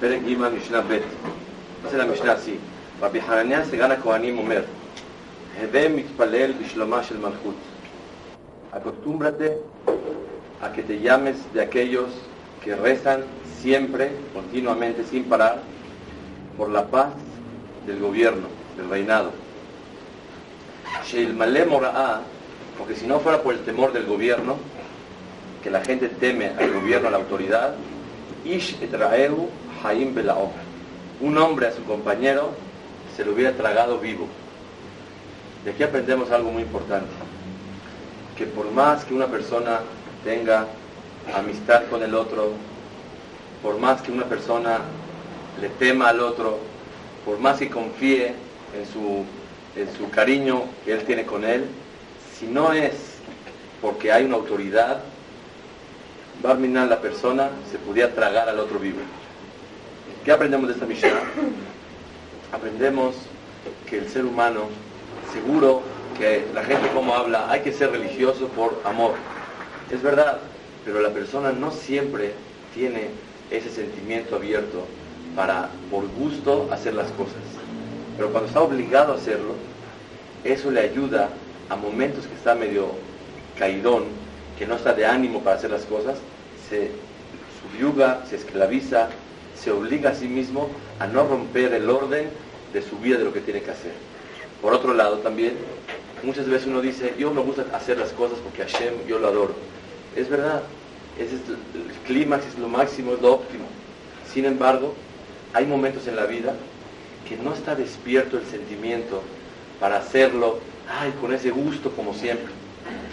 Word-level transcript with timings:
פרק 0.00 0.20
ג' 0.22 0.36
משנה 0.38 0.80
ב' 0.80 0.98
אצל 1.86 2.00
המשנה 2.00 2.34
C 2.34 2.48
רבי 3.00 3.20
חנניה 3.20 3.64
סגן 3.64 3.90
הכהנים 3.90 4.38
אומר 4.38 4.62
הווה 5.60 5.88
מתפלל 5.88 6.52
בשלומה 6.52 7.02
של 7.02 7.16
מלכות 7.16 7.54
acostúmbrate 8.76 9.56
a 10.60 10.72
que 10.72 10.82
te 10.82 11.00
llames 11.00 11.36
de 11.54 11.60
aquellos 11.62 12.10
que 12.62 12.74
rezan 12.74 13.24
siempre, 13.60 14.10
continuamente, 14.34 15.04
sin 15.04 15.24
parar, 15.24 15.62
por 16.56 16.70
la 16.70 16.86
paz 16.86 17.08
del 17.86 17.98
gobierno, 18.00 18.48
del 18.76 18.88
reinado. 18.90 19.32
Sheilmale 21.06 21.64
Mora'a, 21.66 22.22
porque 22.78 22.96
si 22.96 23.06
no 23.06 23.20
fuera 23.20 23.42
por 23.42 23.54
el 23.54 23.60
temor 23.60 23.92
del 23.92 24.06
gobierno, 24.06 24.56
que 25.62 25.70
la 25.70 25.82
gente 25.82 26.08
teme 26.08 26.52
al 26.58 26.72
gobierno, 26.72 27.08
a 27.08 27.10
la 27.12 27.18
autoridad, 27.18 27.74
Ish 28.44 28.80
etraeu 28.80 29.50
Haim 29.83 30.13
Belaoh. 30.13 30.51
Un 31.19 31.37
hombre 31.37 31.67
a 31.67 31.71
su 31.71 31.83
compañero 31.83 32.51
se 33.15 33.25
lo 33.25 33.33
hubiera 33.33 33.53
tragado 33.53 33.99
vivo. 33.99 34.27
De 35.63 35.71
aquí 35.71 35.83
aprendemos 35.83 36.31
algo 36.31 36.51
muy 36.51 36.63
importante. 36.63 37.09
Que 38.37 38.45
por 38.45 38.71
más 38.71 39.03
que 39.05 39.13
una 39.13 39.27
persona 39.27 39.81
tenga 40.23 40.67
amistad 41.35 41.83
con 41.89 42.01
el 42.03 42.15
otro, 42.15 42.51
por 43.61 43.77
más 43.77 44.01
que 44.01 44.11
una 44.11 44.25
persona 44.25 44.79
le 45.59 45.69
tema 45.69 46.09
al 46.09 46.19
otro, 46.19 46.59
por 47.25 47.37
más 47.39 47.59
que 47.59 47.69
confíe 47.69 48.33
en 48.75 48.85
su, 48.91 49.25
en 49.75 49.97
su 49.97 50.09
cariño 50.09 50.63
que 50.83 50.93
él 50.93 51.03
tiene 51.05 51.25
con 51.25 51.43
él, 51.43 51.65
si 52.39 52.47
no 52.47 52.73
es 52.73 52.93
porque 53.81 54.11
hay 54.11 54.25
una 54.25 54.35
autoridad, 54.35 55.01
Barminan 56.41 56.89
la 56.89 56.99
persona 56.99 57.49
se 57.71 57.77
podía 57.77 58.15
tragar 58.15 58.49
al 58.49 58.59
otro 58.59 58.79
vivo. 58.79 58.97
¿Qué 60.23 60.31
aprendemos 60.31 60.67
de 60.67 60.73
esta 60.75 60.85
misión? 60.85 61.17
Aprendemos 62.51 63.15
que 63.89 63.97
el 63.97 64.07
ser 64.07 64.23
humano, 64.25 64.65
seguro 65.33 65.81
que 66.15 66.45
la 66.53 66.63
gente 66.63 66.89
como 66.93 67.15
habla, 67.15 67.49
hay 67.49 67.61
que 67.61 67.73
ser 67.73 67.89
religioso 67.89 68.47
por 68.49 68.79
amor. 68.85 69.13
Es 69.89 70.03
verdad, 70.03 70.37
pero 70.85 71.01
la 71.01 71.09
persona 71.09 71.51
no 71.51 71.71
siempre 71.71 72.33
tiene 72.75 73.07
ese 73.49 73.71
sentimiento 73.71 74.35
abierto 74.35 74.85
para, 75.35 75.69
por 75.89 76.07
gusto, 76.09 76.69
hacer 76.71 76.93
las 76.93 77.09
cosas. 77.13 77.41
Pero 78.15 78.29
cuando 78.29 78.47
está 78.47 78.61
obligado 78.61 79.13
a 79.13 79.15
hacerlo, 79.15 79.55
eso 80.43 80.69
le 80.69 80.81
ayuda 80.81 81.29
a 81.67 81.75
momentos 81.75 82.27
que 82.27 82.35
está 82.35 82.53
medio 82.53 82.89
caidón, 83.57 84.03
que 84.59 84.67
no 84.67 84.75
está 84.75 84.93
de 84.93 85.03
ánimo 85.03 85.41
para 85.41 85.55
hacer 85.55 85.71
las 85.71 85.85
cosas, 85.85 86.19
se 86.69 86.91
subyuga, 87.59 88.23
se 88.29 88.35
esclaviza, 88.35 89.09
se 89.63 89.71
obliga 89.71 90.11
a 90.11 90.15
sí 90.15 90.27
mismo 90.27 90.69
a 90.99 91.07
no 91.07 91.27
romper 91.27 91.73
el 91.73 91.89
orden 91.89 92.29
de 92.73 92.81
su 92.81 92.97
vida 92.97 93.17
de 93.17 93.25
lo 93.25 93.33
que 93.33 93.41
tiene 93.41 93.61
que 93.61 93.71
hacer. 93.71 93.93
Por 94.61 94.73
otro 94.73 94.93
lado 94.93 95.17
también, 95.17 95.53
muchas 96.23 96.47
veces 96.47 96.67
uno 96.67 96.81
dice, 96.81 97.13
yo 97.17 97.31
me 97.33 97.41
gusta 97.41 97.65
hacer 97.73 97.97
las 97.97 98.11
cosas 98.11 98.39
porque 98.39 98.63
Hashem 98.63 99.05
yo 99.07 99.19
lo 99.19 99.27
adoro. 99.27 99.53
Es 100.15 100.29
verdad, 100.29 100.63
ese 101.17 101.35
es 101.35 101.41
el 101.49 101.93
clímax, 102.07 102.45
es 102.45 102.59
lo 102.59 102.67
máximo, 102.67 103.13
es 103.13 103.21
lo 103.21 103.33
óptimo. 103.33 103.65
Sin 104.31 104.45
embargo, 104.45 104.95
hay 105.53 105.65
momentos 105.65 106.07
en 106.07 106.15
la 106.15 106.25
vida 106.25 106.53
que 107.27 107.37
no 107.37 107.53
está 107.53 107.75
despierto 107.75 108.37
el 108.37 108.45
sentimiento 108.45 109.21
para 109.79 109.97
hacerlo, 109.97 110.59
ay, 110.89 111.13
con 111.19 111.33
ese 111.33 111.51
gusto 111.51 111.91
como 111.91 112.13
siempre. 112.13 112.51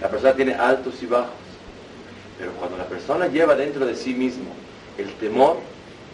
La 0.00 0.08
persona 0.08 0.32
tiene 0.34 0.54
altos 0.54 1.03
y 1.03 1.06
bajos. 1.06 1.32
Pero 2.38 2.53
cuando 2.53 2.78
la 2.78 2.87
persona 2.87 3.26
lleva 3.26 3.54
dentro 3.54 3.84
de 3.84 3.94
sí 3.94 4.14
mismo 4.14 4.50
el 4.97 5.12
temor, 5.14 5.58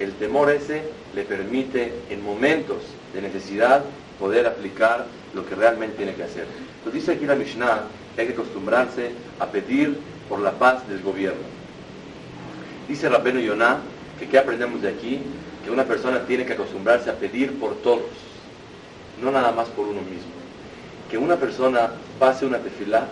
el 0.00 0.12
temor 0.14 0.50
ese 0.50 0.82
le 1.14 1.22
permite 1.22 1.92
en 2.10 2.22
momentos 2.22 2.78
de 3.12 3.22
necesidad 3.22 3.84
poder 4.18 4.46
aplicar 4.46 5.06
lo 5.34 5.46
que 5.46 5.54
realmente 5.54 5.96
tiene 5.96 6.14
que 6.14 6.24
hacer. 6.24 6.46
Entonces 6.78 7.02
dice 7.02 7.12
aquí 7.12 7.26
la 7.26 7.34
Mishnah 7.34 7.82
que 8.14 8.22
hay 8.22 8.26
que 8.28 8.32
acostumbrarse 8.32 9.10
a 9.38 9.46
pedir 9.46 9.98
por 10.28 10.40
la 10.40 10.52
paz 10.52 10.88
del 10.88 11.02
gobierno. 11.02 11.42
Dice 12.88 13.08
Rabbeno 13.08 13.40
Yonah 13.40 13.78
que 14.18 14.28
qué 14.28 14.38
aprendemos 14.38 14.82
de 14.82 14.88
aquí, 14.88 15.20
que 15.64 15.70
una 15.70 15.84
persona 15.84 16.26
tiene 16.26 16.44
que 16.44 16.52
acostumbrarse 16.52 17.10
a 17.10 17.14
pedir 17.14 17.58
por 17.58 17.74
todos, 17.76 18.10
no 19.22 19.30
nada 19.30 19.52
más 19.52 19.68
por 19.68 19.86
uno 19.86 20.02
mismo. 20.02 20.32
Que 21.10 21.18
una 21.18 21.36
persona 21.36 21.90
pase 22.18 22.46
una 22.46 22.58
tefilá, 22.58 23.08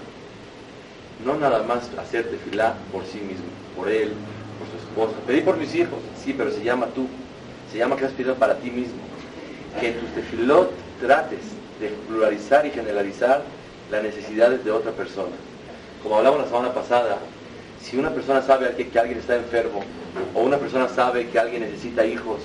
no 1.25 1.37
nada 1.37 1.63
más 1.63 1.91
hacer 1.99 2.29
tefilá 2.29 2.75
por 2.93 3.05
sí 3.07 3.19
mismo, 3.19 3.47
por 3.77 3.89
él, 3.89 4.13
por 4.65 5.09
esposa. 5.09 5.27
Pedir 5.27 5.45
por 5.45 5.57
mis 5.57 5.75
hijos, 5.75 5.99
sí, 6.23 6.35
pero 6.37 6.51
se 6.51 6.63
llama 6.63 6.87
tú, 6.95 7.07
se 7.71 7.79
llama 7.79 7.97
que 7.97 8.07
has 8.07 8.13
pedido 8.13 8.35
para 8.35 8.57
ti 8.57 8.71
mismo. 8.71 9.01
Que 9.81 9.89
en 9.89 10.01
tus 10.01 10.11
tefilot 10.15 10.71
trates 11.01 11.41
de 11.81 11.89
pluralizar 12.09 12.67
y 12.67 12.71
generalizar 12.71 13.43
las 13.91 14.03
necesidades 14.03 14.65
de 14.65 14.71
otra 14.71 14.93
persona. 14.93 15.33
Como 16.03 16.17
hablamos 16.17 16.41
la 16.41 16.47
semana 16.47 16.75
pasada, 16.75 17.19
si 17.81 17.97
una 17.97 18.11
persona 18.11 18.43
sabe 18.43 18.75
que, 18.77 18.89
que, 18.89 18.99
alguien 18.99 19.19
está 19.19 19.37
enfermo, 19.37 19.83
o 20.35 20.41
una 20.41 20.59
persona 20.59 20.89
sabe 20.89 21.29
que 21.29 21.39
alguien 21.39 21.63
necesita 21.63 22.05
hijos, 22.05 22.41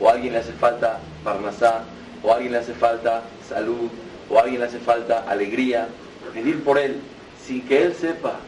o 0.00 0.08
alguien 0.08 0.32
le 0.32 0.40
hace 0.40 0.52
falta 0.52 0.98
parnasá, 1.22 1.84
o 2.22 2.32
alguien 2.32 2.52
le 2.52 2.58
hace 2.58 2.74
falta 2.74 3.22
salud, 3.48 3.90
o 4.28 4.38
alguien 4.38 4.60
le 4.60 4.66
hace 4.66 4.78
falta 4.78 5.24
alegría, 5.28 5.88
pedir 6.32 6.62
por 6.62 6.78
él, 6.78 7.00
sin 7.44 7.66
que 7.66 7.82
él 7.82 7.94
sepa. 7.94 8.40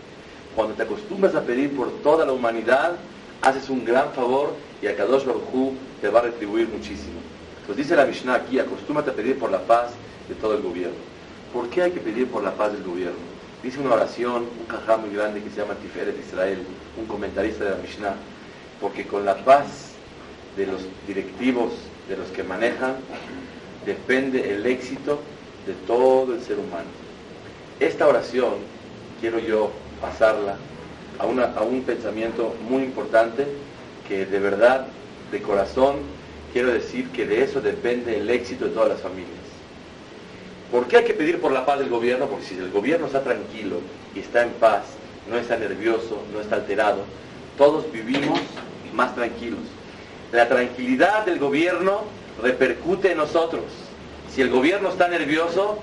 Cuando 0.54 0.74
te 0.74 0.82
acostumbras 0.82 1.34
a 1.34 1.42
pedir 1.42 1.74
por 1.74 1.90
toda 2.02 2.26
la 2.26 2.32
humanidad, 2.32 2.96
haces 3.40 3.70
un 3.70 3.84
gran 3.84 4.12
favor 4.12 4.54
y 4.82 4.86
a 4.86 4.96
Kadosh 4.96 5.24
Baruj 5.24 5.72
te 6.00 6.08
va 6.08 6.20
a 6.20 6.22
retribuir 6.24 6.68
muchísimo. 6.68 7.20
Entonces 7.60 7.86
dice 7.86 7.96
la 7.96 8.04
Mishnah 8.04 8.34
aquí, 8.34 8.58
acostúmate 8.58 9.10
a 9.10 9.14
pedir 9.14 9.38
por 9.38 9.50
la 9.50 9.60
paz 9.60 9.92
de 10.28 10.34
todo 10.34 10.54
el 10.54 10.62
gobierno. 10.62 10.96
¿Por 11.52 11.68
qué 11.68 11.82
hay 11.82 11.90
que 11.92 12.00
pedir 12.00 12.28
por 12.28 12.42
la 12.42 12.52
paz 12.52 12.72
del 12.72 12.82
gobierno? 12.82 13.18
Dice 13.62 13.78
una 13.78 13.94
oración, 13.94 14.46
un 14.58 14.66
cajá 14.66 14.96
muy 14.96 15.10
grande 15.10 15.42
que 15.42 15.50
se 15.50 15.60
llama 15.60 15.74
Tiferet 15.74 16.18
Israel, 16.18 16.58
un 16.98 17.06
comentarista 17.06 17.64
de 17.64 17.70
la 17.70 17.76
Mishnah, 17.76 18.14
porque 18.80 19.06
con 19.06 19.24
la 19.24 19.36
paz 19.44 19.92
de 20.56 20.66
los 20.66 20.82
directivos, 21.06 21.72
de 22.08 22.16
los 22.16 22.28
que 22.28 22.42
manejan, 22.42 22.96
depende 23.86 24.52
el 24.52 24.66
éxito 24.66 25.20
de 25.66 25.74
todo 25.86 26.34
el 26.34 26.42
ser 26.42 26.58
humano. 26.58 26.88
Esta 27.78 28.08
oración 28.08 28.54
quiero 29.20 29.38
yo 29.38 29.70
pasarla 30.02 30.56
a, 31.18 31.26
un 31.62 31.82
pensamiento 31.82 32.54
muy 32.68 32.82
importante 32.82 33.46
que 34.06 34.26
de 34.26 34.38
verdad, 34.40 34.86
de 35.30 35.40
corazón, 35.40 35.96
quiero 36.52 36.72
decir 36.72 37.08
que 37.10 37.24
de 37.24 37.44
eso 37.44 37.60
depende 37.60 38.18
el 38.18 38.28
éxito 38.28 38.66
de 38.66 38.72
todas 38.72 38.90
las 38.90 39.00
familias. 39.00 39.30
¿Por 40.70 40.86
qué 40.88 40.98
hay 40.98 41.04
que 41.04 41.14
pedir 41.14 41.40
por 41.40 41.52
la 41.52 41.64
paz 41.64 41.78
del 41.78 41.88
gobierno? 41.88 42.26
Porque 42.26 42.46
si 42.46 42.56
el 42.56 42.70
gobierno 42.70 43.06
está 43.06 43.22
tranquilo 43.22 43.76
y 44.14 44.20
está 44.20 44.42
en 44.42 44.50
paz, 44.50 44.82
no 45.30 45.38
está 45.38 45.56
nervioso, 45.56 46.22
no 46.32 46.40
está 46.40 46.56
alterado, 46.56 47.04
todos 47.56 47.90
vivimos 47.92 48.40
más 48.92 49.14
tranquilos. 49.14 49.60
La 50.32 50.48
tranquilidad 50.48 51.26
del 51.26 51.38
gobierno 51.38 52.02
repercute 52.42 53.12
en 53.12 53.18
nosotros. 53.18 53.64
Si 54.34 54.40
el 54.40 54.50
gobierno 54.50 54.88
está 54.88 55.08
nervioso, 55.08 55.78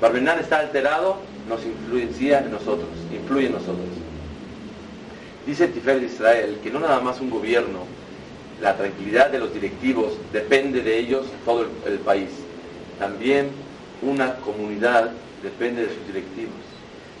Barbenán 0.00 0.38
está 0.38 0.60
alterado, 0.60 1.16
nos 1.48 1.64
influencia 1.64 2.40
en 2.40 2.50
nosotros, 2.50 2.88
influye 3.12 3.46
en 3.46 3.52
nosotros. 3.52 3.86
Dice 5.46 5.68
Tifer 5.68 6.00
de 6.00 6.06
Israel 6.06 6.58
que 6.62 6.70
no 6.70 6.80
nada 6.80 7.00
más 7.00 7.20
un 7.20 7.30
gobierno, 7.30 7.80
la 8.60 8.76
tranquilidad 8.76 9.30
de 9.30 9.40
los 9.40 9.52
directivos 9.52 10.12
depende 10.32 10.82
de 10.82 10.98
ellos 10.98 11.26
todo 11.44 11.62
el, 11.62 11.92
el 11.92 11.98
país. 11.98 12.30
También 12.98 13.48
una 14.02 14.36
comunidad 14.36 15.10
depende 15.42 15.82
de 15.82 15.94
sus 15.94 16.06
directivos. 16.06 16.54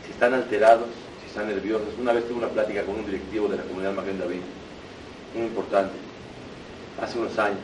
Si 0.06 0.12
están 0.12 0.34
alterados, 0.34 0.86
si 1.20 1.28
están 1.28 1.48
nerviosos. 1.48 1.88
Una 2.00 2.12
vez 2.12 2.26
tuve 2.28 2.38
una 2.38 2.48
plática 2.48 2.82
con 2.84 2.96
un 2.96 3.06
directivo 3.06 3.48
de 3.48 3.56
la 3.56 3.64
comunidad 3.64 3.94
Maguen 3.94 4.18
David, 4.18 4.40
muy 5.34 5.46
importante, 5.46 5.94
hace 7.02 7.18
unos 7.18 7.38
años, 7.38 7.58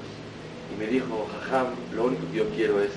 y 0.75 0.79
me 0.79 0.87
dijo, 0.87 1.29
Jajam, 1.45 1.67
lo 1.95 2.05
único 2.05 2.23
que 2.31 2.39
yo 2.39 2.49
quiero 2.51 2.81
es 2.81 2.91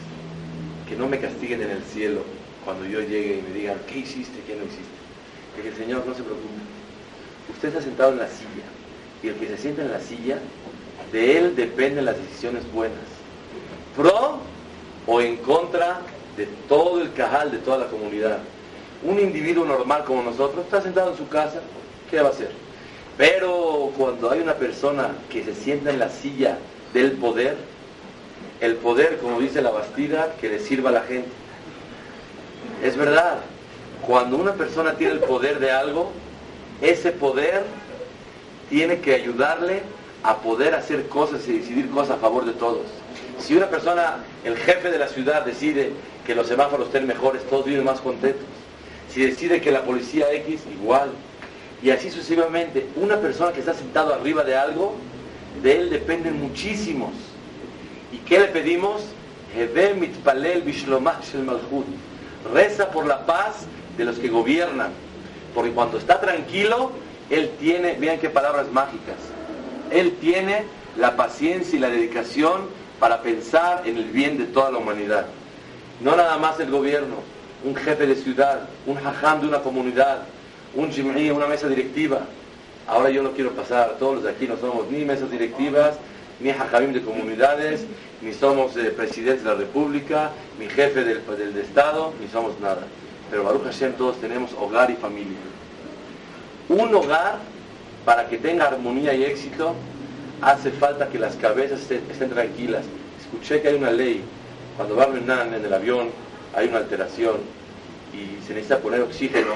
que 0.88 0.96
no 0.96 1.08
me 1.08 1.20
castiguen 1.20 1.62
en 1.62 1.72
el 1.72 1.84
cielo 1.84 2.22
cuando 2.66 2.86
yo 2.86 3.02
llegue 3.02 3.40
y 3.40 3.42
me 3.42 3.60
digan, 3.60 3.78
¿qué 3.88 4.00
hiciste, 4.00 4.40
qué 4.46 4.56
no 4.56 4.64
hiciste? 4.64 5.62
Que 5.62 5.68
el 5.68 5.76
Señor 5.76 6.06
no 6.06 6.14
se 6.14 6.24
preocupe. 6.24 6.48
Usted 7.54 7.70
está 7.70 7.82
sentado 7.82 8.12
en 8.12 8.20
la 8.20 8.28
silla, 8.28 8.64
y 9.24 9.28
el 9.28 9.36
que 9.36 9.48
se 9.48 9.58
sienta 9.58 9.82
en 9.82 9.92
la 9.92 10.00
silla 10.00 10.40
de 11.12 11.38
él 11.38 11.56
dependen 11.56 12.06
las 12.06 12.18
decisiones 12.18 12.64
buenas. 12.72 13.00
Pro 13.96 14.40
o 15.08 15.22
en 15.22 15.38
contra 15.38 16.02
de 16.38 16.48
todo 16.68 17.02
el 17.02 17.12
cajal, 17.14 17.52
de 17.52 17.58
toda 17.58 17.80
la 17.80 17.88
comunidad. 17.88 18.40
Un 19.04 19.20
individuo 19.20 19.66
normal 19.66 20.04
como 20.06 20.24
nosotros 20.24 20.66
está 20.66 20.82
sentado 20.82 21.12
en 21.12 21.18
su 21.18 21.28
casa, 21.28 21.60
¿qué 22.10 22.22
va 22.22 22.30
a 22.30 22.32
hacer? 22.32 22.52
Pero 23.18 23.92
cuando 23.98 24.32
hay 24.32 24.40
una 24.40 24.54
persona 24.54 25.12
que 25.30 25.44
se 25.44 25.54
sienta 25.54 25.90
en 25.92 26.00
la 26.00 26.10
silla 26.10 26.58
del 26.94 27.14
poder, 27.14 27.58
el 28.62 28.76
poder, 28.76 29.18
como 29.18 29.40
dice 29.40 29.62
la 29.62 29.72
Bastida, 29.72 30.36
que 30.40 30.50
le 30.50 30.60
sirva 30.60 30.92
a 30.92 30.94
la 30.94 31.02
gente. 31.02 31.30
Es 32.84 32.98
verdad, 32.98 33.38
cuando 34.06 34.38
una 34.38 34.54
persona 34.54 34.94
tiene 34.94 35.14
el 35.14 35.20
poder 35.20 35.60
de 35.60 35.72
algo, 35.72 36.12
ese 36.82 37.12
poder 37.12 37.64
tiene 38.70 39.00
que 39.00 39.14
ayudarle 39.14 39.84
a 40.24 40.38
poder 40.38 40.74
hacer 40.74 41.08
cosas 41.08 41.48
y 41.48 41.60
decidir 41.60 41.90
cosas 41.92 42.18
a 42.18 42.20
favor 42.20 42.46
de 42.46 42.54
todos. 42.54 42.86
Si 43.40 43.56
una 43.56 43.70
persona, 43.70 44.18
el 44.44 44.58
jefe 44.58 44.90
de 44.90 44.98
la 44.98 45.08
ciudad, 45.08 45.46
decide 45.46 45.92
que 46.26 46.34
los 46.34 46.48
semáforos 46.48 46.88
estén 46.88 47.06
mejores, 47.06 47.44
todos 47.50 47.66
viven 47.66 47.84
más 47.84 48.00
contentos. 48.00 48.46
Si 49.10 49.22
decide 49.26 49.62
que 49.62 49.72
la 49.72 49.84
policía 49.84 50.32
X, 50.34 50.62
igual. 50.72 51.10
Y 51.84 51.90
así 51.90 52.10
sucesivamente. 52.10 52.88
Una 52.96 53.18
persona 53.18 53.52
que 53.52 53.60
está 53.60 53.74
sentado 53.74 54.14
arriba 54.14 54.44
de 54.44 54.56
algo, 54.56 54.96
de 55.62 55.80
él 55.80 55.90
dependen 55.90 56.40
muchísimos. 56.40 57.12
¿Y 58.12 58.18
qué 58.18 58.40
le 58.40 58.48
pedimos? 58.48 59.02
Reza 62.54 62.90
por 62.90 63.06
la 63.06 63.26
paz 63.26 63.66
de 63.98 64.06
los 64.06 64.18
que 64.18 64.30
gobiernan. 64.30 64.92
Porque 65.54 65.72
cuando 65.72 65.98
está 65.98 66.20
tranquilo, 66.20 66.92
él 67.30 67.52
tiene, 67.60 67.94
vean 67.94 68.20
qué 68.20 68.30
palabras 68.30 68.72
mágicas, 68.72 69.16
él 69.90 70.18
tiene 70.20 70.64
la 70.98 71.16
paciencia 71.16 71.78
y 71.78 71.80
la 71.80 71.90
dedicación 71.90 72.62
para 73.00 73.22
pensar 73.22 73.84
en 73.86 73.98
el 73.98 74.06
bien 74.06 74.38
de 74.38 74.46
toda 74.46 74.72
la 74.72 74.78
humanidad. 74.78 75.26
No 76.02 76.16
nada 76.16 76.38
más 76.38 76.60
el 76.60 76.72
gobierno, 76.72 77.16
un 77.64 77.76
jefe 77.76 78.06
de 78.06 78.16
ciudad, 78.16 78.68
un 78.86 78.98
hajam 78.98 79.42
de 79.42 79.48
una 79.48 79.60
comunidad, 79.60 80.20
un 80.76 80.92
jim'i, 80.92 81.30
una 81.30 81.48
mesa 81.48 81.68
directiva. 81.68 82.22
Ahora 82.88 83.10
yo 83.10 83.24
no 83.24 83.32
quiero 83.32 83.52
pasar, 83.52 83.98
todos 84.00 84.16
los 84.16 84.24
de 84.24 84.32
aquí 84.32 84.48
no 84.48 84.58
somos 84.58 84.90
ni 84.90 85.06
mesas 85.06 85.30
directivas, 85.30 85.96
ni 86.42 86.50
hajamim 86.50 86.94
de 86.94 87.02
comunidades, 87.02 87.86
ni 88.22 88.34
somos 88.34 88.76
eh, 88.78 88.92
presidentes 88.92 89.44
de 89.44 89.50
la 89.50 89.56
república, 89.56 90.32
ni 90.60 90.68
jefe 90.68 91.04
del, 91.04 91.22
del, 91.26 91.58
Estado, 91.58 92.14
ni 92.20 92.28
somos 92.28 92.60
nada. 92.60 92.84
Pero 93.30 93.44
Baruch 93.44 93.64
Hashem 93.64 93.94
todos 93.94 94.20
tenemos 94.20 94.52
hogar 94.60 94.90
y 94.92 94.96
familia. 94.96 95.38
Un 96.70 96.94
hogar, 96.94 97.40
para 98.06 98.28
que 98.28 98.38
tenga 98.38 98.68
armonía 98.68 99.14
y 99.14 99.24
éxito, 99.24 99.76
hace 100.42 100.72
falta 100.72 101.10
que 101.10 101.20
las 101.20 101.36
cabezas 101.36 101.80
estén, 101.90 102.30
tranquilas. 102.30 102.86
Escuché 103.22 103.62
que 103.62 103.70
hay 103.70 103.76
una 103.76 103.92
ley, 103.92 104.24
cuando 104.76 104.96
va 104.96 105.06
Renan 105.06 105.54
en 105.54 105.64
el 105.64 105.74
avión, 105.74 106.10
hay 106.56 106.68
una 106.68 106.80
alteración 106.80 107.38
y 108.14 108.44
se 108.46 108.54
necesita 108.54 108.80
poner 108.80 109.02
oxígeno. 109.02 109.54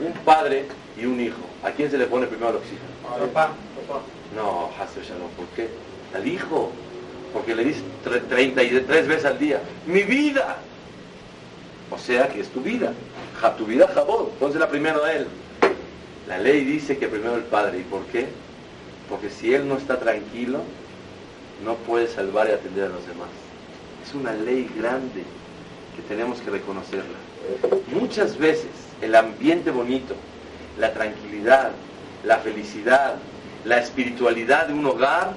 Un 0.00 0.12
padre 0.24 0.64
y 1.00 1.06
un 1.06 1.20
hijo. 1.20 1.42
¿A 1.62 1.70
quién 1.70 1.90
se 1.90 1.98
le 1.98 2.06
pone 2.06 2.26
primero 2.26 2.50
el 2.50 2.56
oxígeno? 2.56 2.88
Papá, 3.02 3.52
papá. 3.88 4.00
No, 4.34 4.70
Shalom, 5.02 5.30
¿por 5.36 5.46
qué? 5.54 5.68
Al 6.14 6.26
hijo. 6.26 6.70
Porque 7.32 7.54
le 7.54 7.64
dices 7.64 7.82
33 8.28 9.08
veces 9.08 9.24
al 9.24 9.38
día, 9.38 9.60
mi 9.86 10.02
vida. 10.02 10.56
O 11.90 11.98
sea 11.98 12.28
que 12.28 12.40
es 12.40 12.48
tu 12.48 12.60
vida. 12.60 12.92
tu 13.58 13.66
vida, 13.66 13.88
jabón. 13.92 14.28
la 14.58 14.68
primero 14.68 15.04
a 15.04 15.12
él. 15.12 15.26
La 16.28 16.38
ley 16.38 16.64
dice 16.64 16.96
que 16.96 17.08
primero 17.08 17.36
el 17.36 17.42
padre. 17.42 17.80
¿Y 17.80 17.82
por 17.82 18.04
qué? 18.06 18.26
Porque 19.10 19.30
si 19.30 19.52
él 19.52 19.68
no 19.68 19.76
está 19.76 19.98
tranquilo, 19.98 20.60
no 21.64 21.74
puede 21.74 22.08
salvar 22.08 22.48
y 22.48 22.52
atender 22.52 22.84
a 22.84 22.88
los 22.88 23.06
demás. 23.06 23.28
Es 24.06 24.14
una 24.14 24.32
ley 24.32 24.70
grande 24.76 25.22
que 25.96 26.02
tenemos 26.08 26.40
que 26.40 26.50
reconocerla. 26.50 27.18
Muchas 27.92 28.38
veces 28.38 28.70
el 29.02 29.14
ambiente 29.14 29.70
bonito, 29.70 30.14
la 30.78 30.92
tranquilidad, 30.92 31.72
la 32.24 32.38
felicidad, 32.38 33.16
la 33.64 33.78
espiritualidad 33.78 34.66
de 34.66 34.74
un 34.74 34.86
hogar 34.86 35.34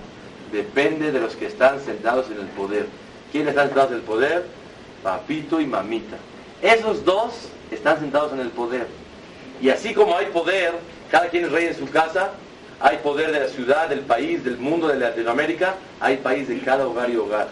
depende 0.51 1.11
de 1.11 1.19
los 1.19 1.35
que 1.35 1.47
están 1.47 1.79
sentados 1.81 2.27
en 2.31 2.39
el 2.39 2.47
poder. 2.47 2.85
¿Quiénes 3.31 3.49
están 3.49 3.67
sentados 3.67 3.91
en 3.91 3.97
el 3.97 4.03
poder? 4.03 4.45
Papito 5.03 5.59
y 5.59 5.65
mamita. 5.65 6.17
Esos 6.61 7.03
dos 7.05 7.49
están 7.71 7.99
sentados 7.99 8.33
en 8.33 8.39
el 8.39 8.49
poder. 8.49 8.87
Y 9.61 9.69
así 9.69 9.93
como 9.93 10.15
hay 10.17 10.27
poder, 10.27 10.73
cada 11.11 11.27
quien 11.29 11.45
es 11.45 11.51
rey 11.51 11.67
en 11.67 11.75
su 11.75 11.89
casa, 11.89 12.31
hay 12.79 12.97
poder 12.97 13.31
de 13.31 13.39
la 13.39 13.47
ciudad, 13.47 13.89
del 13.89 14.01
país, 14.01 14.43
del 14.43 14.57
mundo, 14.57 14.87
de 14.87 14.99
Latinoamérica, 14.99 15.75
hay 15.99 16.17
país 16.17 16.47
de 16.47 16.59
cada 16.59 16.87
hogar 16.87 17.09
y 17.09 17.15
hogar. 17.15 17.47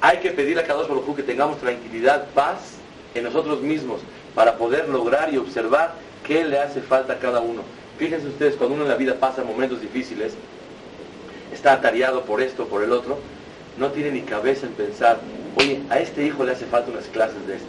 Hay 0.00 0.18
que 0.18 0.30
pedir 0.30 0.58
a 0.58 0.64
cada 0.64 0.84
uno 0.84 1.14
que 1.14 1.22
tengamos 1.22 1.58
tranquilidad, 1.58 2.26
paz 2.34 2.74
en 3.14 3.24
nosotros 3.24 3.60
mismos 3.62 4.00
para 4.34 4.56
poder 4.56 4.88
lograr 4.88 5.32
y 5.32 5.38
observar 5.38 5.94
qué 6.24 6.44
le 6.44 6.58
hace 6.58 6.80
falta 6.80 7.14
a 7.14 7.18
cada 7.18 7.40
uno. 7.40 7.62
Fíjense 7.98 8.28
ustedes, 8.28 8.54
cuando 8.54 8.76
uno 8.76 8.84
en 8.84 8.90
la 8.90 8.96
vida 8.96 9.14
pasa 9.14 9.42
momentos 9.42 9.80
difíciles, 9.80 10.34
está 11.52 11.74
atareado 11.74 12.22
por 12.22 12.40
esto, 12.42 12.66
por 12.66 12.82
el 12.82 12.92
otro, 12.92 13.18
no 13.78 13.90
tiene 13.90 14.10
ni 14.10 14.22
cabeza 14.22 14.66
en 14.66 14.72
pensar, 14.72 15.18
oye, 15.56 15.80
a 15.90 15.98
este 15.98 16.24
hijo 16.24 16.44
le 16.44 16.52
hace 16.52 16.66
falta 16.66 16.90
unas 16.90 17.06
clases 17.06 17.46
de 17.46 17.56
esto, 17.56 17.68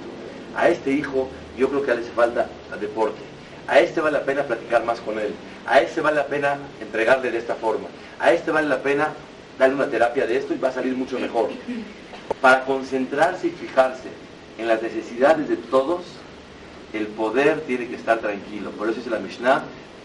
a 0.55 0.69
este 0.69 0.91
hijo 0.91 1.29
yo 1.57 1.69
creo 1.69 1.83
que 1.83 1.93
le 1.93 2.01
hace 2.01 2.11
falta 2.11 2.47
deporte, 2.79 3.19
a 3.67 3.79
este 3.79 4.01
vale 4.01 4.17
la 4.17 4.25
pena 4.25 4.43
platicar 4.43 4.83
más 4.83 4.99
con 4.99 5.19
él, 5.19 5.33
a 5.67 5.81
este 5.81 6.01
vale 6.01 6.17
la 6.17 6.27
pena 6.27 6.57
entregarle 6.81 7.31
de 7.31 7.37
esta 7.37 7.55
forma, 7.55 7.87
a 8.19 8.33
este 8.33 8.51
vale 8.51 8.67
la 8.67 8.81
pena 8.81 9.09
darle 9.59 9.75
una 9.75 9.87
terapia 9.87 10.25
de 10.25 10.37
esto 10.37 10.53
y 10.53 10.57
va 10.57 10.69
a 10.69 10.73
salir 10.73 10.95
mucho 10.95 11.19
mejor. 11.19 11.49
Para 12.41 12.63
concentrarse 12.63 13.47
y 13.47 13.51
fijarse 13.51 14.09
en 14.57 14.67
las 14.67 14.81
necesidades 14.81 15.49
de 15.49 15.57
todos, 15.57 16.01
el 16.93 17.07
poder 17.07 17.61
tiene 17.61 17.87
que 17.87 17.95
estar 17.95 18.19
tranquilo. 18.19 18.71
Por 18.71 18.87
eso 18.87 18.97
dice 18.97 19.09
la 19.09 19.19
Mishnah, 19.19 19.63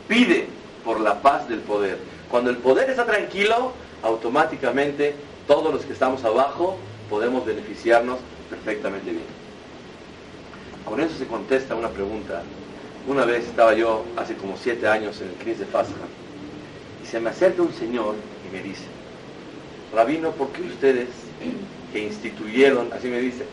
pide 0.08 0.48
por 0.84 1.00
la 1.00 1.22
paz 1.22 1.48
del 1.48 1.60
poder. 1.60 1.98
Cuando 2.34 2.50
el 2.50 2.56
poder 2.56 2.90
está 2.90 3.06
tranquilo, 3.06 3.70
automáticamente 4.02 5.14
todos 5.46 5.72
los 5.72 5.84
que 5.84 5.92
estamos 5.92 6.24
abajo 6.24 6.76
podemos 7.08 7.46
beneficiarnos 7.46 8.18
perfectamente 8.50 9.12
bien. 9.12 9.22
Con 10.84 11.00
eso 11.00 11.16
se 11.16 11.28
contesta 11.28 11.76
una 11.76 11.90
pregunta 11.90 12.42
una 13.06 13.24
vez 13.24 13.44
estaba 13.44 13.72
yo, 13.74 14.04
hace 14.16 14.34
como 14.34 14.56
siete 14.56 14.88
años, 14.88 15.20
en 15.20 15.28
el 15.28 15.34
CNIS 15.36 15.60
de 15.60 15.66
Fasja, 15.66 15.94
y 17.04 17.06
se 17.06 17.20
me 17.20 17.30
acerca 17.30 17.62
un 17.62 17.72
señor 17.72 18.16
y 18.44 18.52
me 18.52 18.64
dice, 18.64 18.86
Rabino, 19.94 20.32
¿por 20.32 20.48
qué 20.48 20.62
ustedes 20.62 21.10
que 21.92 22.02
instituyeron, 22.02 22.92
así 22.92 23.06
me 23.06 23.20
dice, 23.20 23.44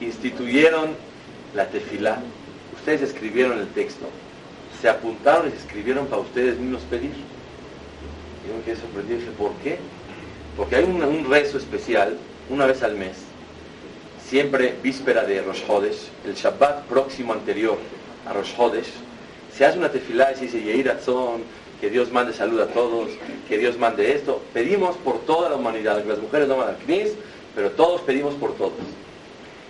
instituyeron 0.00 0.90
la 1.56 1.66
tefilá, 1.66 2.20
ustedes 2.78 3.02
escribieron 3.02 3.58
el 3.58 3.66
texto, 3.70 4.06
se 4.80 4.88
apuntaron 4.88 5.48
y 5.48 5.50
se 5.50 5.56
escribieron 5.56 6.06
para 6.06 6.22
ustedes 6.22 6.56
mismos 6.56 6.82
pedir? 6.82 7.37
Yo 8.48 8.54
me 8.54 8.62
quedé 8.62 8.76
sorprendido 8.76 9.20
¿por 9.32 9.52
qué? 9.62 9.78
Porque 10.56 10.76
hay 10.76 10.84
un, 10.84 11.28
rezo 11.28 11.58
especial, 11.58 12.16
una 12.48 12.64
vez 12.64 12.82
al 12.82 12.94
mes, 12.94 13.16
siempre 14.26 14.74
víspera 14.82 15.24
de 15.24 15.42
Rosh 15.42 15.62
Hodesh, 15.68 16.08
el 16.24 16.34
Shabbat 16.34 16.84
próximo 16.86 17.34
anterior 17.34 17.76
a 18.26 18.32
Rosh 18.32 18.54
Hodesh, 18.56 18.88
se 19.54 19.66
hace 19.66 19.78
una 19.78 19.90
tefilá 19.90 20.32
y 20.32 20.36
se 20.36 20.40
dice 20.46 20.62
Yeir 20.62 20.90
que 21.80 21.90
Dios 21.90 22.10
mande 22.10 22.32
salud 22.32 22.58
a 22.60 22.68
todos, 22.68 23.10
que 23.48 23.58
Dios 23.58 23.78
mande 23.78 24.12
esto. 24.12 24.42
Pedimos 24.52 24.96
por 24.96 25.20
toda 25.20 25.50
la 25.50 25.56
humanidad, 25.56 26.02
las 26.04 26.18
mujeres 26.18 26.48
no 26.48 26.56
van 26.56 26.74
Knis, 26.86 27.12
pero 27.54 27.70
todos 27.70 28.00
pedimos 28.00 28.34
por 28.34 28.54
todos. 28.56 28.72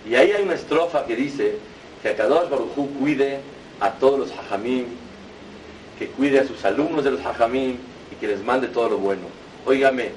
Y 0.08 0.14
ahí 0.14 0.30
hay 0.30 0.42
una 0.42 0.54
estrofa 0.54 1.04
que 1.04 1.16
dice 1.16 1.56
que 2.02 2.10
Akadosh 2.10 2.48
Baruj 2.48 2.74
cuide 2.98 3.40
a 3.80 3.90
todos 3.92 4.20
los 4.20 4.30
hajamim, 4.30 4.86
que 5.98 6.06
cuide 6.06 6.40
a 6.40 6.46
sus 6.46 6.64
alumnos 6.64 7.04
de 7.04 7.10
los 7.10 7.20
hajamim 7.26 7.76
y 8.12 8.16
que 8.16 8.28
les 8.28 8.42
mande 8.42 8.68
todo 8.68 8.90
lo 8.90 8.98
bueno. 8.98 9.22
Óigame, 9.66 10.10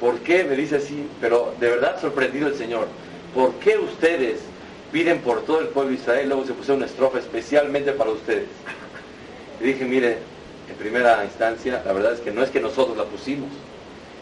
¿por 0.00 0.18
qué 0.20 0.44
me 0.44 0.56
dice 0.56 0.76
así? 0.76 1.06
Pero 1.20 1.54
de 1.60 1.70
verdad 1.70 2.00
sorprendido 2.00 2.48
el 2.48 2.54
Señor. 2.54 2.86
¿Por 3.34 3.52
qué 3.54 3.78
ustedes 3.78 4.40
piden 4.92 5.20
por 5.20 5.42
todo 5.42 5.60
el 5.60 5.68
pueblo 5.68 5.90
de 5.90 5.96
Israel, 5.96 6.28
luego 6.28 6.46
se 6.46 6.52
puso 6.52 6.74
una 6.74 6.86
estrofa 6.86 7.18
especialmente 7.18 7.92
para 7.92 8.10
ustedes. 8.10 8.48
Y 9.60 9.64
dije, 9.64 9.84
mire, 9.84 10.18
en 10.70 10.76
primera 10.78 11.24
instancia, 11.24 11.82
la 11.84 11.92
verdad 11.92 12.14
es 12.14 12.20
que 12.20 12.30
no 12.30 12.42
es 12.42 12.50
que 12.50 12.60
nosotros 12.60 12.96
la 12.96 13.04
pusimos, 13.04 13.50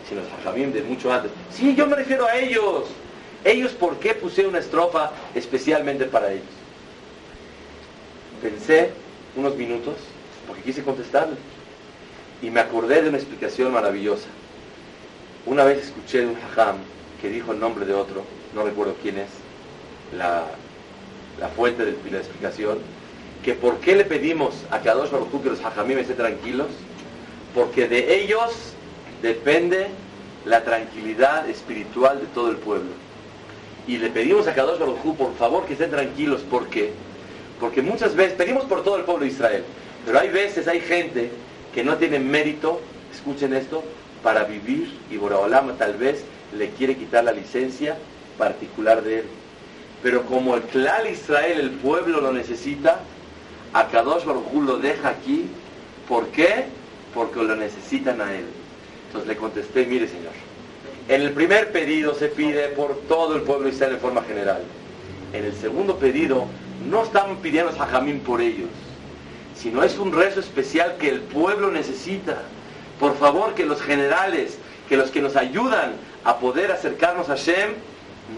sino 0.09 0.23
Jajamim 0.39 0.73
de 0.73 0.83
mucho 0.83 1.13
antes. 1.13 1.31
Sí, 1.53 1.75
yo 1.75 1.87
me 1.87 1.97
refiero 1.97 2.27
a 2.27 2.37
ellos. 2.37 2.87
Ellos, 3.45 3.73
¿por 3.73 3.99
qué 3.99 4.15
puse 4.15 4.47
una 4.47 4.59
estrofa 4.59 5.13
especialmente 5.35 6.07
para 6.07 6.33
ellos? 6.33 6.47
Pensé 8.43 8.91
unos 9.37 9.55
minutos, 9.57 9.95
porque 10.47 10.63
quise 10.63 10.83
contestarle. 10.83 11.37
Y 12.45 12.51
me 12.51 12.61
acordé 12.61 13.01
de 13.01 13.09
una 13.09 13.17
explicación 13.17 13.73
maravillosa. 13.73 14.27
Una 15.47 15.65
vez 15.65 15.85
escuché 15.87 16.21
de 16.21 16.27
un 16.27 16.37
hajam 16.37 16.77
que 17.23 17.31
dijo 17.31 17.53
el 17.53 17.59
nombre 17.59 17.87
de 17.87 17.95
otro, 17.95 18.23
no 18.55 18.65
recuerdo 18.65 18.97
quién 19.01 19.17
es, 19.17 19.31
la, 20.15 20.45
fuente 21.57 21.87
de, 21.87 21.97
la 22.11 22.19
explicación, 22.19 22.81
que 23.43 23.55
por 23.55 23.79
qué 23.79 23.97
le 23.97 24.05
pedimos 24.05 24.57
a 24.71 24.81
Kadosh 24.81 25.11
Baruj 25.11 25.43
que 25.43 25.49
los 25.49 25.65
hajamim 25.65 25.97
estén 25.97 26.19
tranquilos, 26.19 26.67
porque 27.55 27.89
de 27.89 28.23
ellos 28.23 28.75
depende 29.23 29.87
la 30.45 30.65
tranquilidad 30.65 31.49
espiritual 31.49 32.21
de 32.21 32.27
todo 32.27 32.51
el 32.51 32.57
pueblo. 32.57 32.91
Y 33.87 33.97
le 33.97 34.11
pedimos 34.11 34.47
a 34.49 34.55
Kadosh 34.55 34.79
Baruj 34.79 35.17
por 35.17 35.35
favor, 35.37 35.65
que 35.65 35.73
estén 35.73 35.91
tranquilos. 35.91 36.43
¿Por 36.43 36.67
qué? 36.67 36.93
Porque 37.59 37.81
muchas 37.81 38.15
veces, 38.15 38.35
pedimos 38.35 38.65
por 38.65 38.85
todo 38.85 38.99
el 38.99 39.05
pueblo 39.05 39.25
de 39.25 39.31
Israel, 39.31 39.65
pero 40.05 40.19
hay 40.21 40.29
veces, 40.29 40.69
hay 40.69 40.81
gente 40.81 41.31
que 41.75 41.83
no 41.83 41.97
tiene 41.97 42.21
mérito, 42.21 42.81
escuchen 43.13 43.53
esto, 43.53 43.83
para 44.23 44.45
vivir 44.45 44.99
y 45.11 45.17
Boraolama 45.17 45.75
tal 45.75 45.95
vez 45.95 46.25
le 46.57 46.71
quiere 46.71 46.97
quitar 46.97 47.25
la 47.25 47.33
licencia 47.33 47.97
particular 48.39 49.03
de 49.03 49.21
él. 49.21 49.25
Pero 50.03 50.23
como 50.23 50.55
el 50.57 50.63
clan 50.63 51.07
Israel, 51.11 51.61
el 51.61 51.71
pueblo 51.71 52.21
lo 52.21 52.33
necesita, 52.33 53.01
a 53.73 53.89
Kadosh 53.89 54.25
Baruj 54.25 54.55
lo 54.65 54.79
deja 54.79 55.11
aquí. 55.11 55.47
¿Por 56.09 56.29
qué? 56.29 56.67
Porque 57.13 57.43
lo 57.43 57.57
necesitan 57.57 58.21
a 58.21 58.33
él. 58.33 58.45
Entonces 59.07 59.29
le 59.29 59.37
contesté, 59.37 59.87
mire 59.87 60.07
señor, 60.07 60.33
en 61.09 61.23
el 61.23 61.33
primer 61.33 61.73
pedido 61.73 62.15
se 62.15 62.29
pide 62.29 62.69
por 62.69 62.97
todo 63.09 63.37
el 63.37 63.43
pueblo 63.43 63.69
Israel 63.69 63.95
en 63.95 64.01
forma 64.01 64.23
general. 64.23 64.63
En 65.33 65.45
el 65.45 65.55
segundo 65.55 65.97
pedido 65.97 66.47
no 66.89 67.03
están 67.03 67.37
pidiendo 67.37 67.71
a 67.73 67.87
Jamín 67.87 68.21
por 68.21 68.41
ellos, 68.41 68.69
sino 69.57 69.83
es 69.83 69.99
un 69.99 70.13
rezo 70.13 70.41
especial 70.41 70.97
que 70.99 71.09
el 71.09 71.21
pueblo 71.21 71.71
necesita. 71.71 72.43
Por 72.99 73.17
favor, 73.17 73.55
que 73.55 73.65
los 73.65 73.81
generales, 73.83 74.59
que 74.89 74.97
los 74.97 75.11
que 75.11 75.23
nos 75.23 75.37
ayudan 75.37 75.93
a 76.25 76.39
poder 76.39 76.71
acercarnos 76.73 77.29
a 77.29 77.37
Shem, 77.37 77.75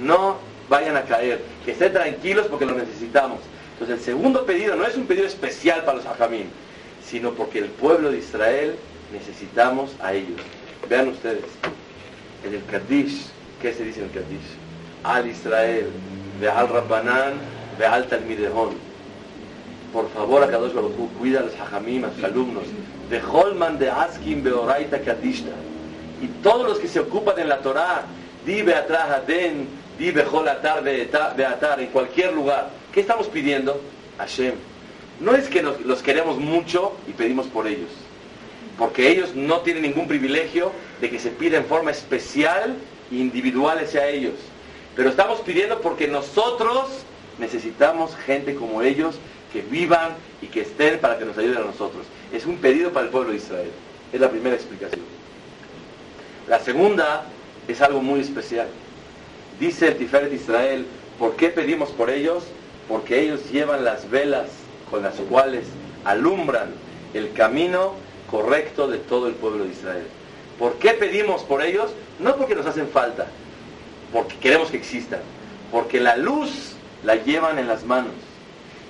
no 0.02 0.38
vayan 0.68 0.96
a 0.96 1.02
caer, 1.02 1.42
que 1.64 1.72
estén 1.72 1.92
tranquilos 1.92 2.46
porque 2.48 2.66
lo 2.66 2.74
necesitamos. 2.74 3.40
Entonces 3.74 3.98
el 3.98 4.04
segundo 4.04 4.46
pedido 4.46 4.74
no 4.74 4.86
es 4.86 4.96
un 4.96 5.06
pedido 5.06 5.26
especial 5.26 5.84
para 5.84 5.98
los 5.98 6.06
Ajamín, 6.06 6.48
sino 7.04 7.32
porque 7.32 7.58
el 7.58 7.66
pueblo 7.66 8.10
de 8.10 8.18
Israel 8.18 8.76
necesitamos 9.12 9.90
a 10.00 10.14
ellos. 10.14 10.40
Vean 10.88 11.08
ustedes, 11.08 11.44
en 12.44 12.54
el 12.54 12.64
Kaddish, 12.66 13.26
¿qué 13.60 13.72
se 13.72 13.84
dice 13.84 14.00
en 14.00 14.06
el 14.06 14.12
Kaddish? 14.12 14.56
Al 15.04 15.28
Israel, 15.28 15.88
ve 16.40 16.48
al 16.48 16.68
Rabbanán, 16.68 17.34
ve 17.78 17.86
al 17.86 18.06
Talmidehon. 18.06 18.70
Por 19.92 20.08
favor, 20.10 20.42
a 20.42 20.48
Kadosh 20.48 20.72
Baruch 20.72 20.94
cuida 21.18 21.40
a 21.40 21.42
los 21.42 21.54
hajamim, 21.54 22.04
a 22.04 22.26
alumnos. 22.26 22.64
De 23.10 23.20
Holman 23.20 23.78
de 23.78 23.90
Askin 23.90 24.42
Beoraita 24.42 25.00
Kadishta. 25.00 25.52
Y 26.20 26.26
todos 26.42 26.66
los 26.66 26.78
que 26.78 26.88
se 26.88 27.00
ocupan 27.00 27.38
en 27.38 27.48
la 27.48 27.58
Torah, 27.58 28.04
di 28.44 28.62
Beatrah 28.62 29.16
Aden, 29.16 29.68
di 29.98 30.10
Atar 30.10 31.80
en 31.80 31.88
cualquier 31.88 32.32
lugar. 32.32 32.70
¿Qué 32.92 33.00
estamos 33.00 33.28
pidiendo? 33.28 33.80
Hashem. 34.18 34.54
No 35.20 35.34
es 35.34 35.48
que 35.48 35.62
los 35.62 36.02
queremos 36.02 36.38
mucho 36.38 36.92
y 37.06 37.12
pedimos 37.12 37.46
por 37.46 37.66
ellos 37.66 37.90
porque 38.78 39.08
ellos 39.10 39.34
no 39.34 39.60
tienen 39.60 39.82
ningún 39.82 40.06
privilegio 40.06 40.72
de 41.00 41.10
que 41.10 41.18
se 41.18 41.30
pida 41.30 41.56
en 41.56 41.64
forma 41.64 41.90
especial 41.90 42.76
e 43.10 43.14
individual 43.16 43.78
hacia 43.78 44.08
ellos. 44.08 44.34
Pero 44.94 45.08
estamos 45.08 45.40
pidiendo 45.40 45.80
porque 45.80 46.08
nosotros 46.08 46.88
necesitamos 47.38 48.14
gente 48.16 48.54
como 48.54 48.82
ellos 48.82 49.16
que 49.52 49.62
vivan 49.62 50.12
y 50.42 50.46
que 50.46 50.62
estén 50.62 50.98
para 50.98 51.18
que 51.18 51.24
nos 51.24 51.36
ayuden 51.38 51.58
a 51.58 51.66
nosotros. 51.66 52.06
Es 52.32 52.46
un 52.46 52.58
pedido 52.58 52.92
para 52.92 53.06
el 53.06 53.12
pueblo 53.12 53.30
de 53.30 53.36
Israel. 53.36 53.70
Es 54.12 54.20
la 54.20 54.30
primera 54.30 54.54
explicación. 54.54 55.02
La 56.48 56.60
segunda 56.60 57.24
es 57.68 57.80
algo 57.80 58.00
muy 58.00 58.20
especial. 58.20 58.68
Dice 59.58 59.88
el 59.88 59.96
Tiferet 59.96 60.32
Israel, 60.32 60.86
¿por 61.18 61.36
qué 61.36 61.48
pedimos 61.48 61.90
por 61.90 62.10
ellos? 62.10 62.44
Porque 62.88 63.20
ellos 63.20 63.50
llevan 63.50 63.84
las 63.84 64.08
velas 64.10 64.48
con 64.90 65.02
las 65.02 65.14
cuales 65.14 65.64
alumbran 66.04 66.70
el 67.14 67.32
camino 67.32 67.94
correcto 68.30 68.86
de 68.86 68.98
todo 68.98 69.28
el 69.28 69.34
pueblo 69.34 69.64
de 69.64 69.70
Israel. 69.70 70.06
¿Por 70.58 70.74
qué 70.74 70.90
pedimos 70.92 71.42
por 71.42 71.62
ellos? 71.62 71.90
No 72.18 72.36
porque 72.36 72.54
nos 72.54 72.66
hacen 72.66 72.88
falta, 72.88 73.26
porque 74.12 74.36
queremos 74.36 74.70
que 74.70 74.76
existan, 74.76 75.20
porque 75.70 76.00
la 76.00 76.16
luz 76.16 76.72
la 77.04 77.16
llevan 77.16 77.58
en 77.58 77.68
las 77.68 77.84
manos. 77.84 78.12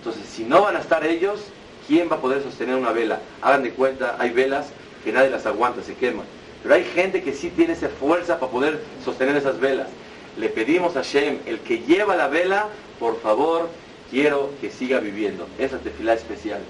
Entonces, 0.06 0.32
si 0.32 0.44
no 0.44 0.62
van 0.62 0.76
a 0.76 0.78
estar 0.78 1.04
ellos, 1.04 1.40
¿quién 1.88 2.08
va 2.08 2.14
a 2.14 2.20
poder 2.20 2.40
sostener 2.40 2.76
una 2.76 2.92
vela? 2.92 3.18
Hagan 3.42 3.64
de 3.64 3.72
cuenta, 3.72 4.14
hay 4.20 4.30
velas 4.30 4.68
que 5.02 5.10
nadie 5.10 5.30
las 5.30 5.46
aguanta, 5.46 5.82
se 5.82 5.94
queman. 5.94 6.24
Pero 6.62 6.76
hay 6.76 6.84
gente 6.84 7.24
que 7.24 7.32
sí 7.32 7.50
tiene 7.50 7.72
esa 7.72 7.88
fuerza 7.88 8.38
para 8.38 8.52
poder 8.52 8.80
sostener 9.04 9.36
esas 9.36 9.58
velas. 9.58 9.88
Le 10.36 10.48
pedimos 10.48 10.94
a 10.94 11.02
Shem, 11.02 11.40
el 11.44 11.58
que 11.58 11.80
lleva 11.80 12.14
la 12.14 12.28
vela, 12.28 12.68
por 13.00 13.20
favor, 13.20 13.68
quiero 14.08 14.52
que 14.60 14.70
siga 14.70 15.00
viviendo. 15.00 15.48
Esa 15.58 15.78
tefilá 15.78 16.14
especial. 16.14 16.60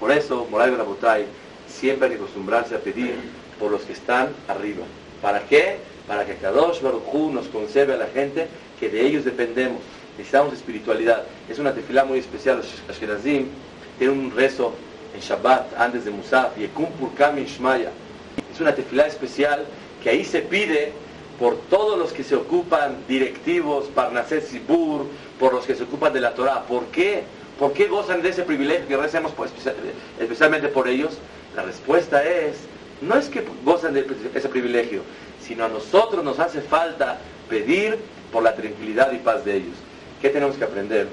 Por 0.00 0.10
eso, 0.10 0.46
Moray 0.50 0.70
Rabotay, 0.70 1.26
siempre 1.68 2.06
hay 2.06 2.14
que 2.14 2.22
acostumbrarse 2.22 2.74
a 2.74 2.78
pedir 2.78 3.16
por 3.58 3.70
los 3.70 3.82
que 3.82 3.92
están 3.92 4.30
arriba. 4.48 4.86
¿Para 5.20 5.40
qué? 5.40 5.76
Para 6.06 6.24
que 6.24 6.36
Kadosh 6.36 6.80
Baruj 6.80 7.34
nos 7.34 7.48
conserve 7.48 7.92
a 7.92 7.98
la 7.98 8.06
gente 8.06 8.48
que 8.80 8.88
de 8.88 9.06
ellos 9.06 9.26
dependemos. 9.26 9.82
Necesitamos 10.18 10.52
espiritualidad. 10.52 11.22
Es 11.48 11.60
una 11.60 11.72
tefilá 11.72 12.04
muy 12.04 12.18
especial. 12.18 12.60
Ashkenazim 12.90 13.46
tiene 13.98 14.12
un 14.12 14.32
rezo 14.32 14.74
en 15.14 15.20
Shabbat 15.20 15.78
antes 15.78 16.04
de 16.04 16.10
Musaf, 16.10 16.58
Yekum 16.58 16.90
Purkam 16.98 17.36
Shmaya. 17.36 17.90
Es 18.52 18.60
una 18.60 18.74
tefilá 18.74 19.06
especial 19.06 19.64
que 20.02 20.10
ahí 20.10 20.24
se 20.24 20.40
pide 20.40 20.92
por 21.38 21.56
todos 21.70 21.96
los 21.96 22.12
que 22.12 22.24
se 22.24 22.34
ocupan 22.34 22.96
directivos, 23.06 23.86
Parnaset 23.94 24.44
Sibur, 24.44 25.06
por 25.38 25.54
los 25.54 25.64
que 25.64 25.76
se 25.76 25.84
ocupan 25.84 26.12
de 26.12 26.20
la 26.20 26.34
Torah. 26.34 26.64
¿Por 26.66 26.86
qué? 26.86 27.22
¿Por 27.56 27.72
qué 27.72 27.86
gozan 27.86 28.20
de 28.20 28.30
ese 28.30 28.42
privilegio 28.42 28.88
que 28.88 28.96
recemos 28.96 29.32
especialmente 30.18 30.66
por 30.66 30.88
ellos? 30.88 31.16
La 31.54 31.62
respuesta 31.62 32.24
es, 32.24 32.56
no 33.02 33.16
es 33.16 33.28
que 33.28 33.44
gozan 33.64 33.94
de 33.94 34.04
ese 34.34 34.48
privilegio, 34.48 35.02
sino 35.40 35.64
a 35.64 35.68
nosotros 35.68 36.24
nos 36.24 36.40
hace 36.40 36.60
falta 36.60 37.18
pedir 37.48 37.98
por 38.32 38.42
la 38.42 38.56
tranquilidad 38.56 39.12
y 39.12 39.18
paz 39.18 39.44
de 39.44 39.58
ellos. 39.58 39.74
¿Qué 40.20 40.30
tenemos 40.30 40.56
que 40.56 40.64
aprender? 40.64 41.08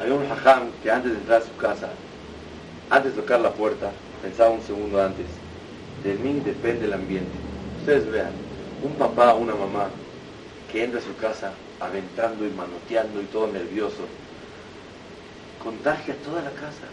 Había 0.00 0.14
un 0.14 0.26
hajam 0.30 0.70
que 0.82 0.90
antes 0.90 1.12
de 1.12 1.18
entrar 1.18 1.40
a 1.40 1.44
su 1.44 1.56
casa, 1.56 1.88
antes 2.90 3.14
de 3.14 3.22
tocar 3.22 3.40
la 3.40 3.52
puerta, 3.52 3.92
pensaba 4.22 4.50
un 4.50 4.62
segundo 4.62 5.00
antes, 5.00 5.26
de 6.02 6.14
mí 6.14 6.40
depende 6.44 6.86
el 6.86 6.94
ambiente. 6.94 7.30
Ustedes 7.78 8.10
vean, 8.10 8.32
un 8.82 8.94
papá 8.94 9.34
o 9.34 9.38
una 9.38 9.54
mamá 9.54 9.88
que 10.72 10.82
entra 10.82 10.98
a 10.98 11.02
su 11.02 11.14
casa 11.16 11.52
aventando 11.78 12.44
y 12.44 12.50
manoteando 12.50 13.22
y 13.22 13.26
todo 13.26 13.46
nervioso, 13.46 14.02
contagia 15.62 16.16
toda 16.24 16.42
la 16.42 16.50
casa. 16.50 16.88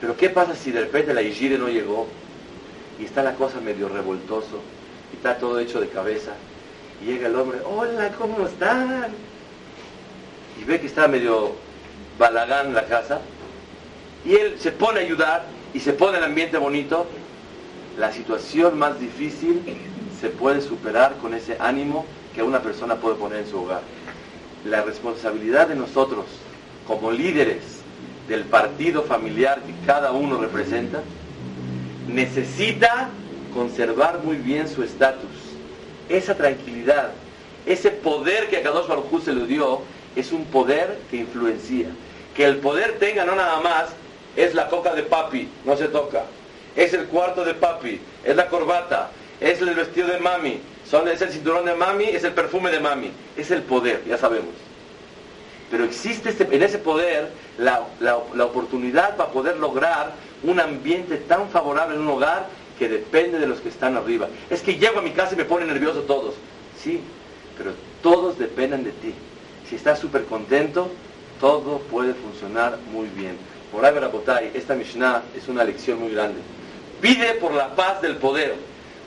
Pero 0.00 0.16
¿qué 0.16 0.30
pasa 0.30 0.54
si 0.54 0.70
de 0.70 0.80
repente 0.80 1.12
la 1.12 1.20
Ishire 1.20 1.58
no 1.58 1.68
llegó 1.68 2.06
y 2.98 3.04
está 3.04 3.22
la 3.22 3.34
cosa 3.34 3.60
medio 3.60 3.90
revoltoso 3.90 4.62
y 5.12 5.16
está 5.16 5.36
todo 5.36 5.58
hecho 5.58 5.78
de 5.78 5.88
cabeza? 5.88 6.32
Llega 7.04 7.28
el 7.28 7.36
hombre, 7.36 7.58
hola, 7.64 8.10
¿cómo 8.18 8.46
están? 8.46 9.08
Y 10.60 10.64
ve 10.64 10.80
que 10.80 10.86
está 10.86 11.08
medio 11.08 11.52
balagán 12.18 12.74
la 12.74 12.84
casa. 12.84 13.20
Y 14.24 14.34
él 14.34 14.56
se 14.58 14.70
pone 14.70 15.00
a 15.00 15.02
ayudar 15.02 15.44
y 15.72 15.80
se 15.80 15.94
pone 15.94 16.18
el 16.18 16.24
ambiente 16.24 16.58
bonito. 16.58 17.06
La 17.98 18.12
situación 18.12 18.78
más 18.78 19.00
difícil 19.00 19.62
se 20.20 20.28
puede 20.28 20.60
superar 20.60 21.16
con 21.16 21.32
ese 21.32 21.56
ánimo 21.58 22.04
que 22.34 22.42
una 22.42 22.60
persona 22.60 22.96
puede 22.96 23.16
poner 23.16 23.40
en 23.40 23.48
su 23.48 23.62
hogar. 23.62 23.80
La 24.66 24.82
responsabilidad 24.82 25.68
de 25.68 25.76
nosotros 25.76 26.26
como 26.86 27.10
líderes 27.10 27.62
del 28.28 28.44
partido 28.44 29.02
familiar 29.02 29.60
que 29.62 29.74
cada 29.86 30.12
uno 30.12 30.38
representa, 30.38 31.02
necesita 32.08 33.08
conservar 33.54 34.20
muy 34.22 34.36
bien 34.36 34.68
su 34.68 34.82
estatus. 34.82 35.30
Esa 36.10 36.34
tranquilidad, 36.34 37.12
ese 37.64 37.90
poder 37.90 38.50
que 38.50 38.58
a 38.58 38.62
Kadosh 38.62 38.88
Baruj 38.88 39.24
se 39.24 39.32
le 39.32 39.46
dio, 39.46 39.80
es 40.16 40.32
un 40.32 40.44
poder 40.44 40.98
que 41.10 41.16
influencia. 41.16 41.86
Que 42.36 42.44
el 42.44 42.56
poder 42.56 42.98
tenga 42.98 43.24
no 43.24 43.34
nada 43.34 43.60
más 43.60 43.86
es 44.36 44.54
la 44.54 44.68
coca 44.68 44.94
de 44.94 45.04
papi, 45.04 45.48
no 45.64 45.76
se 45.76 45.88
toca. 45.88 46.24
Es 46.76 46.92
el 46.92 47.06
cuarto 47.06 47.44
de 47.44 47.54
papi, 47.54 48.00
es 48.24 48.36
la 48.36 48.48
corbata, 48.48 49.10
es 49.40 49.62
el 49.62 49.74
vestido 49.74 50.08
de 50.08 50.18
mami, 50.18 50.60
son, 50.90 51.06
es 51.06 51.22
el 51.22 51.30
cinturón 51.30 51.64
de 51.64 51.74
mami, 51.74 52.04
es 52.04 52.24
el 52.24 52.32
perfume 52.32 52.70
de 52.72 52.80
mami. 52.80 53.12
Es 53.36 53.52
el 53.52 53.62
poder, 53.62 54.02
ya 54.06 54.18
sabemos. 54.18 54.54
Pero 55.70 55.84
existe 55.84 56.30
este, 56.30 56.48
en 56.50 56.62
ese 56.64 56.78
poder 56.78 57.28
la, 57.58 57.86
oportunidad 58.44 59.16
para 59.16 59.30
poder 59.30 59.56
lograr 59.58 60.12
un 60.42 60.58
ambiente 60.58 61.16
tan 61.16 61.48
favorable 61.48 61.94
en 61.94 62.02
un 62.02 62.08
hogar 62.08 62.48
que 62.80 62.88
depende 62.88 63.38
de 63.38 63.46
los 63.46 63.60
que 63.60 63.68
están 63.68 63.94
arriba. 63.98 64.26
Es 64.48 64.62
que 64.62 64.78
llego 64.78 65.00
a 65.00 65.02
mi 65.02 65.10
casa 65.10 65.34
y 65.34 65.36
me 65.36 65.44
pone 65.44 65.66
nervioso 65.66 66.00
todos. 66.04 66.34
Sí, 66.82 67.02
pero 67.58 67.72
todos 68.02 68.38
dependen 68.38 68.84
de 68.84 68.92
ti. 68.92 69.12
Si 69.68 69.76
estás 69.76 69.98
súper 69.98 70.24
contento, 70.24 70.90
todo 71.38 71.80
puede 71.90 72.14
funcionar 72.14 72.78
muy 72.90 73.08
bien. 73.08 73.36
Por 73.70 74.10
Botay, 74.10 74.52
esta 74.54 74.74
Mishnah 74.74 75.24
es 75.36 75.46
una 75.48 75.62
lección 75.62 76.00
muy 76.00 76.12
grande. 76.12 76.40
Pide 77.02 77.34
por 77.34 77.52
la 77.52 77.76
paz 77.76 78.00
del 78.00 78.16
poder. 78.16 78.54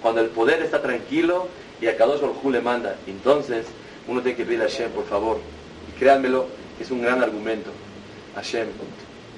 Cuando 0.04 0.22
el 0.22 0.28
poder 0.28 0.62
está 0.62 0.80
tranquilo 0.80 1.48
y 1.82 1.88
a 1.88 1.98
Kadosh 1.98 2.22
Baruj 2.22 2.46
le 2.52 2.62
manda, 2.62 2.96
entonces 3.08 3.66
uno 4.08 4.22
tiene 4.22 4.38
que 4.38 4.46
pedir 4.46 4.62
a 4.62 4.66
Hashem, 4.66 4.92
por 4.92 5.08
favor, 5.08 5.40
créanmelo, 5.98 6.46
es 6.80 6.92
un 6.92 7.02
gran 7.02 7.24
argumento. 7.24 7.72
Hashem, 8.36 8.68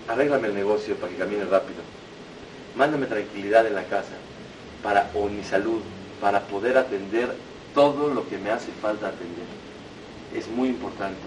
arréglame 0.10 0.50
el 0.50 0.56
negocio 0.56 0.96
para 0.96 1.10
que 1.10 1.20
camine 1.20 1.46
rápido. 1.46 1.95
Mándame 2.76 3.06
tranquilidad 3.06 3.66
en 3.68 3.76
la 3.76 3.84
casa 3.84 4.14
para 4.84 5.10
o 5.14 5.28
mi 5.28 5.44
salud 5.44 5.82
para 6.22 6.42
poder 6.42 6.78
atender 6.78 7.34
todo 7.74 8.14
lo 8.14 8.28
que 8.28 8.38
me 8.38 8.52
hace 8.52 8.72
falta 8.82 9.08
atender. 9.08 9.46
Es 10.36 10.48
muy 10.48 10.70
importante. 10.70 11.20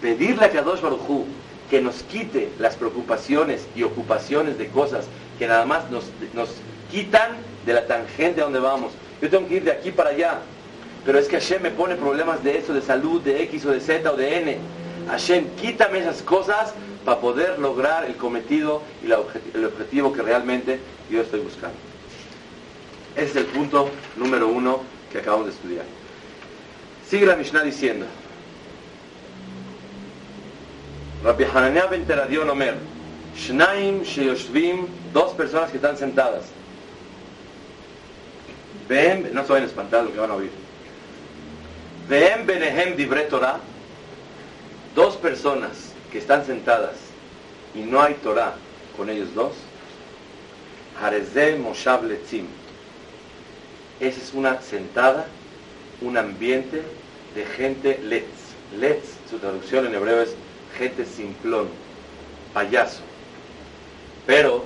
Pedirle 0.00 0.44
a 0.44 0.50
Kadosh 0.50 0.80
Baruj 0.80 1.24
que 1.70 1.80
nos 1.80 2.02
quite 2.02 2.50
las 2.58 2.76
preocupaciones 2.76 3.66
y 3.74 3.82
ocupaciones 3.82 4.58
de 4.58 4.68
cosas 4.68 5.06
que 5.38 5.46
nada 5.46 5.64
más 5.64 5.90
nos, 5.90 6.04
nos 6.34 6.50
quitan 6.90 7.32
de 7.64 7.72
la 7.72 7.86
tangente 7.86 8.40
a 8.40 8.44
donde 8.44 8.60
vamos. 8.60 8.92
Yo 9.20 9.30
tengo 9.30 9.48
que 9.48 9.54
ir 9.54 9.64
de 9.64 9.72
aquí 9.72 9.90
para 9.90 10.10
allá, 10.10 10.40
pero 11.04 11.18
es 11.18 11.26
que 11.26 11.40
Hashem 11.40 11.62
me 11.62 11.70
pone 11.70 11.96
problemas 11.96 12.44
de 12.44 12.58
eso, 12.58 12.74
de 12.74 12.82
salud, 12.82 13.20
de 13.22 13.42
X 13.44 13.64
o 13.66 13.70
de 13.70 13.80
Z 13.80 14.10
o 14.10 14.16
de 14.16 14.38
N. 14.38 14.58
Hashem, 15.08 15.46
quítame 15.60 15.98
esas 15.98 16.22
cosas 16.22 16.74
para 17.04 17.20
poder 17.20 17.58
lograr 17.58 18.06
el 18.06 18.16
cometido 18.16 18.82
y 19.02 19.06
el 19.06 19.64
objetivo 19.64 20.12
que 20.12 20.22
realmente 20.22 20.80
yo 21.10 21.20
estoy 21.20 21.40
buscando. 21.40 21.76
Ese 23.14 23.26
es 23.26 23.36
el 23.36 23.46
punto 23.46 23.90
número 24.16 24.48
uno 24.48 24.80
que 25.12 25.18
acabamos 25.18 25.46
de 25.46 25.52
estudiar. 25.52 25.84
Sigue 27.08 27.26
la 27.26 27.36
Mishnah 27.36 27.62
diciendo, 27.62 28.06
Rabbi 31.22 31.44
Hananiah 31.44 31.86
ben 31.86 32.06
Teradion 32.06 32.48
Omer, 32.48 32.76
Shnaim 33.36 34.02
Sheyoshvim, 34.02 34.86
dos 35.12 35.32
personas 35.34 35.70
que 35.70 35.76
están 35.76 35.96
sentadas. 35.96 36.44
No 38.88 39.42
se 39.44 39.52
vayan 39.52 39.64
a 39.64 39.68
espantar 39.68 40.04
lo 40.04 40.12
que 40.12 40.20
van 40.20 40.30
a 40.30 40.34
oír. 40.34 40.50
Ven 42.08 42.46
Benehem 42.46 42.96
Dibre 42.96 43.22
Torah, 43.22 43.58
dos 44.94 45.16
personas 45.16 45.93
que 46.14 46.20
están 46.20 46.46
sentadas 46.46 46.94
y 47.74 47.80
no 47.80 48.00
hay 48.00 48.14
Torah 48.14 48.54
con 48.96 49.10
ellos 49.10 49.34
dos. 49.34 49.52
Harezeh 51.02 51.56
Moshav 51.56 52.04
Letzim. 52.04 52.46
Esa 53.98 54.20
es 54.20 54.32
una 54.32 54.62
sentada, 54.62 55.26
un 56.00 56.16
ambiente 56.16 56.82
de 57.34 57.44
gente 57.44 57.98
letz. 58.00 58.28
Letz, 58.78 59.16
su 59.28 59.40
traducción 59.40 59.86
en 59.86 59.94
hebreo 59.96 60.22
es 60.22 60.36
gente 60.78 61.04
simplón, 61.04 61.66
payaso. 62.52 63.02
Pero 64.24 64.64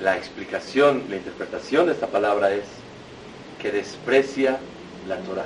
la 0.00 0.16
explicación, 0.16 1.04
la 1.10 1.16
interpretación 1.16 1.84
de 1.84 1.92
esta 1.92 2.06
palabra 2.06 2.50
es 2.54 2.64
que 3.60 3.70
desprecia 3.70 4.58
la 5.06 5.18
Torah. 5.18 5.44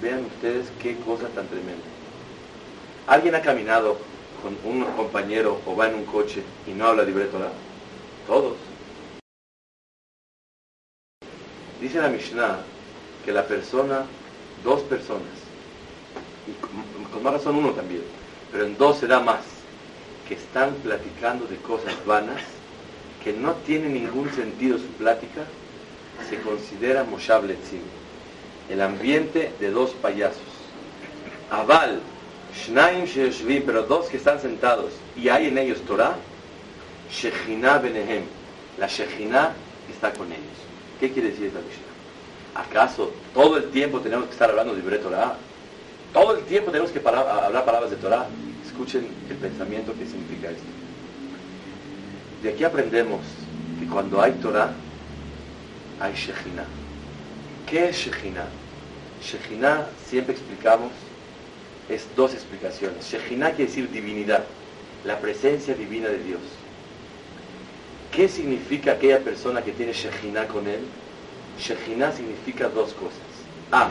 Vean 0.00 0.24
ustedes 0.24 0.68
qué 0.80 0.96
cosa 0.96 1.28
tan 1.34 1.46
tremenda. 1.48 1.97
¿Alguien 3.08 3.34
ha 3.34 3.40
caminado 3.40 3.96
con 4.42 4.54
un 4.70 4.84
compañero 4.92 5.62
o 5.64 5.74
va 5.74 5.88
en 5.88 5.94
un 5.94 6.04
coche 6.04 6.42
y 6.66 6.72
no 6.72 6.88
habla 6.88 7.04
libre 7.04 7.24
Torah? 7.24 7.50
Todos. 8.26 8.58
Dice 11.80 12.02
la 12.02 12.10
Mishnah 12.10 12.58
que 13.24 13.32
la 13.32 13.46
persona, 13.46 14.04
dos 14.62 14.82
personas, 14.82 15.22
y 16.46 17.10
con 17.10 17.22
más 17.22 17.32
razón 17.32 17.56
uno 17.56 17.70
también, 17.70 18.02
pero 18.52 18.66
en 18.66 18.76
dos 18.76 18.98
se 18.98 19.06
da 19.06 19.20
más, 19.20 19.40
que 20.28 20.34
están 20.34 20.74
platicando 20.74 21.46
de 21.46 21.56
cosas 21.56 21.94
vanas, 22.04 22.42
que 23.24 23.32
no 23.32 23.54
tiene 23.54 23.88
ningún 23.88 24.30
sentido 24.32 24.76
su 24.76 24.88
plática, 24.98 25.46
se 26.28 26.38
considera 26.42 27.04
Moshav 27.04 27.46
Letzim, 27.46 27.80
el 28.68 28.82
ambiente 28.82 29.50
de 29.58 29.70
dos 29.70 29.92
payasos. 29.92 30.42
Aval, 31.50 32.02
Shnaim 32.66 33.04
Sheshvim, 33.04 33.62
pero 33.64 33.84
dos 33.84 34.08
que 34.08 34.16
están 34.16 34.40
sentados 34.40 34.92
y 35.16 35.28
hay 35.28 35.46
en 35.46 35.58
ellos 35.58 35.80
Torah, 35.82 36.16
Shechina 37.10 37.78
Benehem, 37.78 38.24
la 38.78 38.86
Shechina 38.86 39.52
está 39.90 40.12
con 40.12 40.26
ellos. 40.26 40.58
¿Qué 41.00 41.12
quiere 41.12 41.30
decir 41.30 41.46
esta 41.46 41.60
Mishnah? 41.60 41.88
¿Acaso 42.60 43.12
todo 43.32 43.56
el 43.56 43.70
tiempo 43.70 44.00
tenemos 44.00 44.26
que 44.26 44.32
estar 44.32 44.50
hablando 44.50 44.74
de 44.74 44.98
Torah? 44.98 45.36
Todo 46.12 46.36
el 46.36 46.44
tiempo 46.44 46.70
tenemos 46.70 46.90
que 46.90 46.98
hablar 46.98 47.64
palabras 47.64 47.90
de 47.90 47.96
Torah. 47.96 48.26
Escuchen 48.66 49.06
el 49.30 49.36
pensamiento 49.36 49.92
que 49.92 50.06
significa 50.06 50.50
esto. 50.50 50.64
De 52.42 52.50
aquí 52.50 52.64
aprendemos 52.64 53.20
que 53.78 53.86
cuando 53.86 54.20
hay 54.20 54.32
Torah, 54.32 54.72
hay 56.00 56.12
Shejina. 56.14 56.64
¿Qué 57.66 57.90
es 57.90 57.96
Shejina? 57.96 58.46
Shejina, 59.22 59.86
siempre 60.06 60.34
explicamos, 60.34 60.90
es 61.88 62.06
dos 62.16 62.34
explicaciones. 62.34 63.10
Shejina 63.10 63.50
quiere 63.50 63.70
decir 63.70 63.90
divinidad, 63.90 64.44
la 65.04 65.18
presencia 65.18 65.74
divina 65.74 66.08
de 66.08 66.22
Dios. 66.22 66.40
¿Qué 68.12 68.28
significa 68.28 68.92
aquella 68.92 69.20
persona 69.20 69.62
que 69.62 69.72
tiene 69.72 69.92
Shejina 69.92 70.46
con 70.48 70.66
él? 70.66 70.80
Shejina 71.58 72.12
significa 72.12 72.68
dos 72.68 72.92
cosas. 72.94 73.18
A, 73.70 73.90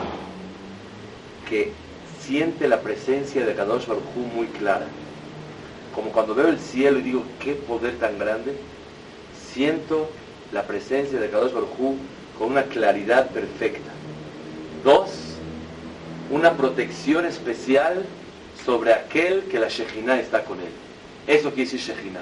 que 1.48 1.72
siente 2.20 2.68
la 2.68 2.80
presencia 2.80 3.44
de 3.44 3.54
Kadosh 3.54 3.86
Baruj 3.86 4.16
muy 4.34 4.46
clara. 4.48 4.86
Como 5.94 6.10
cuando 6.10 6.34
veo 6.34 6.48
el 6.48 6.58
cielo 6.58 6.98
y 6.98 7.02
digo, 7.02 7.24
qué 7.40 7.54
poder 7.54 7.98
tan 7.98 8.18
grande, 8.18 8.56
siento 9.52 10.10
la 10.52 10.64
presencia 10.64 11.18
de 11.18 11.30
Kadosh 11.30 11.52
Baruj 11.52 11.96
con 12.38 12.50
una 12.50 12.64
claridad 12.64 13.30
perfecta. 13.30 13.90
Dos, 14.84 15.27
una 16.30 16.52
protección 16.52 17.24
especial 17.24 18.04
sobre 18.64 18.92
aquel 18.92 19.44
que 19.44 19.58
la 19.58 19.68
Shejina 19.68 20.20
está 20.20 20.44
con 20.44 20.58
él. 20.60 20.72
Eso 21.26 21.50
quiere 21.50 21.70
decir 21.70 21.80
Shejina. 21.80 22.20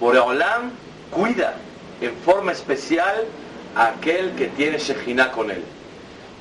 Boreolam 0.00 0.70
cuida 1.10 1.54
en 2.00 2.14
forma 2.24 2.52
especial 2.52 3.24
a 3.74 3.88
aquel 3.88 4.32
que 4.32 4.48
tiene 4.48 4.78
Shejina 4.78 5.32
con 5.32 5.50
él. 5.50 5.62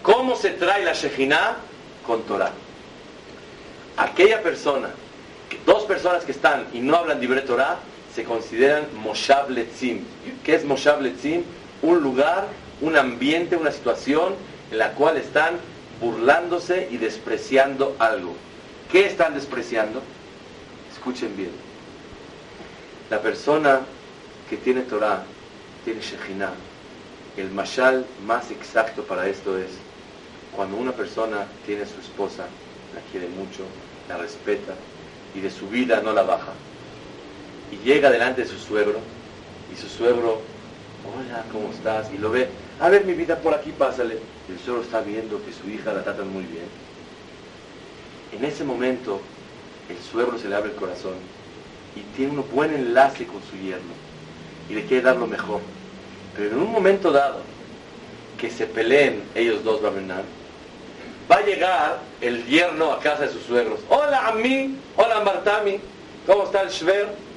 ¿Cómo 0.02 0.36
se 0.36 0.52
trae 0.52 0.84
la 0.84 0.94
Shejina? 0.94 1.58
Con 2.06 2.24
Torah. 2.24 2.52
Aquella 3.98 4.42
persona, 4.42 4.90
dos 5.66 5.84
personas 5.84 6.24
que 6.26 6.32
están 6.32 6.66
y 6.74 6.80
no 6.80 6.96
hablan 6.96 7.22
libre 7.22 7.42
Torah, 7.42 7.78
se 8.14 8.24
consideran 8.24 8.86
Moshav 9.04 9.50
Letzim. 9.50 10.04
¿Qué 10.44 10.56
es 10.56 10.66
Moshav 10.66 11.02
Letzim? 11.02 11.44
Un 11.82 12.02
lugar, 12.02 12.48
un 12.82 12.98
ambiente, 12.98 13.56
una 13.56 13.72
situación 13.72 14.34
en 14.72 14.78
la 14.78 14.92
cual 14.94 15.18
están 15.18 15.60
burlándose 16.02 16.90
y 16.92 16.98
despreciando 16.98 17.96
algo. 18.00 18.36
¿Qué 18.92 19.06
están 19.06 19.34
despreciando? 19.34 20.02
Escuchen 20.92 21.38
bien. 21.38 21.52
La 23.10 23.22
persona 23.22 23.82
que 24.50 24.58
tiene 24.58 24.82
Torah, 24.82 25.24
tiene 25.86 26.02
Shekhinah. 26.02 26.54
El 27.38 27.52
mashal 27.52 28.06
más 28.26 28.52
exacto 28.52 29.04
para 29.04 29.28
esto 29.28 29.58
es 29.58 29.70
cuando 30.54 30.76
una 30.76 30.92
persona 30.92 31.46
tiene 31.66 31.84
a 31.84 31.88
su 31.88 32.00
esposa, 32.02 32.44
la 32.94 33.02
quiere 33.12 33.30
mucho, 33.30 33.64
la 34.10 34.18
respeta 34.18 34.74
y 35.34 35.40
de 35.40 35.50
su 35.50 35.70
vida 35.70 36.02
no 36.04 36.12
la 36.12 36.24
baja 36.24 36.52
y 37.72 37.78
llega 37.86 38.12
delante 38.12 38.42
de 38.42 38.48
su 38.48 38.58
suegro 38.58 39.00
y 39.74 39.78
su 39.78 39.88
suegro, 39.88 40.42
hola, 41.08 41.46
¿cómo 41.52 41.72
estás? 41.72 42.12
Y 42.14 42.18
lo 42.18 42.30
ve, 42.30 42.50
a 42.82 42.90
ver 42.90 43.06
mi 43.06 43.14
vida, 43.14 43.38
por 43.38 43.54
aquí 43.54 43.72
pásale. 43.72 44.18
El 44.50 44.60
suegro 44.60 44.82
está 44.82 45.00
viendo 45.02 45.42
que 45.46 45.54
su 45.54 45.70
hija 45.70 45.94
la 45.94 46.04
trata 46.04 46.24
muy 46.24 46.44
bien. 46.44 46.66
En 48.34 48.44
ese 48.44 48.64
momento 48.64 49.22
el 49.90 49.98
suegro 49.98 50.38
se 50.38 50.50
le 50.50 50.56
abre 50.56 50.72
el 50.72 50.76
corazón 50.76 51.14
y 51.96 52.02
tiene 52.18 52.34
un 52.34 52.46
buen 52.52 52.74
enlace 52.74 53.26
con 53.26 53.42
su 53.44 53.56
yerno 53.56 53.94
y 54.70 54.74
le 54.74 54.86
quiere 54.86 55.04
dar 55.04 55.16
lo 55.16 55.28
mejor. 55.28 55.62
Pero 56.36 56.56
en 56.56 56.62
un 56.62 56.72
momento 56.72 57.12
dado 57.12 57.42
que 58.38 58.50
se 58.50 58.66
peleen 58.66 59.22
ellos 59.36 59.64
dos, 59.64 59.82
va 59.84 61.36
a 61.36 61.46
llegar 61.46 62.00
el 62.20 62.46
yerno 62.48 62.92
a 62.92 63.00
casa 63.00 63.24
de 63.24 63.30
sus 63.30 63.44
suegros. 63.44 63.80
Hola, 63.90 64.28
a 64.28 64.32
mí, 64.34 64.76
hola, 64.98 65.22
Martami, 65.22 65.80
¿cómo 66.26 66.44
está 66.44 66.62
el 66.62 66.70
Shver? 66.70 67.32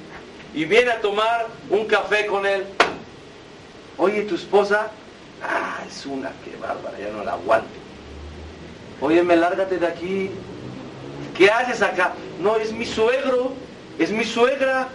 y 0.55 0.65
viene 0.65 0.93
a 0.93 1.01
tomar 1.01 1.49
un 1.69 1.85
café 1.87 2.27
con 2.27 2.47
él. 2.47 2.65
Oye, 3.99 4.23
tu 4.23 4.37
esposa, 4.37 4.91
ah, 5.45 5.85
es 5.87 6.07
una 6.07 6.31
que 6.45 6.57
bárbara, 6.57 6.99
ya 6.99 7.11
no 7.11 7.25
la 7.25 7.33
aguanto. 7.33 7.69
me 9.01 9.37
lárgate 9.37 9.79
de 9.79 9.87
aquí. 9.87 10.31
¿Qué 11.37 11.51
haces 11.51 11.83
acá? 11.83 12.15
No, 12.41 12.57
es 12.57 12.73
mi 12.73 12.85
suegro, 12.85 13.53
es 13.99 14.11
mi 14.11 14.25
suegra. 14.25 14.89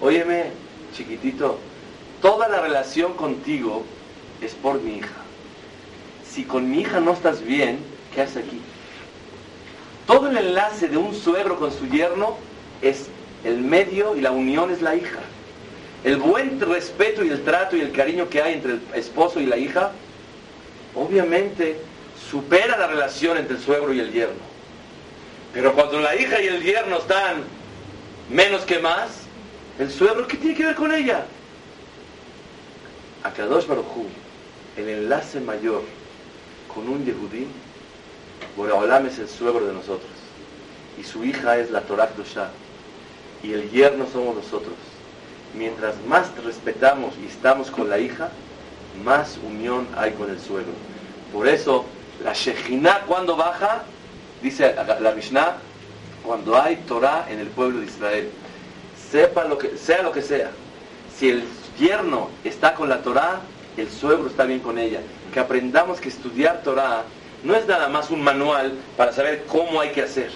Óyeme, 0.00 0.50
chiquitito, 0.94 1.58
toda 2.20 2.48
la 2.48 2.60
relación 2.60 3.14
contigo 3.14 3.84
es 4.40 4.54
por 4.54 4.80
mi 4.80 4.98
hija. 4.98 5.14
Si 6.28 6.44
con 6.44 6.70
mi 6.70 6.80
hija 6.80 7.00
no 7.00 7.12
estás 7.12 7.42
bien, 7.42 7.78
¿qué 8.14 8.22
haces 8.22 8.44
aquí? 8.44 8.60
Todo 10.06 10.28
el 10.28 10.36
enlace 10.36 10.88
de 10.88 10.98
un 10.98 11.14
suegro 11.14 11.58
con 11.58 11.72
su 11.72 11.86
yerno 11.86 12.36
es 12.82 13.06
el 13.44 13.58
medio 13.58 14.16
y 14.16 14.20
la 14.20 14.32
unión 14.32 14.70
es 14.70 14.82
la 14.82 14.94
hija. 14.96 15.20
El 16.04 16.18
buen 16.18 16.60
respeto 16.60 17.24
y 17.24 17.30
el 17.30 17.42
trato 17.44 17.76
y 17.76 17.80
el 17.80 17.90
cariño 17.90 18.28
que 18.28 18.42
hay 18.42 18.54
entre 18.54 18.72
el 18.72 18.80
esposo 18.94 19.40
y 19.40 19.46
la 19.46 19.56
hija, 19.56 19.92
obviamente 20.94 21.78
supera 22.30 22.76
la 22.76 22.86
relación 22.86 23.38
entre 23.38 23.56
el 23.56 23.62
suegro 23.62 23.92
y 23.92 24.00
el 24.00 24.12
yerno. 24.12 24.54
Pero 25.54 25.72
cuando 25.72 26.00
la 26.00 26.14
hija 26.14 26.42
y 26.42 26.46
el 26.46 26.62
yerno 26.62 26.98
están 26.98 27.42
menos 28.30 28.64
que 28.64 28.78
más, 28.80 29.10
el 29.78 29.90
suegro, 29.90 30.26
¿qué 30.26 30.36
tiene 30.36 30.54
que 30.54 30.66
ver 30.66 30.74
con 30.74 30.92
ella? 30.92 31.24
A 33.22 33.30
Kadosh 33.30 33.66
Baruj 33.66 34.06
el 34.76 34.88
enlace 34.88 35.40
mayor 35.40 35.82
con 36.72 36.88
un 36.88 37.04
Yehudí, 37.04 37.46
Boreolam 38.56 39.06
es 39.06 39.18
el 39.18 39.28
suegro 39.28 39.66
de 39.66 39.72
nosotros. 39.72 40.10
Y 40.98 41.04
su 41.04 41.24
hija 41.24 41.58
es 41.58 41.70
la 41.70 41.80
Torah 41.82 42.10
Dosha. 42.16 42.50
Y 43.42 43.52
el 43.52 43.70
yerno 43.70 44.06
somos 44.12 44.36
nosotros. 44.36 44.74
Mientras 45.56 45.94
más 46.06 46.26
respetamos 46.44 47.14
y 47.22 47.26
estamos 47.26 47.70
con 47.70 47.88
la 47.88 47.98
hija, 47.98 48.30
más 49.04 49.38
unión 49.46 49.86
hay 49.96 50.12
con 50.12 50.30
el 50.30 50.40
suegro. 50.40 50.72
Por 51.32 51.48
eso, 51.48 51.84
la 52.22 52.32
Shejina 52.32 53.02
cuando 53.06 53.36
baja, 53.36 53.82
dice 54.42 54.74
la 55.00 55.12
Mishnah, 55.12 55.56
cuando 56.24 56.60
hay 56.60 56.76
Torah 56.88 57.26
en 57.28 57.38
el 57.38 57.48
pueblo 57.48 57.80
de 57.80 57.86
Israel. 57.86 58.30
Sepa 59.10 59.44
lo 59.44 59.58
que, 59.58 59.76
sea 59.76 60.02
lo 60.02 60.10
que 60.10 60.22
sea. 60.22 60.50
Si 61.16 61.28
el 61.28 61.44
yerno 61.78 62.30
está 62.42 62.74
con 62.74 62.88
la 62.88 63.02
Torah, 63.02 63.40
el 63.76 63.90
suegro 63.90 64.26
está 64.26 64.44
bien 64.44 64.60
con 64.60 64.78
ella. 64.78 65.00
Que 65.32 65.40
aprendamos 65.40 66.00
que 66.00 66.08
estudiar 66.08 66.62
Torah 66.62 67.04
no 67.44 67.54
es 67.54 67.66
nada 67.66 67.88
más 67.88 68.10
un 68.10 68.22
manual 68.22 68.72
para 68.96 69.12
saber 69.12 69.44
cómo 69.46 69.80
hay 69.80 69.90
que 69.90 70.02
hacer. 70.02 70.30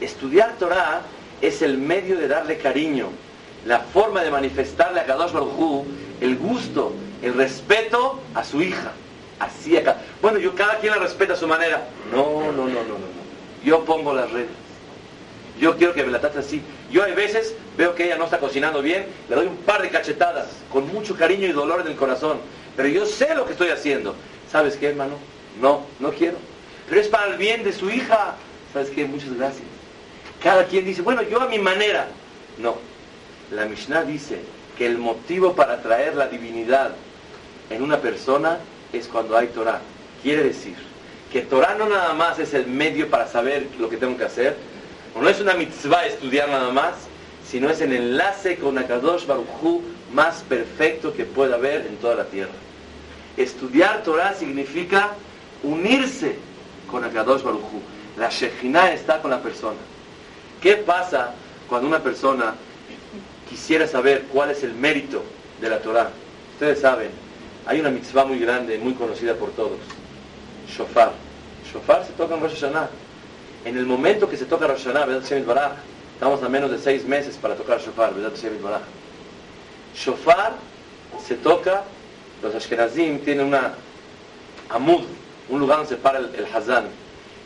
Estudiar 0.00 0.52
Torah 0.58 1.00
es 1.40 1.62
el 1.62 1.78
medio 1.78 2.18
de 2.18 2.28
darle 2.28 2.58
cariño, 2.58 3.08
la 3.66 3.80
forma 3.80 4.22
de 4.22 4.30
manifestarle 4.30 5.00
a 5.00 5.06
Kadosh 5.06 5.32
Baruj 5.32 5.84
el 6.20 6.36
gusto, 6.36 6.92
el 7.22 7.34
respeto 7.34 8.20
a 8.34 8.44
su 8.44 8.62
hija. 8.62 8.92
Así 9.38 9.76
acá. 9.76 9.98
Bueno, 10.22 10.38
yo 10.38 10.54
cada 10.54 10.78
quien 10.78 10.92
la 10.92 10.98
respeta 10.98 11.34
a 11.34 11.36
su 11.36 11.46
manera. 11.46 11.86
No, 12.10 12.40
no, 12.40 12.52
no, 12.52 12.66
no, 12.66 12.68
no. 12.68 12.94
no. 12.94 13.16
Yo 13.64 13.84
pongo 13.84 14.14
las 14.14 14.30
redes. 14.30 14.48
Yo 15.60 15.76
quiero 15.76 15.92
que 15.94 16.04
me 16.04 16.12
la 16.12 16.20
trate 16.20 16.38
así. 16.38 16.62
Yo 16.90 17.02
a 17.02 17.06
veces 17.06 17.54
veo 17.76 17.94
que 17.94 18.04
ella 18.04 18.16
no 18.16 18.24
está 18.24 18.38
cocinando 18.38 18.80
bien, 18.82 19.06
le 19.28 19.34
doy 19.34 19.46
un 19.46 19.56
par 19.56 19.82
de 19.82 19.90
cachetadas, 19.90 20.46
con 20.72 20.86
mucho 20.92 21.16
cariño 21.16 21.46
y 21.46 21.52
dolor 21.52 21.80
en 21.80 21.88
el 21.88 21.96
corazón. 21.96 22.38
Pero 22.76 22.88
yo 22.88 23.04
sé 23.04 23.34
lo 23.34 23.44
que 23.44 23.52
estoy 23.52 23.70
haciendo. 23.70 24.14
¿Sabes 24.50 24.76
qué, 24.76 24.88
hermano? 24.88 25.16
No, 25.60 25.82
no 25.98 26.12
quiero. 26.12 26.36
Pero 26.88 27.00
es 27.00 27.08
para 27.08 27.32
el 27.32 27.36
bien 27.36 27.64
de 27.64 27.72
su 27.72 27.90
hija. 27.90 28.36
¿Sabes 28.72 28.90
qué? 28.90 29.06
Muchas 29.06 29.34
gracias. 29.34 29.64
Cada 30.42 30.64
quien 30.64 30.84
dice, 30.84 31.02
bueno, 31.02 31.22
yo 31.22 31.40
a 31.40 31.48
mi 31.48 31.58
manera. 31.58 32.06
No. 32.58 32.76
La 33.50 33.64
Mishnah 33.64 34.02
dice 34.02 34.40
que 34.76 34.86
el 34.86 34.98
motivo 34.98 35.54
para 35.54 35.80
traer 35.80 36.16
la 36.16 36.26
divinidad 36.26 36.92
en 37.70 37.82
una 37.82 37.98
persona 37.98 38.58
es 38.92 39.06
cuando 39.06 39.36
hay 39.36 39.48
Torah. 39.48 39.80
Quiere 40.22 40.42
decir 40.42 40.74
que 41.32 41.42
Torah 41.42 41.74
no 41.74 41.88
nada 41.88 42.12
más 42.14 42.38
es 42.38 42.54
el 42.54 42.66
medio 42.66 43.08
para 43.08 43.28
saber 43.28 43.68
lo 43.78 43.88
que 43.88 43.96
tengo 43.96 44.16
que 44.16 44.24
hacer, 44.24 44.56
o 45.14 45.20
no 45.20 45.28
es 45.28 45.40
una 45.40 45.54
mitzvah 45.54 46.06
estudiar 46.06 46.48
nada 46.48 46.72
más, 46.72 46.94
sino 47.48 47.70
es 47.70 47.80
el 47.80 47.92
enlace 47.92 48.56
con 48.56 48.76
Akadosh 48.78 49.26
Baruj 49.26 49.80
más 50.12 50.42
perfecto 50.48 51.14
que 51.14 51.24
pueda 51.24 51.56
haber 51.56 51.86
en 51.86 51.96
toda 51.96 52.16
la 52.16 52.24
tierra. 52.24 52.52
Estudiar 53.36 54.02
Torah 54.02 54.34
significa 54.34 55.12
unirse 55.62 56.36
con 56.90 57.04
Akadosh 57.04 57.42
Baruj 57.42 57.62
La 58.16 58.28
Shekhinah 58.28 58.92
está 58.92 59.22
con 59.22 59.30
la 59.30 59.40
persona. 59.40 59.78
¿Qué 60.60 60.76
pasa 60.76 61.34
cuando 61.68 61.88
una 61.88 62.02
persona 62.02 62.54
quisiera 63.48 63.86
saber 63.86 64.24
cuál 64.32 64.50
es 64.50 64.62
el 64.62 64.74
mérito 64.74 65.22
de 65.60 65.70
la 65.70 65.80
Torah? 65.80 66.10
Ustedes 66.54 66.80
saben, 66.80 67.10
hay 67.66 67.80
una 67.80 67.90
mitzvah 67.90 68.24
muy 68.24 68.38
grande, 68.38 68.78
muy 68.78 68.94
conocida 68.94 69.34
por 69.34 69.50
todos. 69.50 69.78
Shofar. 70.68 71.12
Shofar 71.72 72.06
se 72.06 72.12
toca 72.12 72.34
en 72.34 72.40
Rosh 72.40 72.60
Hashanah. 72.60 72.88
En 73.64 73.76
el 73.76 73.86
momento 73.86 74.28
que 74.28 74.36
se 74.36 74.44
toca 74.44 74.66
Rosh 74.66 74.84
Hashanah, 74.84 75.76
estamos 76.14 76.42
a 76.42 76.48
menos 76.48 76.70
de 76.70 76.78
seis 76.78 77.04
meses 77.04 77.36
para 77.36 77.54
tocar 77.54 77.80
Shofar, 77.80 78.12
Shofar 79.94 80.54
se 81.26 81.34
toca, 81.36 81.84
los 82.42 82.54
Ashkenazim 82.54 83.20
tienen 83.20 83.46
una 83.46 83.74
amud, 84.68 85.04
un 85.48 85.60
lugar 85.60 85.78
donde 85.78 85.94
se 85.94 85.96
para 85.96 86.18
el, 86.18 86.46
Hazán. 86.54 86.86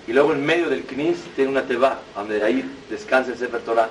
Y 0.07 0.13
luego 0.13 0.33
en 0.33 0.45
medio 0.45 0.69
del 0.69 0.85
Knis 0.85 1.19
tiene 1.37 1.51
una 1.51 1.63
teba, 1.63 1.99
donde 2.15 2.43
ahí 2.43 2.65
descansa 2.89 3.33
el 3.33 3.39
Sefer 3.39 3.61
Torah. 3.61 3.89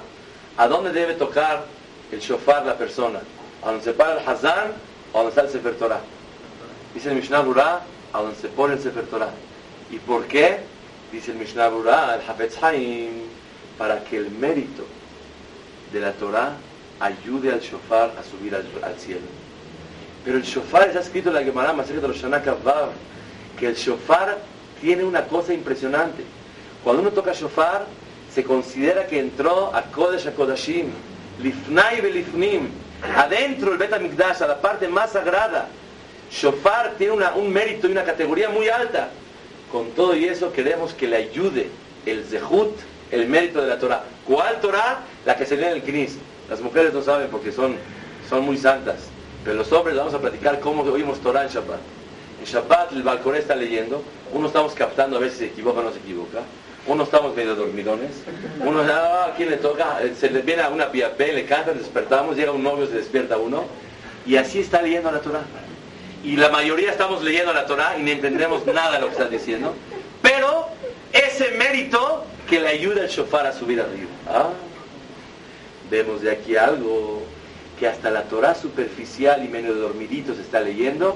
¿A 0.58 0.68
dónde 0.68 0.92
debe 0.92 1.14
tocar 1.14 1.66
el 2.12 2.20
shofar 2.20 2.66
la 2.66 2.78
persona? 2.78 3.20
¿A 3.64 3.68
donde 3.68 3.84
se 3.84 3.94
para 3.94 4.20
el 4.20 4.28
Hazán 4.28 4.72
a 5.14 5.18
donde 5.18 5.30
está 5.30 5.42
el 5.42 5.50
Sefer 5.50 5.76
Torah? 5.76 6.02
Dice 6.94 7.10
el 7.10 7.16
Mishnah 7.16 7.42
Burah, 7.42 7.82
a 8.14 8.22
donde 8.22 8.36
se 8.36 8.48
pone 8.48 8.74
el 8.76 8.80
Sefer 8.80 9.06
Torah. 9.06 9.32
¿Y 9.92 9.98
por 9.98 10.26
qué? 10.26 10.60
Dice 11.12 11.32
el 11.32 11.38
Mishnah 11.38 11.70
Burah, 11.70 12.16
el 12.16 12.30
Hafetz 12.30 12.62
Haim, 12.64 13.10
para 13.78 14.04
que 14.04 14.18
el 14.18 14.32
mérito 14.32 14.86
de 15.92 16.00
la 16.00 16.12
Torah 16.14 16.54
ayude 17.00 17.52
al 17.52 17.60
shofar 17.60 18.12
a 18.20 18.24
subir 18.24 18.54
al, 18.56 18.96
cielo. 18.98 19.22
Pero 20.26 20.38
el 20.38 20.44
shofar 20.44 20.88
está 20.88 21.00
escrito 21.00 21.30
en 21.30 21.36
la 21.36 21.44
Gemara 21.44 21.74
de 21.74 22.08
los 22.08 22.22
Vav, 22.64 22.90
que 23.58 23.68
el 23.68 23.76
shofar 23.76 24.38
tiene 24.82 25.04
una 25.04 25.26
cosa 25.26 25.54
impresionante. 25.54 26.24
Cuando 26.84 27.02
uno 27.02 27.12
toca 27.12 27.34
shofar, 27.34 27.86
se 28.34 28.44
considera 28.44 29.08
que 29.08 29.20
entró 29.20 29.74
a 29.74 29.84
Kodesh 29.84 30.28
a 30.28 30.32
Kodashim, 30.32 30.88
Lifnai 31.42 32.02
Belifnim, 32.02 32.70
adentro 33.16 33.72
el 33.72 33.78
Bet 33.78 33.94
HaMikdash, 33.94 34.42
a 34.42 34.48
la 34.48 34.62
parte 34.62 34.88
más 34.88 35.12
sagrada. 35.12 35.68
Shofar 36.32 36.96
tiene 36.98 37.14
un 37.14 37.52
mérito 37.52 37.88
y 37.88 37.92
una 37.92 38.04
categoría 38.04 38.50
muy 38.50 38.70
alta. 38.70 39.10
Con 39.72 39.92
todo 39.92 40.16
y 40.16 40.26
eso 40.26 40.52
queremos 40.52 40.94
que 40.94 41.08
le 41.08 41.18
ayude 41.18 41.70
el 42.06 42.24
Zehut, 42.26 42.76
el 43.12 43.28
mérito 43.28 43.62
de 43.62 43.68
la 43.68 43.80
Torah. 43.80 44.04
¿Cuál 44.26 44.60
Torah? 44.62 45.02
La 45.26 45.36
que 45.36 45.46
se 45.46 45.56
lee 45.56 45.66
en 45.66 45.74
el 45.74 45.84
Knis. 45.84 46.18
Las 46.50 46.62
mujeres 46.62 46.94
no 46.94 47.02
saben 47.02 47.30
porque 47.30 47.52
son, 47.52 47.76
son 48.30 48.44
muy 48.44 48.58
santas. 48.58 49.10
Pero 49.44 49.58
los 49.58 49.72
hombres 49.72 49.96
vamos 49.96 50.14
a 50.14 50.20
platicar 50.20 50.60
cómo 50.60 50.84
oímos 50.84 51.20
Torah 51.20 51.44
en 51.44 51.50
Shabbat. 51.50 51.80
En 52.40 52.46
Shabbat 52.46 52.92
el 52.94 53.04
balcón 53.04 53.36
está 53.36 53.56
leyendo, 53.56 54.04
uno 54.34 54.48
estamos 54.48 54.74
captando 54.74 55.18
a 55.18 55.20
ver 55.20 55.32
si 55.32 55.38
se 55.38 55.46
equivoca 55.48 55.80
o 55.80 55.84
no 55.84 55.92
se 55.92 56.00
equivoca, 56.00 56.40
uno 56.90 57.04
estamos 57.04 57.36
medio 57.36 57.56
dormidones, 57.56 58.10
uno, 58.62 58.82
ah, 58.82 59.28
¿a 59.32 59.36
quién 59.36 59.52
le 59.52 59.58
toca? 59.58 60.00
Se 60.20 60.32
le 60.32 60.42
viene 60.42 60.64
a 60.64 60.70
una 60.70 60.92
piapé, 60.92 61.34
le 61.34 61.46
cantan, 61.46 61.78
despertamos, 61.78 62.36
llega 62.36 62.52
un 62.52 62.64
novio, 62.64 62.88
se 62.88 62.96
despierta 62.96 63.38
uno, 63.38 63.66
y 64.26 64.38
así 64.38 64.60
está 64.60 64.82
leyendo 64.82 65.12
la 65.12 65.22
Torah. 65.22 65.44
Y 66.24 66.36
la 66.36 66.50
mayoría 66.50 66.90
estamos 66.90 67.24
leyendo 67.24 67.54
la 67.54 67.68
Torah 67.68 67.96
y 67.98 68.02
no 68.02 68.10
entendemos 68.10 68.66
nada 68.66 68.94
de 68.94 69.02
lo 69.02 69.06
que 69.06 69.12
está 69.12 69.26
diciendo, 69.26 69.76
pero 70.24 70.68
ese 71.14 71.52
mérito 71.52 72.26
que 72.50 72.60
le 72.60 72.70
ayuda 72.70 73.04
al 73.04 73.08
shofar 73.08 73.46
a 73.46 73.54
subir 73.54 73.80
arriba. 73.80 74.10
Ah, 74.28 74.50
vemos 75.92 76.22
de 76.22 76.32
aquí 76.32 76.56
algo 76.56 77.22
que 77.80 77.88
hasta 77.88 78.10
la 78.10 78.24
Torah 78.24 78.56
superficial 78.56 79.46
y 79.46 79.48
medio 79.48 79.76
dormidito 79.76 80.34
se 80.34 80.42
está 80.42 80.60
leyendo, 80.60 81.16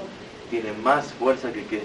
tiene 0.50 0.72
más 0.72 1.12
fuerza 1.14 1.52
que, 1.52 1.64
que, 1.66 1.82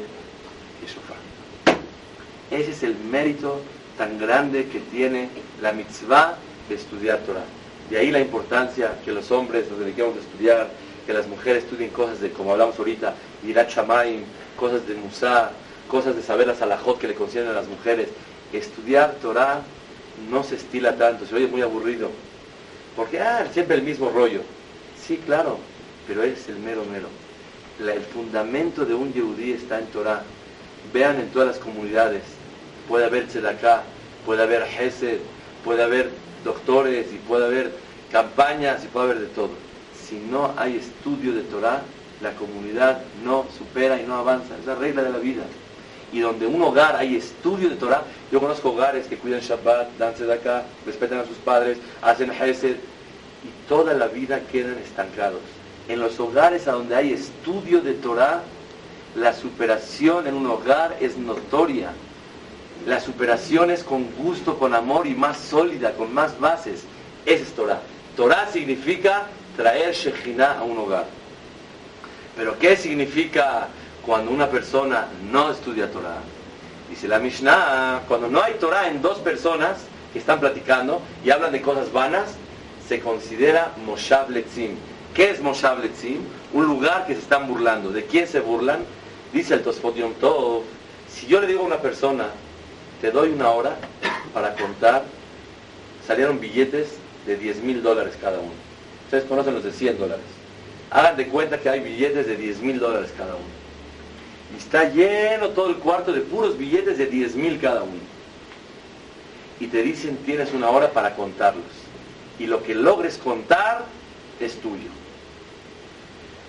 Ese 2.52 2.72
es 2.72 2.84
el 2.84 2.96
mérito 2.96 3.62
tan 4.00 4.18
grande 4.18 4.68
que 4.70 4.80
tiene 4.80 5.30
la 5.62 5.74
mitzvah 5.74 6.38
de 6.70 6.76
estudiar 6.76 7.20
Torah. 7.20 7.44
De 7.92 7.98
ahí 8.00 8.10
la 8.10 8.20
importancia 8.20 8.94
que 9.06 9.12
los 9.12 9.30
hombres 9.30 9.70
nos 9.70 9.80
dediquemos 9.80 10.16
a 10.16 10.20
estudiar, 10.22 10.70
que 11.06 11.14
las 11.14 11.28
mujeres 11.28 11.66
estudien 11.66 11.92
cosas 11.92 12.20
de, 12.20 12.32
como 12.32 12.54
hablamos 12.54 12.80
ahorita, 12.80 13.14
Irat 13.46 13.70
Shamaim, 13.70 14.24
cosas 14.56 14.88
de 14.88 14.96
Musa, 14.96 15.52
cosas 15.88 16.16
de 16.16 16.24
saber 16.24 16.48
las 16.48 16.62
alajot 16.62 16.98
que 16.98 17.10
le 17.10 17.14
conceden 17.14 17.50
a 17.50 17.54
las 17.54 17.68
mujeres. 17.68 18.08
Estudiar 18.54 19.16
Torah 19.22 19.62
no 20.32 20.44
se 20.44 20.56
estila 20.56 20.96
tanto, 20.96 21.26
se 21.26 21.36
oye 21.36 21.48
muy 21.48 21.62
aburrido. 21.62 22.10
Porque, 22.96 23.20
ah, 23.20 23.46
siempre 23.52 23.76
el 23.76 23.84
mismo 23.84 24.10
rollo. 24.10 24.42
Sí, 25.00 25.18
claro, 25.26 25.60
pero 26.08 26.24
es 26.24 26.48
el 26.48 26.58
mero 26.58 26.84
mero 26.90 27.10
el 27.88 28.02
fundamento 28.02 28.86
de 28.86 28.94
un 28.94 29.14
yehudí 29.14 29.54
está 29.54 29.80
en 29.80 29.86
Torah. 29.88 30.24
Vean 30.94 31.18
en 31.20 31.30
todas 31.30 31.48
las 31.48 31.58
comunidades, 31.58 32.24
puede 32.90 33.06
haber 33.06 33.28
tzedakah, 33.28 33.84
puede 34.26 34.44
haber 34.44 34.64
hesed, 34.64 35.20
puede 35.64 35.84
haber 35.84 36.10
doctores 36.44 37.08
y 37.14 37.16
puede 37.20 37.46
haber 37.46 37.72
campañas 38.12 38.84
y 38.84 38.88
puede 38.88 39.12
haber 39.12 39.20
de 39.22 39.28
todo. 39.28 39.52
Si 40.06 40.18
no 40.18 40.52
hay 40.58 40.76
estudio 40.76 41.32
de 41.32 41.44
Torah, 41.44 41.82
la 42.22 42.32
comunidad 42.34 43.02
no 43.24 43.46
supera 43.58 44.02
y 44.02 44.06
no 44.06 44.16
avanza. 44.16 44.58
Es 44.60 44.66
la 44.66 44.76
regla 44.76 45.04
de 45.04 45.12
la 45.12 45.20
vida. 45.20 45.44
Y 46.12 46.20
donde 46.20 46.48
un 46.48 46.62
hogar 46.62 46.98
hay 46.98 47.16
estudio 47.16 47.70
de 47.70 47.78
Torah, 47.78 48.04
yo 48.32 48.42
conozco 48.42 48.72
hogares 48.72 49.08
que 49.08 49.16
cuidan 49.16 49.40
Shabbat, 49.40 49.96
dan 49.98 50.14
tzedakah, 50.16 50.64
respetan 50.86 51.20
a 51.20 51.26
sus 51.26 51.38
padres, 51.38 51.78
hacen 52.02 52.32
hesed, 52.32 52.76
y 53.42 53.70
toda 53.70 53.94
la 53.94 54.08
vida 54.08 54.42
quedan 54.52 54.78
estancados 54.80 55.40
en 55.90 56.00
los 56.00 56.20
hogares 56.20 56.68
a 56.68 56.74
donde 56.74 56.96
hay 56.96 57.12
estudio 57.12 57.82
de 57.82 57.96
Torah, 57.96 58.44
la 59.16 59.34
superación 59.34 60.28
en 60.28 60.36
un 60.36 60.46
hogar 60.46 60.96
es 61.02 61.18
notoria. 61.18 61.90
La 62.86 63.00
superación 63.00 63.72
es 63.72 63.84
con 63.84 64.06
gusto, 64.16 64.58
con 64.58 64.74
amor 64.74 65.06
y 65.06 65.16
más 65.16 65.38
sólida, 65.38 65.94
con 65.94 66.14
más 66.14 66.40
bases. 66.40 66.84
Esa 67.26 67.44
es 67.44 67.52
Torah. 67.54 67.82
Torah 68.16 68.48
significa 68.52 69.28
traer 69.58 69.94
Shekhinah 69.94 70.60
a 70.60 70.64
un 70.64 70.78
hogar. 70.78 71.06
Pero 72.36 72.58
¿qué 72.58 72.78
significa 72.78 73.68
cuando 74.06 74.32
una 74.32 74.48
persona 74.48 75.08
no 75.30 75.52
estudia 75.52 75.92
Torah? 75.92 76.22
Dice 76.90 77.08
la 77.08 77.20
Mishnah, 77.20 78.04
cuando 78.08 78.30
no 78.30 78.42
hay 78.42 78.54
Torah 78.54 78.88
en 78.88 79.02
dos 79.02 79.20
personas 79.20 79.80
que 80.14 80.20
están 80.20 80.40
platicando 80.40 81.02
y 81.24 81.30
hablan 81.30 81.52
de 81.52 81.62
cosas 81.62 81.92
vanas, 81.92 82.36
se 82.88 83.00
considera 83.00 83.74
Moshav 83.86 84.32
Letzim 84.32 84.76
¿Qué 85.14 85.30
es 85.30 85.42
Moshav 85.42 85.80
Letzim? 85.80 86.22
Un 86.54 86.66
lugar 86.66 87.06
que 87.06 87.14
se 87.14 87.20
están 87.20 87.48
burlando. 87.48 87.92
¿De 87.92 88.06
quién 88.06 88.28
se 88.28 88.40
burlan? 88.40 88.80
Dice 89.34 89.56
el 89.56 89.62
Tosfot 89.62 89.96
Tov, 90.20 90.64
si 91.10 91.28
yo 91.28 91.42
le 91.42 91.48
digo 91.48 91.62
a 91.62 91.66
una 91.66 91.78
persona, 91.78 92.28
te 93.02 93.12
doy 93.12 93.30
una 93.30 93.50
hora 93.52 93.78
para 94.34 94.56
contar, 94.56 95.04
salieron 96.06 96.40
billetes 96.40 96.98
de 97.26 97.38
10 97.38 97.64
mil 97.64 97.82
dólares 97.82 98.18
cada 98.20 98.40
uno. 98.40 98.52
Ustedes 99.06 99.24
conocen 99.24 99.54
los 99.54 99.64
de 99.64 99.72
100 99.72 99.98
dólares. 99.98 100.26
Hagan 100.92 101.18
de 101.18 101.28
cuenta 101.28 101.60
que 101.60 101.70
hay 101.70 101.80
billetes 101.80 102.28
de 102.28 102.36
10 102.36 102.62
mil 102.62 102.80
dólares 102.80 103.12
cada 103.18 103.36
uno. 103.36 103.60
Y 104.54 104.58
está 104.58 104.90
lleno 104.90 105.50
todo 105.50 105.70
el 105.70 105.76
cuarto 105.76 106.12
de 106.12 106.22
puros 106.22 106.58
billetes 106.58 106.98
de 106.98 107.06
10 107.06 107.36
mil 107.36 107.60
cada 107.60 107.84
uno. 107.84 108.02
Y 109.60 109.68
te 109.68 109.82
dicen, 109.84 110.18
tienes 110.26 110.54
una 110.54 110.70
hora 110.70 110.92
para 110.92 111.16
contarlos. 111.16 111.66
Y 112.40 112.48
lo 112.48 112.64
que 112.64 112.74
logres 112.74 113.18
contar 113.18 113.86
es 114.40 114.60
tuyo. 114.60 114.90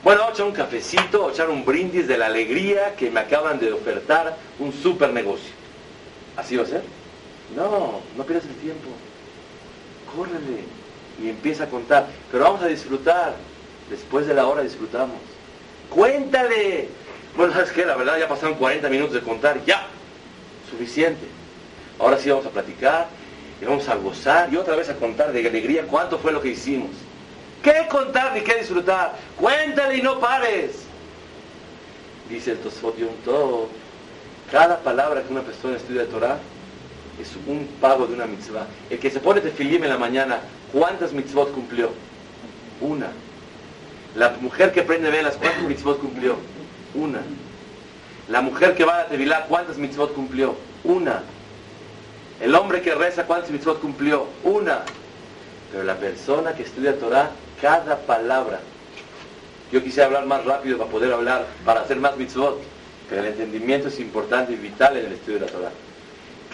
Bueno, 0.03 0.23
echar 0.31 0.47
un 0.47 0.53
cafecito, 0.53 1.31
echar 1.31 1.51
un 1.51 1.65
brindis 1.65 2.09
de 2.09 2.17
la 2.17 2.27
alegría 2.27 2.95
que 2.97 3.11
me 3.11 3.21
acaban 3.21 3.59
de 3.59 3.73
ofertar 3.73 4.37
un 4.59 4.73
super 4.73 5.13
negocio. 5.13 5.60
¿Así 6.37 6.57
va 6.57 6.63
a 6.63 6.67
ser? 6.67 6.83
No, 7.57 8.01
no 8.17 8.25
pierdas 8.25 8.47
el 8.47 8.57
tiempo. 8.57 8.89
Córrele 10.15 10.65
y 11.23 11.29
empieza 11.29 11.65
a 11.65 11.69
contar. 11.69 12.07
Pero 12.31 12.45
vamos 12.45 12.63
a 12.63 12.67
disfrutar. 12.67 13.35
Después 13.89 14.27
de 14.27 14.35
la 14.35 14.47
hora 14.47 14.63
disfrutamos. 14.63 15.19
Cuéntale. 15.91 16.89
Bueno, 17.37 17.53
¿sabes 17.53 17.73
qué? 17.73 17.85
La 17.85 17.97
verdad 17.97 18.19
ya 18.19 18.29
pasaron 18.29 18.55
40 18.55 18.89
minutos 18.89 19.15
de 19.15 19.21
contar. 19.21 19.65
Ya. 19.65 19.87
Suficiente. 20.71 21.27
Ahora 21.99 22.19
sí 22.19 22.31
vamos 22.31 22.47
a 22.47 22.51
platicar 22.51 23.09
y 23.61 23.65
vamos 23.65 23.89
a 23.89 23.97
gozar 23.97 24.53
y 24.53 24.57
otra 24.57 24.77
vez 24.77 24.89
a 24.89 24.95
contar 24.95 25.33
de 25.33 25.47
alegría 25.47 25.83
cuánto 25.83 26.19
fue 26.19 26.33
lo 26.33 26.41
que 26.41 26.49
hicimos. 26.49 26.91
¿Qué 27.63 27.87
contar 27.91 28.33
ni 28.33 28.41
qué 28.41 28.55
disfrutar? 28.55 29.17
Cuéntale 29.39 29.97
y 29.99 30.03
no 30.03 30.19
pares. 30.19 30.85
Dice 32.31 32.53
el 32.53 32.59
Tosfot 32.59 32.97
todo. 33.25 33.69
Cada 34.51 34.79
palabra 34.79 35.23
que 35.23 35.33
una 35.33 35.43
persona 35.43 35.77
estudia 35.77 36.07
Torah 36.07 36.39
es 37.21 37.31
un 37.47 37.69
pago 37.81 38.07
de 38.07 38.15
una 38.15 38.27
mitzvah. 38.27 38.67
El 38.89 38.99
que 38.99 39.11
se 39.11 39.21
pone 39.21 39.41
tefilim 39.41 39.85
en 39.85 39.91
la 39.91 39.99
mañana, 39.99 40.41
¿cuántas 40.73 41.13
mitzvot 41.13 41.53
cumplió? 41.53 41.91
Una. 42.81 43.09
La 44.17 44.31
mujer 44.41 44.73
que 44.73 44.83
prende 44.83 45.11
velas, 45.11 45.37
¿cuántas 45.37 45.63
mitzvot 45.63 46.01
cumplió? 46.01 46.37
Una. 46.95 47.21
La 48.29 48.41
mujer 48.41 48.75
que 48.75 48.85
va 48.85 48.95
a 48.95 48.99
la 49.03 49.07
tevilá, 49.07 49.47
¿cuántas 49.47 49.79
mitzvot 49.79 50.15
cumplió? 50.15 50.57
Una. 50.83 51.23
El 52.41 52.55
hombre 52.57 52.83
que 52.83 52.95
reza, 52.95 53.27
¿cuántas 53.27 53.51
mitzvot 53.51 53.81
cumplió? 53.81 54.27
Una. 54.43 54.81
Pero 55.71 55.85
la 55.85 55.95
persona 55.95 56.55
que 56.55 56.65
estudia 56.65 56.99
Torah, 56.99 57.31
cada 57.63 57.99
palabra. 57.99 58.59
Yo 59.71 59.81
quisiera 59.85 60.07
hablar 60.07 60.27
más 60.27 60.45
rápido 60.45 60.79
para 60.79 60.91
poder 60.91 61.13
hablar, 61.13 61.47
para 61.65 61.83
hacer 61.83 61.99
más 61.99 62.17
mitzvot. 62.17 62.61
Pero 63.11 63.23
el 63.23 63.29
entendimiento 63.29 63.89
es 63.89 63.99
importante 63.99 64.53
y 64.53 64.57
vital 64.57 64.97
en 64.97 65.07
el 65.07 65.13
estudio 65.13 65.41
de 65.41 65.47
la 65.47 65.53
Torah. 65.53 65.73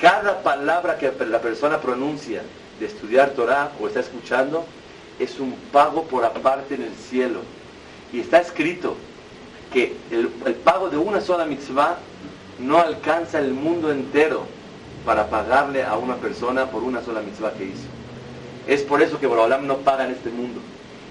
Cada 0.01 0.43
palabra 0.43 0.97
que 0.97 1.13
la 1.27 1.41
persona 1.41 1.81
pronuncia 1.81 2.43
de 2.81 2.87
estudiar 2.87 3.31
Torah 3.31 3.73
o 3.79 3.87
está 3.87 4.01
escuchando 4.01 4.65
es 5.19 5.39
un 5.39 5.53
pago 5.71 6.05
por 6.05 6.25
aparte 6.25 6.75
en 6.75 6.83
el 6.83 6.95
cielo. 6.95 7.41
Y 8.13 8.21
está 8.21 8.41
escrito 8.41 8.97
que 9.73 9.95
el, 10.11 10.29
pago 10.55 10.89
de 10.89 10.97
una 10.97 11.21
sola 11.21 11.45
mitzvah 11.45 11.99
no 12.59 12.79
alcanza 12.79 13.39
el 13.39 13.53
mundo 13.53 13.93
entero 13.93 14.47
para 15.05 15.29
pagarle 15.29 15.85
a 15.85 15.97
una 15.97 16.17
persona 16.17 16.71
por 16.71 16.83
una 16.83 17.03
sola 17.03 17.21
mitzvah 17.21 17.53
que 17.53 17.65
hizo. 17.65 17.87
Es 18.67 18.83
por 18.83 19.03
eso 19.03 19.21
que 19.21 19.27
Borolam 19.27 19.67
no 19.67 19.79
paga 19.79 20.07
en 20.07 20.13
este 20.13 20.31
mundo. 20.31 20.61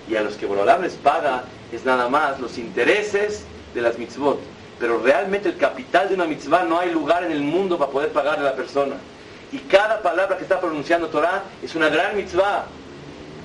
Y 0.09 0.15
a 0.15 0.21
los 0.21 0.35
que 0.35 0.47
Borolam 0.47 0.81
les 0.81 0.93
paga 0.93 1.43
es 1.71 1.85
nada 1.85 2.09
más 2.09 2.39
los 2.39 2.57
intereses 2.57 3.43
de 3.73 3.81
las 3.81 3.97
mitzvot. 3.99 4.54
Pero 4.79 4.99
realmente 4.99 5.49
el 5.49 5.57
capital 5.57 6.09
de 6.09 6.15
una 6.15 6.25
mitzvah 6.25 6.63
no 6.63 6.79
hay 6.79 6.91
lugar 6.91 7.23
en 7.23 7.31
el 7.31 7.41
mundo 7.41 7.77
para 7.77 7.91
poder 7.91 8.09
pagarle 8.09 8.47
a 8.47 8.51
la 8.51 8.55
persona. 8.55 8.95
Y 9.51 9.59
cada 9.59 10.01
palabra 10.01 10.37
que 10.37 10.43
está 10.43 10.59
pronunciando 10.59 11.07
Torah 11.07 11.43
es 11.63 11.75
una 11.75 11.89
gran 11.89 12.15
mitzvah. 12.15 12.65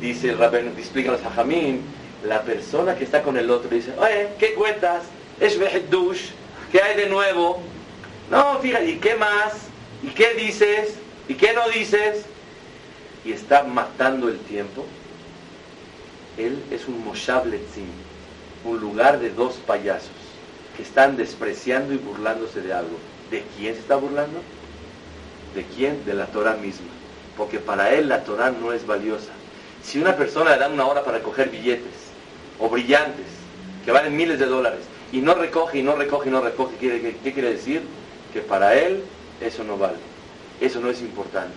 Dice 0.00 0.30
el 0.30 0.38
rabén, 0.38 0.74
explica 0.76 1.12
los 1.12 1.22
hajamim, 1.22 1.82
la 2.24 2.42
persona 2.42 2.96
que 2.96 3.04
está 3.04 3.22
con 3.22 3.36
el 3.36 3.50
otro 3.50 3.70
dice, 3.70 3.92
oye, 3.98 4.30
¿qué 4.38 4.54
cuentas? 4.54 5.02
Es 5.38 5.58
dush, 5.90 6.30
¿qué 6.72 6.82
hay 6.82 6.96
de 6.96 7.08
nuevo? 7.08 7.60
No, 8.30 8.58
fíjate, 8.58 8.90
¿y 8.90 8.96
qué 8.96 9.14
más? 9.14 9.52
¿Y 10.02 10.08
qué 10.08 10.34
dices? 10.34 10.94
¿Y 11.28 11.34
qué 11.34 11.52
no 11.52 11.68
dices? 11.68 12.24
Y 13.24 13.32
está 13.32 13.62
matando 13.62 14.28
el 14.28 14.38
tiempo. 14.40 14.84
Él 16.36 16.62
es 16.70 16.88
un 16.88 17.04
Moshav 17.04 17.44
un 18.64 18.80
lugar 18.80 19.20
de 19.20 19.30
dos 19.30 19.54
payasos 19.66 20.19
están 20.80 21.16
despreciando 21.16 21.92
y 21.92 21.98
burlándose 21.98 22.60
de 22.60 22.72
algo. 22.72 22.98
¿De 23.30 23.44
quién 23.56 23.74
se 23.74 23.80
está 23.80 23.96
burlando? 23.96 24.40
¿De 25.54 25.64
quién? 25.64 26.04
De 26.04 26.14
la 26.14 26.26
Torah 26.26 26.54
misma. 26.54 26.88
Porque 27.36 27.58
para 27.58 27.94
él 27.94 28.08
la 28.08 28.24
Torah 28.24 28.50
no 28.50 28.72
es 28.72 28.86
valiosa. 28.86 29.32
Si 29.82 29.98
una 29.98 30.16
persona 30.16 30.50
le 30.52 30.58
da 30.58 30.68
una 30.68 30.86
hora 30.86 31.04
para 31.04 31.18
recoger 31.18 31.48
billetes 31.48 32.10
o 32.58 32.68
brillantes 32.68 33.26
que 33.84 33.92
valen 33.92 34.16
miles 34.16 34.38
de 34.38 34.46
dólares 34.46 34.80
y 35.12 35.20
no 35.20 35.34
recoge 35.34 35.78
y 35.78 35.82
no 35.82 35.96
recoge 35.96 36.28
y 36.28 36.32
no 36.32 36.40
recoge, 36.40 36.76
¿qué, 36.76 37.16
qué 37.22 37.32
quiere 37.32 37.54
decir? 37.54 37.82
Que 38.32 38.40
para 38.40 38.74
él 38.74 39.02
eso 39.40 39.64
no 39.64 39.78
vale. 39.78 39.96
Eso 40.60 40.80
no 40.80 40.90
es 40.90 41.00
importante. 41.00 41.56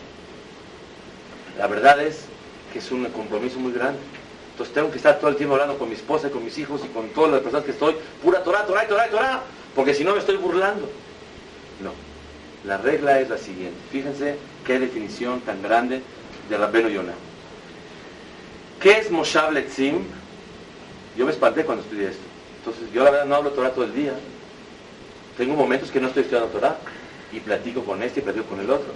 La 1.58 1.68
verdad 1.68 2.02
es 2.02 2.26
que 2.72 2.80
es 2.80 2.92
un 2.92 3.06
compromiso 3.06 3.60
muy 3.60 3.74
grande. 3.74 4.00
Entonces 4.54 4.76
tengo 4.76 4.92
que 4.92 4.98
estar 4.98 5.18
todo 5.18 5.32
el 5.32 5.36
tiempo 5.36 5.56
hablando 5.56 5.80
con 5.80 5.90
mi 5.90 5.96
esposa 5.96 6.28
y 6.28 6.30
con 6.30 6.46
mis 6.46 6.56
hijos 6.60 6.82
y 6.86 6.88
con 6.90 7.10
todas 7.10 7.32
las 7.32 7.42
personas 7.42 7.66
que 7.66 7.72
estoy, 7.72 7.96
pura 8.22 8.44
Torah, 8.44 8.68
Torah, 8.68 8.88
Torah, 8.88 9.10
Torah, 9.10 9.42
porque 9.76 9.96
si 9.96 10.04
no 10.04 10.14
me 10.14 10.20
estoy 10.20 10.38
burlando. 10.38 10.88
No. 11.82 11.92
La 12.64 12.78
regla 12.78 13.20
es 13.20 13.30
la 13.30 13.40
siguiente. 13.40 13.78
Fíjense 13.92 14.38
qué 14.64 14.78
definición 14.78 15.42
tan 15.42 15.64
grande 15.64 16.04
de 16.50 16.58
Rabbeno 16.58 16.88
Yonah. 16.88 17.16
¿Qué 18.80 19.00
es 19.00 19.10
Moshav 19.10 19.52
Letzim? 19.52 20.04
Yo 21.18 21.26
me 21.26 21.32
espanté 21.32 21.66
cuando 21.66 21.84
estudié 21.84 22.10
esto. 22.10 22.24
Entonces, 22.60 22.94
yo 22.94 23.04
la 23.04 23.10
verdad 23.10 23.26
no 23.26 23.36
hablo 23.36 23.52
Torah 23.52 23.72
todo 23.72 23.86
el 23.86 23.96
día. 23.96 24.14
Tengo 25.36 25.56
momentos 25.56 25.90
que 25.90 26.00
no 26.00 26.10
estoy 26.10 26.24
estudiando 26.24 26.52
Torah 26.52 26.78
y 27.32 27.40
platico 27.40 27.84
con 27.84 28.04
este 28.04 28.20
y 28.20 28.24
platico 28.24 28.46
con 28.46 28.60
el 28.60 28.70
otro. 28.70 28.94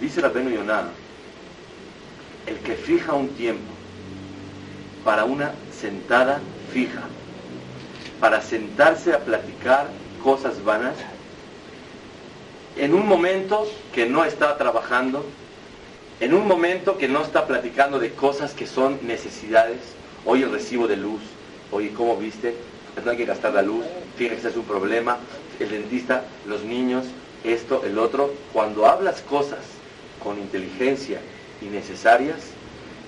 Dice 0.00 0.20
Rabbeno 0.20 0.48
Yonah, 0.48 0.84
el 2.46 2.58
que 2.58 2.76
fija 2.76 3.14
un 3.14 3.28
tiempo 3.30 3.71
para 5.04 5.24
una 5.24 5.52
sentada 5.78 6.40
fija, 6.72 7.02
para 8.20 8.40
sentarse 8.40 9.12
a 9.12 9.18
platicar 9.18 9.88
cosas 10.22 10.62
vanas, 10.64 10.94
en 12.76 12.94
un 12.94 13.06
momento 13.06 13.68
que 13.92 14.06
no 14.06 14.24
está 14.24 14.56
trabajando, 14.56 15.24
en 16.20 16.34
un 16.34 16.46
momento 16.46 16.96
que 16.96 17.08
no 17.08 17.22
está 17.22 17.46
platicando 17.46 17.98
de 17.98 18.12
cosas 18.12 18.52
que 18.54 18.66
son 18.66 18.98
necesidades, 19.02 19.80
hoy 20.24 20.42
el 20.42 20.52
recibo 20.52 20.86
de 20.86 20.96
luz, 20.96 21.20
hoy 21.70 21.88
cómo 21.88 22.16
viste, 22.16 22.54
no 23.04 23.10
hay 23.10 23.16
que 23.16 23.24
gastar 23.24 23.54
la 23.54 23.62
luz, 23.62 23.84
fíjate 24.16 24.40
que 24.40 24.48
es 24.48 24.56
un 24.56 24.64
problema, 24.64 25.18
el 25.58 25.70
dentista, 25.70 26.24
los 26.46 26.62
niños, 26.62 27.06
esto, 27.44 27.82
el 27.84 27.98
otro, 27.98 28.32
cuando 28.52 28.86
hablas 28.86 29.20
cosas 29.22 29.58
con 30.22 30.38
inteligencia 30.38 31.20
y 31.60 31.66
necesarias, 31.66 32.38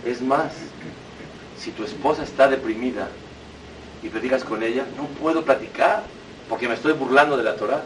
es 0.04 0.20
más, 0.20 0.52
si 1.58 1.70
tu 1.70 1.84
esposa 1.84 2.22
está 2.22 2.48
deprimida 2.48 3.08
y 4.02 4.08
platicas 4.08 4.44
con 4.44 4.62
ella, 4.62 4.84
no 4.96 5.06
puedo 5.20 5.44
platicar 5.44 6.02
porque 6.48 6.68
me 6.68 6.74
estoy 6.74 6.92
burlando 6.92 7.36
de 7.36 7.42
la 7.42 7.56
Torah. 7.56 7.82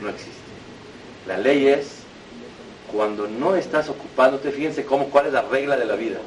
No 0.00 0.08
existe. 0.08 0.32
La 1.26 1.38
ley 1.38 1.68
es 1.68 1.98
cuando 2.92 3.26
no 3.28 3.56
estás 3.56 3.88
ocupándote, 3.88 4.50
fíjense 4.50 4.84
cómo, 4.84 5.06
cuál 5.10 5.26
es 5.26 5.32
la 5.32 5.42
regla 5.42 5.76
de 5.76 5.84
la 5.84 5.96
vida. 5.96 6.18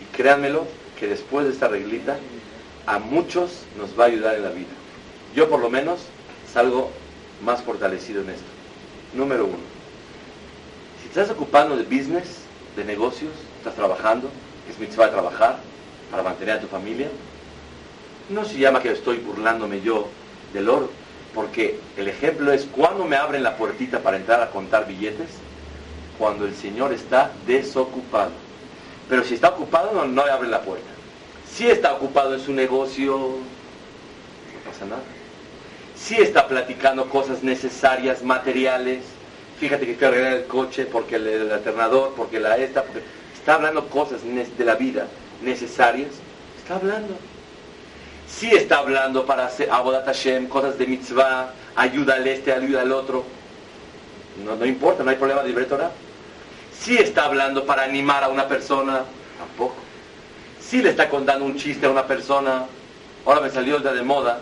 Y 0.00 0.16
créanmelo 0.16 0.66
que 0.98 1.06
después 1.08 1.46
de 1.46 1.52
esta 1.52 1.68
reglita, 1.68 2.16
a 2.86 2.98
muchos 2.98 3.64
nos 3.78 3.98
va 3.98 4.04
a 4.04 4.06
ayudar 4.08 4.36
en 4.36 4.42
la 4.42 4.50
vida. 4.50 4.70
Yo 5.34 5.48
por 5.48 5.60
lo 5.60 5.70
menos 5.70 6.00
salgo 6.52 6.90
más 7.44 7.62
fortalecido 7.62 8.22
en 8.22 8.30
esto. 8.30 8.46
Número 9.14 9.44
uno, 9.44 9.58
si 11.00 11.08
estás 11.08 11.30
ocupando 11.30 11.76
de 11.76 11.84
business, 11.84 12.38
de 12.76 12.84
negocios, 12.84 13.32
estás 13.58 13.74
trabajando, 13.74 14.30
es 14.72 14.78
mitzvah 14.78 15.10
trabajar, 15.10 15.58
para 16.10 16.22
mantener 16.22 16.56
a 16.56 16.60
tu 16.60 16.66
familia, 16.66 17.08
no 18.28 18.44
se 18.44 18.58
llama 18.58 18.80
que 18.80 18.90
estoy 18.90 19.18
burlándome 19.18 19.80
yo 19.80 20.08
del 20.52 20.68
oro, 20.68 20.90
porque 21.34 21.78
el 21.96 22.08
ejemplo 22.08 22.52
es 22.52 22.64
cuando 22.64 23.04
me 23.04 23.16
abren 23.16 23.42
la 23.42 23.56
puertita 23.56 24.00
para 24.00 24.16
entrar 24.16 24.42
a 24.42 24.50
contar 24.50 24.86
billetes, 24.86 25.28
cuando 26.18 26.46
el 26.46 26.54
Señor 26.54 26.92
está 26.92 27.32
desocupado. 27.46 28.30
Pero 29.08 29.24
si 29.24 29.34
está 29.34 29.48
ocupado, 29.48 29.92
no, 29.92 30.04
no 30.04 30.24
le 30.24 30.32
abren 30.32 30.50
la 30.50 30.60
puerta. 30.60 30.88
Si 31.50 31.68
está 31.68 31.94
ocupado 31.94 32.34
en 32.34 32.40
su 32.40 32.52
negocio, 32.52 33.16
no 33.16 34.70
pasa 34.70 34.84
nada. 34.84 35.02
Si 35.96 36.16
está 36.16 36.48
platicando 36.48 37.08
cosas 37.08 37.42
necesarias, 37.42 38.22
materiales, 38.22 39.02
fíjate 39.58 39.86
que 39.86 40.04
a 40.04 40.08
arreglar 40.08 40.32
el 40.34 40.44
coche 40.46 40.86
porque 40.86 41.16
el, 41.16 41.50
alternador, 41.50 42.14
porque 42.16 42.40
la 42.40 42.56
esta, 42.56 42.84
está 43.42 43.54
hablando 43.54 43.88
cosas 43.88 44.20
de 44.22 44.64
la 44.64 44.76
vida 44.76 45.08
necesarias, 45.42 46.10
está 46.58 46.76
hablando. 46.76 47.16
Si 48.28 48.48
está 48.54 48.78
hablando 48.78 49.26
para 49.26 49.46
hacer 49.46 49.68
Abodat 49.68 50.06
Hashem, 50.06 50.46
cosas 50.46 50.78
de 50.78 50.86
mitzvah, 50.86 51.52
ayuda 51.74 52.14
al 52.14 52.26
este, 52.28 52.52
ayuda 52.52 52.82
al 52.82 52.92
otro. 52.92 53.24
No, 54.44 54.54
no 54.54 54.64
importa, 54.64 55.02
no 55.02 55.10
hay 55.10 55.16
problema 55.16 55.42
de 55.42 55.48
libre 55.48 55.64
Torah. 55.64 55.90
Si 56.78 56.96
está 56.96 57.24
hablando 57.24 57.66
para 57.66 57.82
animar 57.82 58.22
a 58.22 58.28
una 58.28 58.46
persona, 58.46 59.02
tampoco. 59.36 59.74
Si 60.60 60.80
le 60.80 60.90
está 60.90 61.08
contando 61.08 61.44
un 61.44 61.56
chiste 61.56 61.86
a 61.86 61.90
una 61.90 62.06
persona, 62.06 62.66
ahora 63.26 63.40
me 63.40 63.50
salió 63.50 63.78
el 63.78 63.82
día 63.82 63.92
de 63.92 64.02
moda, 64.02 64.38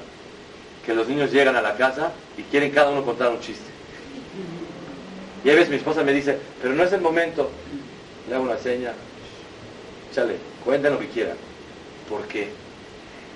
que 0.84 0.94
los 0.94 1.08
niños 1.08 1.32
llegan 1.32 1.56
a 1.56 1.62
la 1.62 1.74
casa 1.74 2.12
y 2.36 2.42
quieren 2.42 2.70
cada 2.70 2.90
uno 2.90 3.02
contar 3.02 3.30
un 3.30 3.40
chiste. 3.40 3.70
Y 5.42 5.48
a 5.48 5.54
veces 5.54 5.70
mi 5.70 5.76
esposa 5.76 6.02
me 6.02 6.12
dice, 6.12 6.38
pero 6.60 6.74
no 6.74 6.84
es 6.84 6.92
el 6.92 7.00
momento. 7.00 7.50
Le 8.28 8.34
hago 8.34 8.44
una 8.44 8.58
seña, 8.58 8.92
chale, 10.14 10.36
cuenten 10.64 10.92
lo 10.92 10.98
que 10.98 11.08
quieran. 11.08 11.36
Porque 12.08 12.48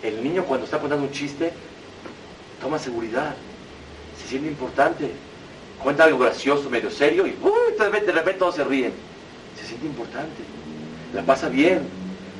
el 0.02 0.22
niño 0.22 0.44
cuando 0.44 0.64
está 0.64 0.78
contando 0.78 1.06
un 1.06 1.12
chiste, 1.12 1.52
toma 2.60 2.78
seguridad, 2.78 3.34
se 4.20 4.28
siente 4.28 4.48
importante, 4.48 5.10
cuenta 5.82 6.04
algo 6.04 6.18
gracioso, 6.18 6.70
medio 6.70 6.90
serio, 6.90 7.26
y 7.26 7.36
uy, 7.42 7.76
de, 7.78 7.84
repente, 7.84 8.06
de 8.06 8.12
repente 8.12 8.38
todos 8.38 8.56
se 8.56 8.64
ríen. 8.64 8.92
Se 9.58 9.66
siente 9.66 9.86
importante, 9.86 10.42
la 11.14 11.22
pasa 11.22 11.48
bien, 11.48 11.82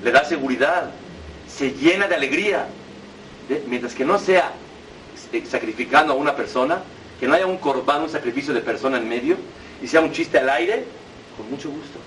le 0.03 0.11
da 0.11 0.25
seguridad, 0.25 0.91
se 1.49 1.73
llena 1.73 2.09
de 2.09 2.15
alegría. 2.15 2.67
Mientras 3.69 3.95
que 3.95 4.05
no 4.05 4.19
sea 4.19 4.53
sacrificando 5.49 6.15
a 6.15 6.17
una 6.17 6.35
persona, 6.35 6.83
que 7.21 7.27
no 7.27 7.35
haya 7.35 7.47
un 7.47 7.59
corbán, 7.59 8.03
un 8.03 8.11
sacrificio 8.11 8.53
de 8.55 8.61
persona 8.61 8.99
en 8.99 9.09
medio, 9.09 9.37
y 9.83 9.87
sea 9.87 10.01
un 10.01 10.13
chiste 10.13 10.39
al 10.39 10.49
aire, 10.49 10.85
con 11.37 11.51
mucho 11.51 11.71
gusto. 11.71 11.99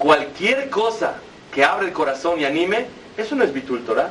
Cualquier 0.00 0.70
cosa 0.70 1.16
que 1.52 1.62
abra 1.62 1.86
el 1.86 1.92
corazón 1.92 2.40
y 2.40 2.46
anime, 2.46 2.86
eso 3.18 3.34
no 3.34 3.44
es 3.44 3.52
Bitul 3.52 3.84
Torah. 3.84 4.10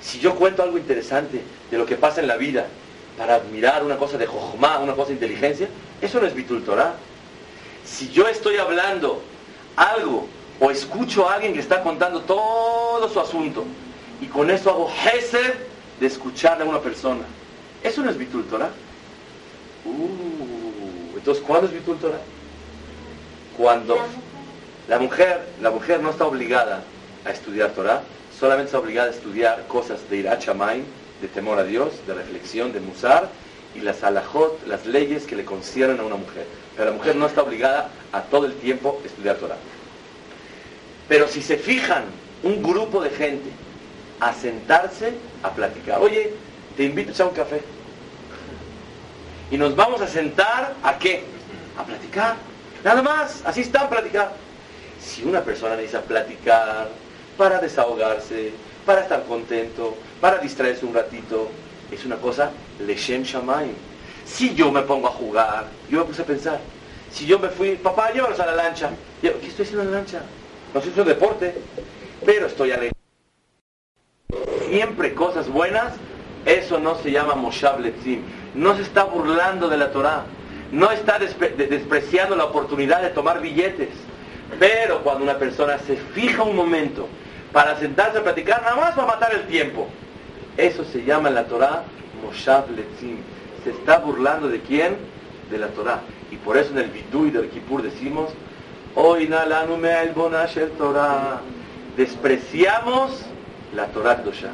Si 0.00 0.18
yo 0.18 0.36
cuento 0.36 0.62
algo 0.62 0.78
interesante 0.78 1.42
de 1.70 1.76
lo 1.76 1.84
que 1.84 1.96
pasa 1.96 2.22
en 2.22 2.28
la 2.28 2.38
vida, 2.38 2.66
para 3.18 3.34
admirar 3.34 3.84
una 3.84 3.98
cosa 3.98 4.16
de 4.16 4.26
jojma, 4.26 4.78
una 4.78 4.94
cosa 4.94 5.08
de 5.08 5.16
inteligencia, 5.16 5.68
eso 6.00 6.18
no 6.18 6.26
es 6.26 6.34
Bitul 6.34 6.64
Torah. 6.64 6.94
Si 7.84 8.08
yo 8.08 8.26
estoy 8.26 8.56
hablando 8.56 9.20
algo 9.76 10.28
o 10.58 10.70
escucho 10.70 11.28
a 11.28 11.34
alguien 11.34 11.52
que 11.52 11.60
está 11.60 11.82
contando 11.82 12.22
todo 12.22 13.06
su 13.10 13.20
asunto 13.20 13.66
y 14.18 14.28
con 14.28 14.50
eso 14.50 14.70
hago 14.70 14.90
hesed 14.90 15.56
de 16.00 16.06
escucharle 16.06 16.64
a 16.64 16.66
una 16.66 16.80
persona, 16.80 17.24
eso 17.82 18.00
no 18.00 18.08
es 18.08 18.16
Bitul 18.16 18.46
Torah. 18.46 18.70
Uh, 19.84 21.18
entonces, 21.18 21.44
¿cuándo 21.46 21.66
es 21.66 21.74
Bitul 21.74 21.98
Torah? 21.98 22.20
Cuando 23.58 23.98
la 24.92 24.98
mujer, 24.98 25.40
la 25.62 25.70
mujer 25.70 26.00
no 26.00 26.10
está 26.10 26.26
obligada 26.26 26.82
a 27.24 27.30
estudiar 27.30 27.70
Torah, 27.70 28.02
solamente 28.38 28.66
está 28.66 28.78
obligada 28.78 29.08
a 29.08 29.14
estudiar 29.14 29.66
cosas 29.66 29.98
de 30.10 30.18
Irat 30.18 30.44
de 30.44 31.28
temor 31.28 31.58
a 31.58 31.64
Dios, 31.64 31.94
de 32.06 32.12
reflexión, 32.12 32.74
de 32.74 32.80
musar, 32.80 33.30
y 33.74 33.80
las 33.80 34.04
alajot, 34.04 34.66
las 34.66 34.84
leyes 34.84 35.24
que 35.24 35.34
le 35.34 35.46
conciernen 35.46 35.98
a 35.98 36.02
una 36.02 36.16
mujer. 36.16 36.44
Pero 36.76 36.90
la 36.90 36.96
mujer 36.98 37.16
no 37.16 37.24
está 37.24 37.40
obligada 37.42 37.88
a 38.12 38.20
todo 38.20 38.44
el 38.44 38.52
tiempo 38.56 39.00
estudiar 39.02 39.36
Torah. 39.36 39.56
Pero 41.08 41.26
si 41.26 41.40
se 41.40 41.56
fijan 41.56 42.04
un 42.42 42.62
grupo 42.62 43.00
de 43.00 43.08
gente 43.08 43.48
a 44.20 44.34
sentarse 44.34 45.14
a 45.42 45.52
platicar, 45.52 46.02
oye, 46.02 46.34
te 46.76 46.84
invito 46.84 47.22
a 47.22 47.28
un 47.28 47.34
café. 47.34 47.62
Y 49.50 49.56
nos 49.56 49.74
vamos 49.74 50.02
a 50.02 50.06
sentar 50.06 50.74
a 50.82 50.98
qué? 50.98 51.24
A 51.78 51.82
platicar. 51.82 52.36
Nada 52.84 53.00
más, 53.00 53.40
así 53.46 53.62
están 53.62 53.86
a 53.86 53.88
platicar. 53.88 54.51
Si 55.02 55.24
una 55.24 55.42
persona 55.42 55.74
necesita 55.74 56.02
platicar 56.02 56.88
para 57.36 57.58
desahogarse, 57.58 58.52
para 58.86 59.02
estar 59.02 59.24
contento, 59.24 59.96
para 60.20 60.38
distraerse 60.38 60.86
un 60.86 60.94
ratito, 60.94 61.48
es 61.90 62.04
una 62.04 62.16
cosa 62.16 62.50
leshem 62.78 63.22
shamayim. 63.22 63.74
Si 64.24 64.54
yo 64.54 64.70
me 64.70 64.82
pongo 64.82 65.08
a 65.08 65.10
jugar, 65.10 65.66
yo 65.90 65.98
me 66.00 66.04
puse 66.04 66.22
a 66.22 66.24
pensar, 66.24 66.60
si 67.10 67.26
yo 67.26 67.38
me 67.38 67.48
fui, 67.48 67.74
papá, 67.76 68.12
llévalos 68.12 68.38
a 68.40 68.46
la 68.46 68.54
lancha. 68.54 68.90
¿Qué 69.20 69.28
estoy 69.28 69.64
haciendo 69.64 69.82
en 69.82 69.90
la 69.90 69.98
lancha? 69.98 70.22
No 70.72 70.80
sé 70.80 70.88
es 70.88 70.96
un 70.96 71.06
deporte, 71.06 71.54
pero 72.24 72.46
estoy 72.46 72.70
alegre. 72.70 72.92
Siempre 74.68 75.14
cosas 75.14 75.48
buenas, 75.48 75.94
eso 76.46 76.78
no 76.78 76.94
se 76.94 77.10
llama 77.10 77.34
Moshav 77.34 77.80
Letzim. 77.80 78.22
No 78.54 78.74
se 78.76 78.82
está 78.82 79.04
burlando 79.04 79.68
de 79.68 79.76
la 79.76 79.90
Torah. 79.92 80.24
No 80.70 80.90
está 80.90 81.18
despreciando 81.18 82.34
la 82.36 82.44
oportunidad 82.44 83.02
de 83.02 83.10
tomar 83.10 83.42
billetes. 83.42 83.90
Pero 84.58 85.02
cuando 85.02 85.24
una 85.24 85.38
persona 85.38 85.78
se 85.78 85.96
fija 85.96 86.42
un 86.42 86.56
momento 86.56 87.08
para 87.52 87.78
sentarse 87.78 88.18
a 88.18 88.22
platicar, 88.22 88.62
nada 88.62 88.76
más 88.76 88.98
va 88.98 89.04
a 89.04 89.06
matar 89.06 89.34
el 89.34 89.46
tiempo. 89.46 89.88
Eso 90.56 90.84
se 90.84 91.04
llama 91.04 91.28
en 91.28 91.34
la 91.34 91.44
Torah 91.44 91.84
Moshav 92.22 92.70
Letzim. 92.70 93.18
Se 93.64 93.70
está 93.70 93.98
burlando 93.98 94.48
de 94.48 94.60
quién? 94.60 94.96
De 95.50 95.58
la 95.58 95.68
Torah. 95.68 96.00
Y 96.30 96.36
por 96.36 96.56
eso 96.56 96.70
en 96.72 96.78
el 96.78 96.90
Bidui 96.90 97.30
del 97.30 97.48
Kippur 97.48 97.82
decimos, 97.82 98.30
Torah. 100.78 101.40
Despreciamos 101.96 103.26
la 103.74 103.86
Torah 103.86 104.16
Dosha. 104.16 104.50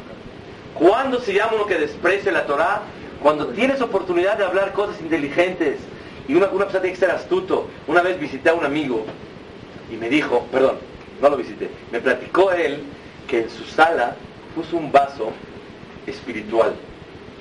¿Cuándo 0.74 1.20
se 1.20 1.34
llama 1.34 1.52
uno 1.54 1.66
que 1.66 1.78
desprecia 1.78 2.32
la 2.32 2.46
Torah? 2.46 2.82
Cuando 3.22 3.48
tienes 3.48 3.80
oportunidad 3.80 4.36
de 4.38 4.44
hablar 4.44 4.72
cosas 4.72 5.00
inteligentes. 5.00 5.78
Y 6.26 6.34
una, 6.34 6.48
una 6.48 6.64
persona 6.64 6.82
tiene 6.82 6.94
que 6.94 7.00
ser 7.00 7.10
astuto. 7.10 7.68
Una 7.86 8.02
vez 8.02 8.18
visité 8.20 8.50
a 8.50 8.54
un 8.54 8.64
amigo 8.64 9.04
y 9.90 9.96
me 9.96 10.08
dijo, 10.08 10.46
perdón, 10.52 10.76
no 11.20 11.28
lo 11.28 11.36
visité, 11.36 11.70
me 11.90 12.00
platicó 12.00 12.52
él 12.52 12.82
que 13.26 13.42
en 13.42 13.50
su 13.50 13.64
sala 13.64 14.16
puso 14.54 14.76
un 14.76 14.90
vaso 14.90 15.32
espiritual, 16.06 16.74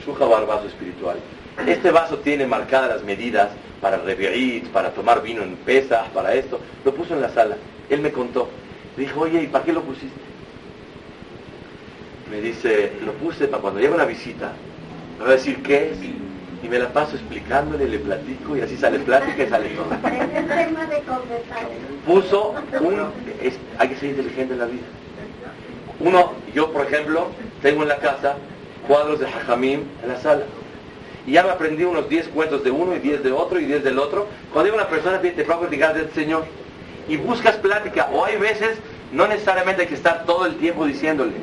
Shuhabar 0.05 0.45
vaso 0.45 0.67
espiritual. 0.67 1.17
Este 1.65 1.91
vaso 1.91 2.19
tiene 2.19 2.45
marcadas 2.45 2.89
las 2.89 3.03
medidas 3.03 3.49
para 3.81 3.97
revirit, 3.97 4.67
para 4.67 4.91
tomar 4.91 5.21
vino 5.23 5.41
en 5.41 5.55
pesas, 5.55 6.07
para 6.09 6.33
esto. 6.33 6.59
Lo 6.85 6.93
puso 6.93 7.13
en 7.15 7.21
la 7.21 7.29
sala. 7.29 7.57
Él 7.89 8.01
me 8.01 8.11
contó. 8.11 8.47
Le 8.95 9.03
dijo, 9.03 9.21
oye, 9.21 9.41
¿y 9.43 9.47
para 9.47 9.65
qué 9.65 9.73
lo 9.73 9.81
pusiste? 9.81 10.19
Me 12.29 12.41
dice, 12.41 12.91
lo 13.03 13.13
puse 13.13 13.47
para 13.47 13.61
cuando 13.61 13.79
llega 13.79 13.95
una 13.95 14.05
visita, 14.05 14.51
me 15.17 15.25
va 15.25 15.31
a 15.31 15.33
decir 15.33 15.63
qué 15.63 15.91
es 15.91 15.97
y 16.63 16.67
me 16.67 16.79
la 16.79 16.89
paso 16.89 17.15
explicándole, 17.15 17.87
le 17.87 17.99
platico 17.99 18.57
y 18.57 18.61
así 18.61 18.77
sale 18.77 18.99
plática 18.99 19.43
y 19.43 19.49
sale 19.49 19.69
todo. 19.69 19.87
Puso 22.05 22.55
un... 22.81 23.11
hay 23.77 23.89
que 23.89 23.95
ser 23.95 24.09
inteligente 24.09 24.53
en 24.53 24.59
la 24.59 24.65
vida. 24.65 24.85
Uno, 25.99 26.33
yo 26.53 26.71
por 26.71 26.85
ejemplo, 26.85 27.27
tengo 27.61 27.83
en 27.83 27.89
la 27.89 27.97
casa 27.97 28.37
cuadros 28.87 29.19
de 29.19 29.27
Jajamim 29.27 29.83
en 30.03 30.09
la 30.09 30.19
sala. 30.19 30.43
Y 31.25 31.33
ya 31.33 31.43
me 31.43 31.49
aprendí 31.49 31.83
unos 31.83 32.07
10 32.09 32.29
cuentos 32.29 32.63
de 32.63 32.71
uno 32.71 32.95
y 32.95 32.99
10 32.99 33.23
de 33.23 33.31
otro 33.31 33.59
y 33.59 33.65
10 33.65 33.83
del 33.83 33.99
otro. 33.99 34.27
Cuando 34.53 34.71
hay 34.71 34.75
una 34.75 34.87
persona 34.87 35.19
te 35.19 35.43
va 35.43 35.55
a 35.55 35.59
platicar 35.59 35.93
del 35.93 36.09
Señor 36.11 36.45
y 37.07 37.17
buscas 37.17 37.55
plática, 37.57 38.09
o 38.11 38.25
hay 38.25 38.37
veces, 38.37 38.77
no 39.11 39.27
necesariamente 39.27 39.83
hay 39.83 39.87
que 39.87 39.95
estar 39.95 40.25
todo 40.25 40.45
el 40.45 40.55
tiempo 40.55 40.85
diciéndole, 40.85 41.33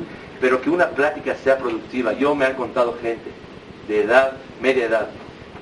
pero 0.41 0.61
que 0.61 0.69
una 0.69 0.89
plática 0.89 1.35
sea 1.35 1.57
productiva. 1.57 2.13
Yo 2.13 2.35
me 2.35 2.45
han 2.45 2.55
contado 2.55 2.97
gente 3.01 3.44
de 3.87 4.03
edad, 4.03 4.33
media 4.61 4.85
edad, 4.85 5.07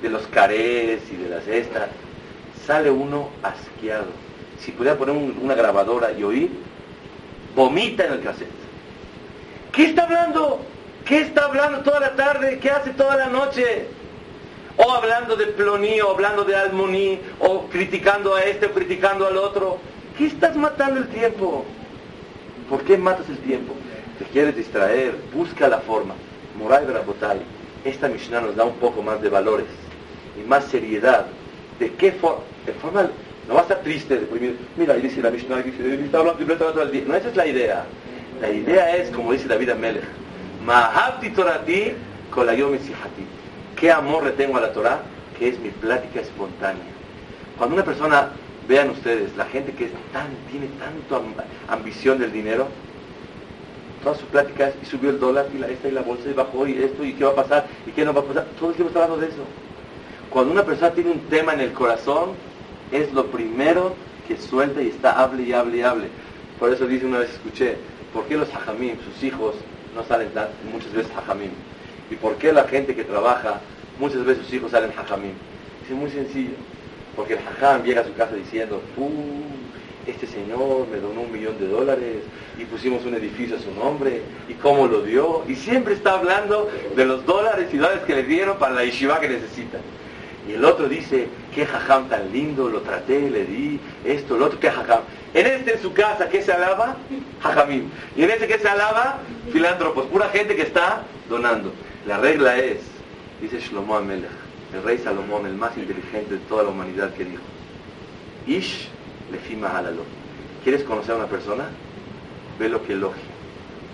de 0.02 0.10
los 0.10 0.26
carés 0.28 1.00
y 1.10 1.16
de 1.16 1.28
las 1.28 1.46
extras, 1.48 1.88
sale 2.66 2.90
uno 2.90 3.28
asqueado. 3.42 4.06
Si 4.60 4.72
pudiera 4.72 4.96
poner 4.96 5.14
una 5.14 5.54
grabadora 5.54 6.12
y 6.12 6.22
oír, 6.22 6.50
vomita 7.54 8.04
en 8.06 8.12
el 8.14 8.22
cassette. 8.22 8.48
¿Qué 9.72 9.86
está 9.86 10.04
hablando? 10.04 10.60
¿Qué 11.04 11.20
está 11.20 11.46
hablando 11.46 11.80
toda 11.80 12.00
la 12.00 12.14
tarde? 12.14 12.58
¿Qué 12.58 12.70
hace 12.70 12.90
toda 12.90 13.16
la 13.16 13.26
noche? 13.26 13.86
O 14.76 14.90
hablando 14.92 15.36
de 15.36 15.46
Ploní, 15.48 16.00
o 16.00 16.10
hablando 16.10 16.44
de 16.44 16.56
Almoní, 16.56 17.20
o 17.40 17.66
criticando 17.68 18.34
a 18.34 18.42
este, 18.42 18.66
o 18.66 18.72
criticando 18.72 19.26
al 19.26 19.36
otro. 19.36 19.78
¿Qué 20.16 20.26
estás 20.26 20.56
matando 20.56 21.00
el 21.00 21.08
tiempo? 21.08 21.64
¿Por 22.70 22.82
qué 22.82 22.96
matas 22.96 23.28
el 23.28 23.38
tiempo? 23.38 23.74
Te 24.18 24.24
quieres 24.26 24.56
distraer, 24.56 25.14
busca 25.34 25.68
la 25.68 25.78
forma. 25.78 26.14
Moray 26.58 26.86
Brabotay 26.86 27.40
esta 27.84 28.08
Mishnah 28.08 28.40
nos 28.40 28.56
da 28.56 28.64
un 28.64 28.76
poco 28.76 29.02
más 29.02 29.20
de 29.20 29.28
valores 29.28 29.66
y 30.38 30.48
más 30.48 30.64
seriedad. 30.64 31.26
¿De 31.78 31.92
qué 31.92 32.12
forma? 32.12 32.42
De 32.66 32.72
forma 32.72 33.10
no 33.48 33.54
va 33.54 33.60
a 33.60 33.62
estar 33.62 33.82
triste, 33.82 34.18
deprimido. 34.18 34.54
Mira, 34.76 34.94
ahí 34.94 35.02
dice 35.02 35.20
la 35.20 35.30
Mishnah, 35.30 35.58
dice, 35.58 35.94
está 36.02 36.18
hablando 36.18 36.44
de 36.44 36.56
todo 36.56 36.82
el 36.82 36.90
día. 36.90 37.04
No, 37.06 37.14
esa 37.14 37.28
es 37.28 37.36
la 37.36 37.46
idea. 37.46 37.84
La 38.40 38.50
idea 38.50 38.96
es, 38.96 39.10
como 39.10 39.32
dice 39.32 39.46
David 39.46 39.70
Amelech, 39.70 40.04
Mahabti 40.64 41.30
Torati 41.30 41.92
Kolayom 42.30 42.76
¿Qué 43.76 43.90
amor 43.90 44.24
le 44.24 44.30
tengo 44.32 44.56
a 44.56 44.60
la 44.60 44.72
Torah? 44.72 45.02
Que 45.38 45.48
es 45.48 45.58
mi 45.58 45.68
plática 45.68 46.20
espontánea. 46.20 46.84
Cuando 47.58 47.76
una 47.76 47.84
persona, 47.84 48.30
vean 48.66 48.90
ustedes, 48.90 49.36
la 49.36 49.44
gente 49.44 49.72
que 49.72 49.90
tiene 50.50 50.68
tanto 50.78 51.22
ambición 51.68 52.18
del 52.18 52.32
dinero, 52.32 52.68
todas 54.04 54.20
sus 54.20 54.28
pláticas 54.28 54.74
y 54.80 54.86
subió 54.86 55.10
el 55.10 55.18
dólar 55.18 55.46
y 55.52 55.58
la 55.58 55.68
esta 55.68 55.88
y 55.88 55.92
la 55.92 56.02
bolsa 56.02 56.28
y 56.28 56.34
bajó 56.34 56.66
y 56.66 56.74
esto 56.74 57.04
y 57.04 57.14
qué 57.14 57.24
va 57.24 57.30
a 57.30 57.34
pasar 57.34 57.66
y 57.86 57.90
qué 57.90 58.04
no 58.04 58.12
va 58.12 58.20
a 58.20 58.24
pasar. 58.24 58.46
Todo 58.58 58.70
el 58.70 58.76
tiempo 58.76 58.90
está 58.90 59.04
hablando 59.04 59.26
de 59.26 59.32
eso. 59.32 59.42
Cuando 60.30 60.52
una 60.52 60.64
persona 60.64 60.92
tiene 60.92 61.10
un 61.10 61.20
tema 61.20 61.54
en 61.54 61.60
el 61.60 61.72
corazón, 61.72 62.30
es 62.92 63.12
lo 63.12 63.26
primero 63.26 63.94
que 64.28 64.36
suelta 64.36 64.82
y 64.82 64.88
está 64.88 65.20
hable 65.20 65.42
y 65.42 65.52
hable 65.52 65.78
y 65.78 65.82
hable. 65.82 66.08
Por 66.58 66.72
eso 66.72 66.86
dice 66.86 67.06
una 67.06 67.18
vez 67.18 67.30
escuché, 67.30 67.76
¿por 68.12 68.24
qué 68.24 68.36
los 68.36 68.52
hajamim, 68.54 68.96
sus 69.02 69.22
hijos, 69.22 69.56
no 69.94 70.04
salen 70.04 70.28
muchas 70.72 70.92
veces 70.92 71.12
hajamim? 71.16 71.50
¿Y 72.10 72.16
por 72.16 72.36
qué 72.36 72.52
la 72.52 72.64
gente 72.64 72.94
que 72.94 73.04
trabaja, 73.04 73.60
muchas 73.98 74.24
veces 74.24 74.44
sus 74.44 74.54
hijos 74.54 74.70
salen 74.70 74.90
hajamim? 74.96 75.34
Es 75.88 75.96
muy 75.96 76.10
sencillo, 76.10 76.54
porque 77.16 77.34
el 77.34 77.40
hajam 77.40 77.82
llega 77.82 78.02
a 78.02 78.04
su 78.04 78.14
casa 78.14 78.34
diciendo, 78.34 78.82
uh, 78.96 79.10
este 80.06 80.26
señor 80.26 80.86
me 80.90 80.98
donó 80.98 81.22
un 81.22 81.32
millón 81.32 81.58
de 81.58 81.68
dólares 81.68 82.16
y 82.58 82.64
pusimos 82.64 83.04
un 83.04 83.14
edificio 83.14 83.56
a 83.56 83.60
su 83.60 83.72
nombre 83.72 84.22
y 84.48 84.54
cómo 84.54 84.86
lo 84.86 85.02
dio. 85.02 85.44
Y 85.48 85.54
siempre 85.54 85.94
está 85.94 86.14
hablando 86.14 86.70
de 86.94 87.04
los 87.04 87.24
dólares 87.24 87.68
y 87.72 87.78
dólares 87.78 88.02
que 88.06 88.14
le 88.14 88.22
dieron 88.24 88.58
para 88.58 88.74
la 88.74 88.84
yeshiva 88.84 89.20
que 89.20 89.28
necesita. 89.28 89.78
Y 90.46 90.52
el 90.52 90.64
otro 90.64 90.88
dice, 90.88 91.28
qué 91.54 91.64
jajam 91.64 92.08
tan 92.08 92.30
lindo, 92.30 92.68
lo 92.68 92.82
traté, 92.82 93.30
le 93.30 93.46
di 93.46 93.80
esto, 94.04 94.36
lo 94.36 94.46
otro, 94.46 94.60
qué 94.60 94.70
jajam. 94.70 95.00
En 95.32 95.46
este 95.46 95.74
en 95.74 95.80
su 95.80 95.94
casa, 95.94 96.28
¿qué 96.28 96.42
se 96.42 96.52
alaba? 96.52 96.96
Jajamim. 97.42 97.88
Y 98.14 98.24
en 98.24 98.30
este 98.30 98.46
que 98.46 98.58
se 98.58 98.68
alaba? 98.68 99.20
Filántropos, 99.50 100.06
pura 100.06 100.28
gente 100.28 100.54
que 100.54 100.62
está 100.62 101.04
donando. 101.30 101.72
La 102.06 102.18
regla 102.18 102.58
es, 102.58 102.80
dice 103.40 103.58
Shlomo 103.58 103.96
Amelech, 103.96 104.28
el 104.74 104.82
rey 104.82 104.98
Salomón, 104.98 105.46
el 105.46 105.54
más 105.54 105.76
inteligente 105.78 106.34
de 106.34 106.40
toda 106.40 106.64
la 106.64 106.68
humanidad, 106.68 107.14
que 107.14 107.24
dijo, 107.24 107.42
Ish 108.46 108.90
lefima 109.30 109.68
halalo. 109.76 110.02
¿Quieres 110.62 110.82
conocer 110.82 111.14
a 111.14 111.18
una 111.18 111.26
persona? 111.26 111.64
Ve 112.58 112.68
lo 112.68 112.84
que 112.84 112.92
elogia, 112.92 113.22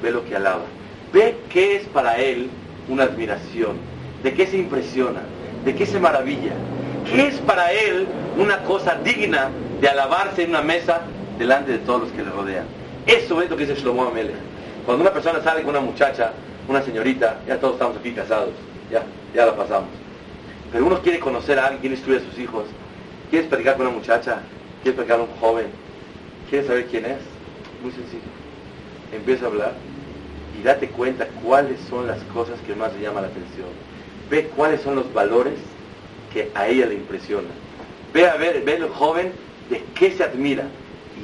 ve 0.02 0.10
lo 0.10 0.24
que 0.24 0.36
alaba, 0.36 0.64
ve 1.12 1.36
qué 1.48 1.76
es 1.76 1.86
para 1.88 2.18
él 2.18 2.50
una 2.88 3.04
admiración, 3.04 3.76
de 4.22 4.34
qué 4.34 4.46
se 4.46 4.58
impresiona, 4.58 5.20
de 5.64 5.74
qué 5.74 5.86
se 5.86 5.98
maravilla, 5.98 6.52
qué 7.10 7.28
es 7.28 7.36
para 7.38 7.72
él 7.72 8.06
una 8.36 8.62
cosa 8.64 8.96
digna 9.02 9.48
de 9.80 9.88
alabarse 9.88 10.42
en 10.42 10.50
una 10.50 10.62
mesa 10.62 11.02
delante 11.38 11.72
de 11.72 11.78
todos 11.78 12.02
los 12.02 12.10
que 12.12 12.22
le 12.22 12.30
rodean. 12.30 12.64
Eso 13.06 13.40
es 13.40 13.50
lo 13.50 13.56
que 13.56 13.66
dice 13.66 13.80
Shlomo 13.80 14.04
Amelech. 14.04 14.36
Cuando 14.84 15.02
una 15.02 15.12
persona 15.12 15.42
sale 15.42 15.62
con 15.62 15.70
una 15.70 15.80
muchacha, 15.80 16.32
una 16.68 16.82
señorita, 16.82 17.40
ya 17.46 17.58
todos 17.58 17.74
estamos 17.74 17.96
aquí 17.96 18.12
casados, 18.12 18.50
ya, 18.90 19.02
ya 19.34 19.46
la 19.46 19.56
pasamos. 19.56 19.88
Pero 20.70 20.86
uno 20.86 21.00
quiere 21.00 21.18
conocer 21.18 21.58
a 21.58 21.64
alguien, 21.64 21.80
quiere 21.80 21.96
estudiar 21.96 22.22
a 22.22 22.24
sus 22.24 22.38
hijos, 22.38 22.64
quieres 23.30 23.48
platicar 23.48 23.76
con 23.76 23.86
una 23.86 23.96
muchacha, 23.96 24.40
quieres 24.82 24.96
platicar 24.96 25.20
a 25.20 25.22
un 25.22 25.36
joven, 25.40 25.66
quieres 26.48 26.66
saber 26.66 26.86
quién 26.86 27.04
es, 27.04 27.18
muy 27.82 27.92
sencillo. 27.92 28.22
Empieza 29.12 29.44
a 29.44 29.48
hablar 29.48 29.72
y 30.58 30.62
date 30.62 30.88
cuenta 30.88 31.26
cuáles 31.42 31.80
son 31.88 32.06
las 32.06 32.22
cosas 32.24 32.58
que 32.66 32.74
más 32.74 32.92
le 32.94 33.02
llaman 33.02 33.22
la 33.22 33.28
atención 33.28 33.68
ve 34.30 34.48
cuáles 34.56 34.80
son 34.80 34.94
los 34.94 35.12
valores 35.12 35.54
que 36.32 36.50
a 36.54 36.68
ella 36.68 36.86
le 36.86 36.94
impresionan. 36.94 37.50
Ve 38.14 38.28
a 38.28 38.36
ver, 38.36 38.62
ve 38.64 38.76
el 38.76 38.88
joven 38.88 39.32
de 39.68 39.82
qué 39.94 40.12
se 40.12 40.22
admira. 40.22 40.64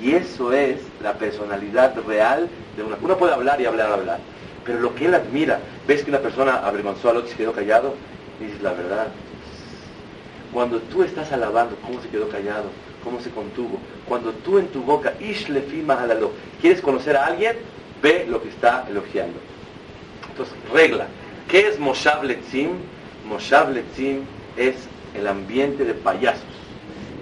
Y 0.03 0.13
eso 0.13 0.53
es 0.53 0.81
la 1.03 1.15
personalidad 1.15 1.95
real 2.07 2.49
de 2.77 2.83
una. 2.83 2.97
Uno 3.01 3.17
puede 3.17 3.33
hablar 3.33 3.61
y 3.61 3.67
hablar, 3.67 3.93
hablar. 3.93 4.19
Pero 4.65 4.81
lo 4.81 4.95
que 4.95 5.07
él 5.07 5.15
admira, 5.15 5.61
ves 5.87 6.03
que 6.03 6.11
una 6.11 6.19
persona 6.19 6.57
avergonzó 6.67 7.09
al 7.09 7.19
otro 7.19 7.29
y 7.29 7.33
se 7.33 7.39
quedó 7.39 7.53
callado, 7.53 7.95
dices 8.41 8.61
la 8.61 8.73
verdad. 8.73 9.07
Cuando 10.53 10.81
tú 10.81 11.03
estás 11.03 11.33
alabando 11.33 11.77
cómo 11.77 12.03
se 12.03 12.09
quedó 12.09 12.29
callado, 12.29 12.65
cómo 13.07 13.21
se 13.21 13.31
contuvo, 13.31 13.79
cuando 14.09 14.33
tú 14.33 14.59
en 14.59 14.67
tu 14.67 14.83
boca, 14.83 15.15
ish 15.21 15.49
halalo, 15.89 16.33
quieres 16.61 16.81
conocer 16.81 17.17
a 17.17 17.27
alguien, 17.27 17.57
ve 18.03 18.27
lo 18.29 18.43
que 18.43 18.49
está 18.49 18.85
elogiando. 18.91 19.39
Entonces, 20.29 20.57
regla. 20.75 21.07
¿Qué 21.49 21.69
es 21.69 21.79
Moshav 21.79 22.25
Letzim? 22.25 22.71
Moshav 23.29 23.71
Letzim 23.71 24.23
es 24.57 24.75
el 25.15 25.29
ambiente 25.29 25.85
de 25.85 25.95
payasos, 25.95 26.43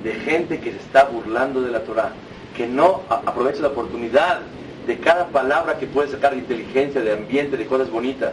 de 0.03 0.15
gente 0.15 0.59
que 0.59 0.73
se 0.73 0.79
está 0.79 1.05
burlando 1.05 1.61
de 1.61 1.71
la 1.71 1.81
Torah, 1.81 2.13
que 2.57 2.67
no 2.67 3.03
aprovecha 3.11 3.61
la 3.61 3.69
oportunidad 3.69 4.41
de 4.87 4.99
cada 4.99 5.29
palabra 5.29 5.79
que 5.79 5.87
puede 5.87 6.11
sacar 6.11 6.33
de 6.33 6.39
inteligencia, 6.39 7.03
de 7.03 7.13
ambiente, 7.13 7.59
de 7.59 7.67
cosas 7.67 7.91
bonitas. 7.91 8.33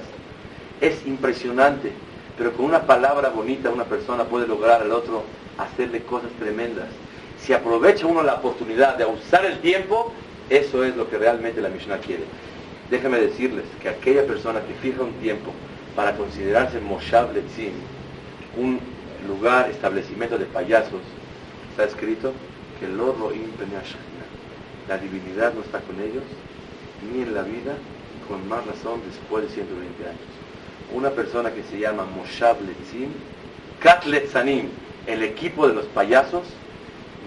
Es 0.79 1.05
impresionante, 1.05 1.91
pero 2.37 2.53
con 2.53 2.65
una 2.65 2.83
palabra 2.83 3.27
bonita 3.27 3.69
una 3.69 3.83
persona 3.83 4.23
puede 4.23 4.47
lograr 4.47 4.81
al 4.81 4.93
otro 4.93 5.23
hacerle 5.57 6.01
cosas 6.03 6.31
tremendas. 6.39 6.87
Si 7.43 7.53
aprovecha 7.53 8.05
uno 8.05 8.21
la 8.21 8.35
oportunidad 8.35 8.97
de 8.97 9.05
usar 9.05 9.45
el 9.45 9.59
tiempo, 9.59 10.13
eso 10.49 10.83
es 10.83 10.95
lo 10.95 11.09
que 11.09 11.17
realmente 11.17 11.61
la 11.61 11.69
Mishnah 11.69 11.97
quiere. 11.97 12.23
Déjeme 12.89 13.19
decirles 13.19 13.65
que 13.81 13.89
aquella 13.89 14.25
persona 14.27 14.61
que 14.61 14.73
fija 14.75 15.01
un 15.01 15.13
tiempo 15.13 15.51
para 15.95 16.15
considerarse 16.15 16.79
Moshav 16.79 17.33
Letzim, 17.33 17.73
un 18.57 18.79
lugar, 19.27 19.69
establecimiento 19.69 20.37
de 20.37 20.45
payasos, 20.45 21.01
está 21.71 21.85
escrito 21.85 22.33
que 22.79 22.85
el 22.85 22.97
Roim 22.97 23.51
la 24.87 24.97
divinidad 24.97 25.53
no 25.53 25.61
está 25.61 25.79
con 25.79 25.99
ellos, 26.01 26.23
ni 27.11 27.21
en 27.21 27.33
la 27.33 27.43
vida, 27.43 27.73
con 28.27 28.47
más 28.47 28.65
razón 28.65 28.99
después 29.07 29.43
de 29.45 29.49
120 29.49 30.03
años. 30.03 30.19
Una 30.93 31.09
persona 31.11 31.51
que 31.51 31.63
se 31.63 31.79
llama 31.79 32.05
Moshav 32.05 32.57
Letzim, 32.61 33.09
Kat 33.79 34.05
Letzanim, 34.05 34.67
el 35.07 35.23
equipo 35.23 35.67
de 35.67 35.75
los 35.75 35.85
payasos, 35.85 36.43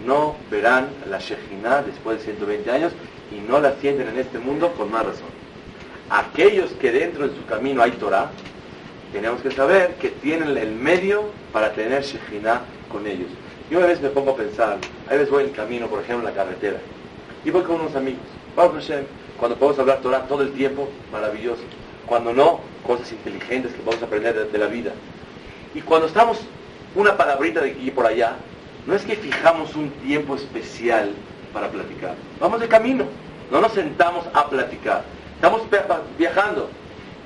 no 0.06 0.36
verán 0.50 0.88
la 1.08 1.18
Shekhinah 1.18 1.82
después 1.82 2.18
de 2.18 2.24
120 2.24 2.70
años 2.70 2.92
y 3.30 3.40
no 3.48 3.60
la 3.60 3.74
sienten 3.76 4.08
en 4.08 4.18
este 4.18 4.38
mundo 4.38 4.72
con 4.72 4.90
más 4.90 5.06
razón. 5.06 5.28
Aquellos 6.10 6.70
que 6.72 6.92
dentro 6.92 7.28
de 7.28 7.34
su 7.34 7.44
camino 7.46 7.82
hay 7.82 7.92
Torah, 7.92 8.30
tenemos 9.12 9.40
que 9.40 9.50
saber 9.50 9.94
que 9.94 10.10
tienen 10.10 10.56
el 10.56 10.72
medio 10.72 11.24
para 11.52 11.72
tener 11.72 12.02
Shekhinah 12.02 12.62
con 12.90 13.06
ellos. 13.06 13.28
Yo 13.70 13.82
a 13.82 13.86
veces 13.86 14.02
me 14.02 14.10
pongo 14.10 14.32
a 14.32 14.36
pensar, 14.36 14.78
a 15.08 15.12
veces 15.12 15.30
voy 15.30 15.44
en 15.44 15.50
camino, 15.50 15.86
por 15.86 16.00
ejemplo, 16.00 16.28
en 16.28 16.34
la 16.34 16.42
carretera, 16.42 16.78
y 17.44 17.50
voy 17.50 17.62
con 17.62 17.80
unos 17.80 17.94
amigos. 17.96 18.20
Cuando 18.54 19.56
podemos 19.56 19.78
hablar 19.78 20.00
Torah 20.00 20.26
todo 20.26 20.42
el 20.42 20.52
tiempo, 20.52 20.88
maravilloso. 21.10 21.62
Cuando 22.06 22.32
no, 22.32 22.60
cosas 22.86 23.10
inteligentes 23.12 23.72
que 23.72 23.78
podemos 23.78 24.04
aprender 24.04 24.50
de, 24.50 24.58
la 24.58 24.66
vida. 24.66 24.92
Y 25.74 25.80
cuando 25.80 26.06
estamos 26.06 26.40
una 26.94 27.16
palabrita 27.16 27.60
de 27.60 27.72
aquí 27.72 27.88
y 27.88 27.90
por 27.90 28.06
allá, 28.06 28.36
no 28.86 28.94
es 28.94 29.02
que 29.04 29.16
fijamos 29.16 29.74
un 29.76 29.90
tiempo 29.90 30.36
especial 30.36 31.12
para 31.52 31.68
platicar. 31.68 32.14
Vamos 32.40 32.60
de 32.60 32.68
camino, 32.68 33.04
no 33.50 33.60
nos 33.60 33.72
sentamos 33.72 34.24
a 34.34 34.48
platicar. 34.48 35.04
Estamos 35.36 35.62
viajando. 36.18 36.68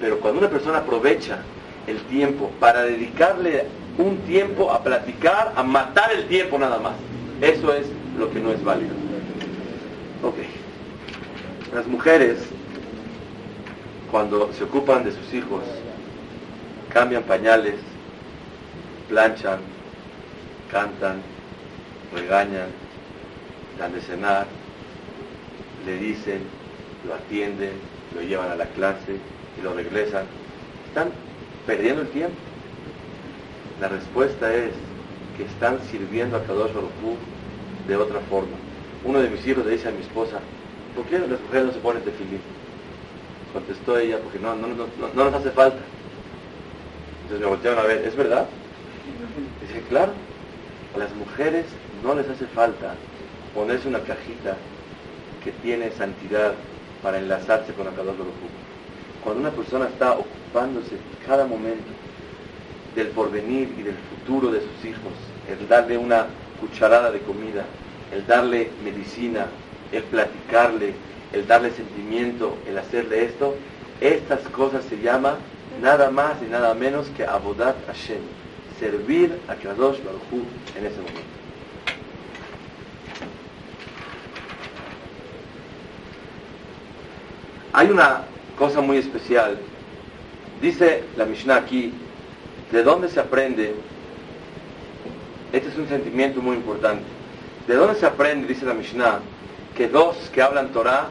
Pero 0.00 0.20
cuando 0.20 0.40
una 0.40 0.48
persona 0.48 0.78
aprovecha 0.78 1.38
el 1.86 1.98
tiempo, 2.02 2.50
para 2.60 2.82
dedicarle 2.82 3.64
un 3.96 4.18
tiempo 4.18 4.70
a 4.70 4.82
platicar, 4.82 5.52
a 5.56 5.62
matar 5.62 6.12
el 6.12 6.26
tiempo 6.26 6.58
nada 6.58 6.78
más. 6.78 6.94
Eso 7.40 7.72
es 7.74 7.86
lo 8.18 8.30
que 8.30 8.40
no 8.40 8.52
es 8.52 8.62
válido. 8.62 8.94
Ok. 10.22 10.36
Las 11.74 11.86
mujeres, 11.86 12.38
cuando 14.10 14.52
se 14.52 14.64
ocupan 14.64 15.04
de 15.04 15.12
sus 15.12 15.34
hijos, 15.34 15.62
cambian 16.92 17.22
pañales, 17.24 17.76
planchan, 19.08 19.58
cantan, 20.70 21.22
regañan, 22.14 22.68
dan 23.78 23.92
de 23.92 24.00
cenar, 24.00 24.46
le 25.86 25.98
dicen, 25.98 26.42
lo 27.06 27.14
atienden, 27.14 27.72
lo 28.14 28.22
llevan 28.22 28.50
a 28.50 28.56
la 28.56 28.66
clase 28.66 29.16
y 29.58 29.62
lo 29.62 29.74
regresan. 29.74 30.24
Están 30.88 31.10
perdiendo 31.66 32.02
el 32.02 32.08
tiempo? 32.08 32.36
La 33.80 33.88
respuesta 33.88 34.52
es 34.52 34.72
que 35.36 35.44
están 35.44 35.78
sirviendo 35.90 36.36
a 36.36 36.42
Kadosh 36.42 36.72
Baruj 36.72 36.90
de 37.86 37.96
otra 37.96 38.20
forma. 38.28 38.56
Uno 39.04 39.20
de 39.20 39.30
mis 39.30 39.46
hijos 39.46 39.64
le 39.64 39.72
dice 39.72 39.88
a 39.88 39.92
mi 39.92 40.00
esposa, 40.00 40.40
¿por 40.96 41.04
qué 41.06 41.18
las 41.18 41.40
mujeres 41.40 41.66
no 41.66 41.72
se 41.72 41.78
ponen 41.78 42.02
tefilín? 42.02 42.40
Contestó 43.52 43.98
ella, 43.98 44.18
porque 44.18 44.38
no, 44.38 44.54
no, 44.56 44.66
no, 44.66 44.86
no, 45.14 45.24
nos 45.24 45.34
hace 45.34 45.50
falta. 45.50 45.78
Entonces 47.22 47.40
me 47.40 47.46
voltearon 47.46 47.78
a 47.78 47.82
ver, 47.86 48.04
¿es 48.04 48.16
verdad? 48.16 48.46
Dice, 49.60 49.80
claro, 49.88 50.12
a 50.94 50.98
las 50.98 51.14
mujeres 51.14 51.66
no 52.02 52.14
les 52.14 52.28
hace 52.28 52.46
falta 52.46 52.94
ponerse 53.54 53.88
una 53.88 54.00
cajita 54.00 54.56
que 55.42 55.52
tiene 55.62 55.90
santidad 55.90 56.54
para 57.02 57.18
enlazarse 57.18 57.72
con 57.72 57.86
Kadosh 57.86 58.16
Baruj 58.18 58.34
cuando 59.22 59.40
una 59.40 59.50
persona 59.50 59.86
está 59.88 60.12
ocupándose 60.12 60.96
cada 61.26 61.44
momento 61.44 61.84
del 62.94 63.08
porvenir 63.08 63.74
y 63.78 63.82
del 63.82 63.96
futuro 63.96 64.50
de 64.50 64.60
sus 64.60 64.84
hijos, 64.84 65.12
el 65.48 65.68
darle 65.68 65.98
una 65.98 66.26
cucharada 66.60 67.10
de 67.10 67.20
comida, 67.20 67.64
el 68.12 68.26
darle 68.26 68.70
medicina, 68.82 69.46
el 69.92 70.02
platicarle, 70.04 70.94
el 71.32 71.46
darle 71.46 71.72
sentimiento, 71.72 72.56
el 72.66 72.78
hacerle 72.78 73.24
esto, 73.24 73.54
estas 74.00 74.40
cosas 74.48 74.84
se 74.84 74.98
llama 74.98 75.36
nada 75.82 76.10
más 76.10 76.42
y 76.42 76.50
nada 76.50 76.74
menos 76.74 77.08
que 77.16 77.24
Abodat 77.24 77.76
Hashem, 77.86 78.22
servir 78.80 79.38
a 79.48 79.54
Kadosh 79.56 79.98
Baruj 80.02 80.44
en 80.76 80.86
ese 80.86 80.96
momento. 80.96 81.47
Hay 87.72 87.90
una 87.90 88.22
cosa 88.58 88.80
muy 88.80 88.96
especial. 88.96 89.58
Dice 90.60 91.04
la 91.16 91.24
Mishnah 91.24 91.56
aquí, 91.56 91.92
¿de 92.72 92.82
dónde 92.82 93.08
se 93.08 93.20
aprende? 93.20 93.74
Este 95.52 95.68
es 95.68 95.76
un 95.76 95.88
sentimiento 95.88 96.40
muy 96.40 96.56
importante. 96.56 97.04
¿De 97.66 97.74
dónde 97.74 97.94
se 97.94 98.06
aprende, 98.06 98.46
dice 98.46 98.64
la 98.64 98.74
Mishnah, 98.74 99.20
que 99.76 99.88
dos 99.88 100.16
que 100.32 100.42
hablan 100.42 100.68
Torah, 100.68 101.08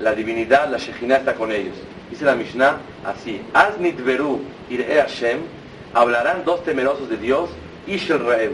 la 0.00 0.12
divinidad, 0.14 0.68
la 0.68 0.78
Shekhinah 0.78 1.18
está 1.18 1.34
con 1.34 1.52
ellos? 1.52 1.76
Dice 2.10 2.24
la 2.24 2.34
Mishnah 2.34 2.78
así, 3.04 3.40
Asnit 3.54 4.04
Beru 4.04 4.40
Ir'e 4.68 5.00
Hashem, 5.00 5.38
hablarán 5.94 6.44
dos 6.44 6.64
temerosos 6.64 7.08
de 7.08 7.16
Dios, 7.16 7.50
Ishel 7.86 8.18
Re'eu, 8.18 8.52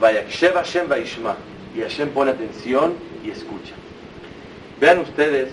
Vayakshev 0.00 0.54
Hashem 0.54 0.88
Vaishma, 0.88 1.36
y 1.76 1.80
Hashem 1.80 2.10
pone 2.10 2.30
atención 2.30 2.94
y 3.24 3.30
escucha. 3.30 3.74
Vean 4.80 5.00
ustedes, 5.00 5.50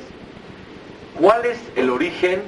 ¿cuál 1.22 1.46
es 1.46 1.60
el 1.76 1.90
origen 1.92 2.42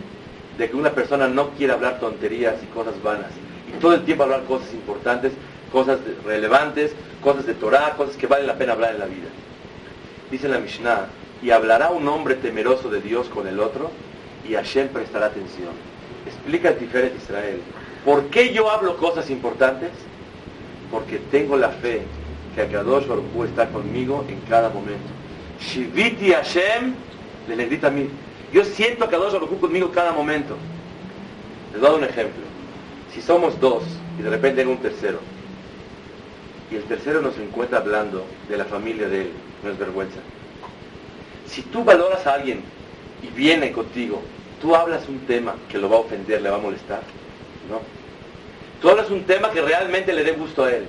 de 0.58 0.70
que 0.70 0.76
una 0.76 0.90
persona 0.90 1.28
no 1.28 1.52
quiera 1.52 1.76
hablar 1.76 2.00
tonterías 2.00 2.56
y 2.64 2.66
cosas 2.68 3.02
vanas? 3.04 3.32
Y 3.70 3.80
todo 3.80 3.94
el 3.94 4.04
tiempo 4.04 4.24
hablar 4.24 4.44
cosas 4.46 4.74
importantes, 4.74 5.32
cosas 5.72 6.00
relevantes, 6.26 6.94
cosas 7.22 7.46
de 7.46 7.54
Torah, 7.54 7.94
cosas 7.96 8.18
que 8.18 8.28
vale 8.28 8.46
la 8.46 8.56
pena 8.56 8.74
hablar 8.74 8.96
en 8.96 9.00
la 9.00 9.06
vida. 9.06 9.30
Dice 10.32 10.48
la 10.50 10.58
Mishnah, 10.58 11.06
y 11.44 11.52
hablará 11.52 11.92
un 11.92 12.08
hombre 12.08 12.36
temeroso 12.36 12.90
de 12.90 13.02
Dios 13.02 13.28
con 13.30 13.48
el 13.48 13.60
otro, 13.60 13.92
y 14.48 14.56
Hashem 14.56 14.88
prestará 14.90 15.28
atención. 15.28 15.72
Explica 16.26 16.70
el 16.70 16.78
Tiferet 16.78 17.16
Israel. 17.16 17.62
¿Por 18.04 18.26
qué 18.28 18.54
yo 18.54 18.70
hablo 18.72 18.98
cosas 18.98 19.30
importantes? 19.30 19.92
Porque 20.92 21.20
tengo 21.32 21.58
la 21.58 21.70
fe 21.70 22.02
que 22.56 22.62
Akadosh 22.62 23.08
Baruj 23.08 23.46
está 23.46 23.68
conmigo 23.70 24.26
en 24.28 24.40
cada 24.50 24.70
momento. 24.70 25.10
Shiviti 25.60 26.32
Hashem, 26.32 26.94
le 27.48 27.56
negrita 27.56 27.88
a 27.88 27.92
mí. 27.92 28.10
Yo 28.54 28.64
siento 28.64 29.04
a 29.04 29.08
Akadosh 29.08 29.34
Baruj 29.34 29.60
conmigo 29.60 29.92
cada 29.92 30.12
momento. 30.12 30.56
Les 31.72 31.82
doy 31.82 31.98
un 31.98 32.04
ejemplo. 32.04 32.44
Si 33.12 33.20
somos 33.20 33.60
dos 33.60 33.84
y 34.20 34.22
de 34.22 34.30
repente 34.30 34.62
hay 34.62 34.68
un 34.68 34.78
tercero, 34.78 35.20
y 36.72 36.76
el 36.76 36.84
tercero 36.84 37.22
nos 37.22 37.38
encuentra 37.38 37.80
hablando 37.80 38.24
de 38.48 38.58
la 38.58 38.66
familia 38.66 39.10
de 39.10 39.24
él, 39.24 39.32
no 39.64 39.72
es 39.72 39.78
vergüenza. 39.78 40.20
Si 41.48 41.64
tú 41.64 41.84
valoras 41.84 42.26
a 42.28 42.36
alguien 42.36 42.62
y 43.24 43.28
viene 43.36 43.72
contigo, 43.72 44.22
tú 44.62 44.76
hablas 44.76 45.08
un 45.10 45.20
tema 45.26 45.56
que 45.68 45.80
lo 45.80 45.90
va 45.90 45.98
a 45.98 46.00
ofender, 46.02 46.42
le 46.42 46.50
va 46.50 46.58
a 46.58 46.60
molestar, 46.60 47.02
¿no? 47.70 47.82
Tú 48.82 48.90
hablas 48.90 49.10
un 49.10 49.24
tema 49.24 49.50
que 49.50 49.62
realmente 49.62 50.14
le 50.14 50.24
dé 50.24 50.34
gusto 50.34 50.66
a 50.66 50.72
él. 50.72 50.86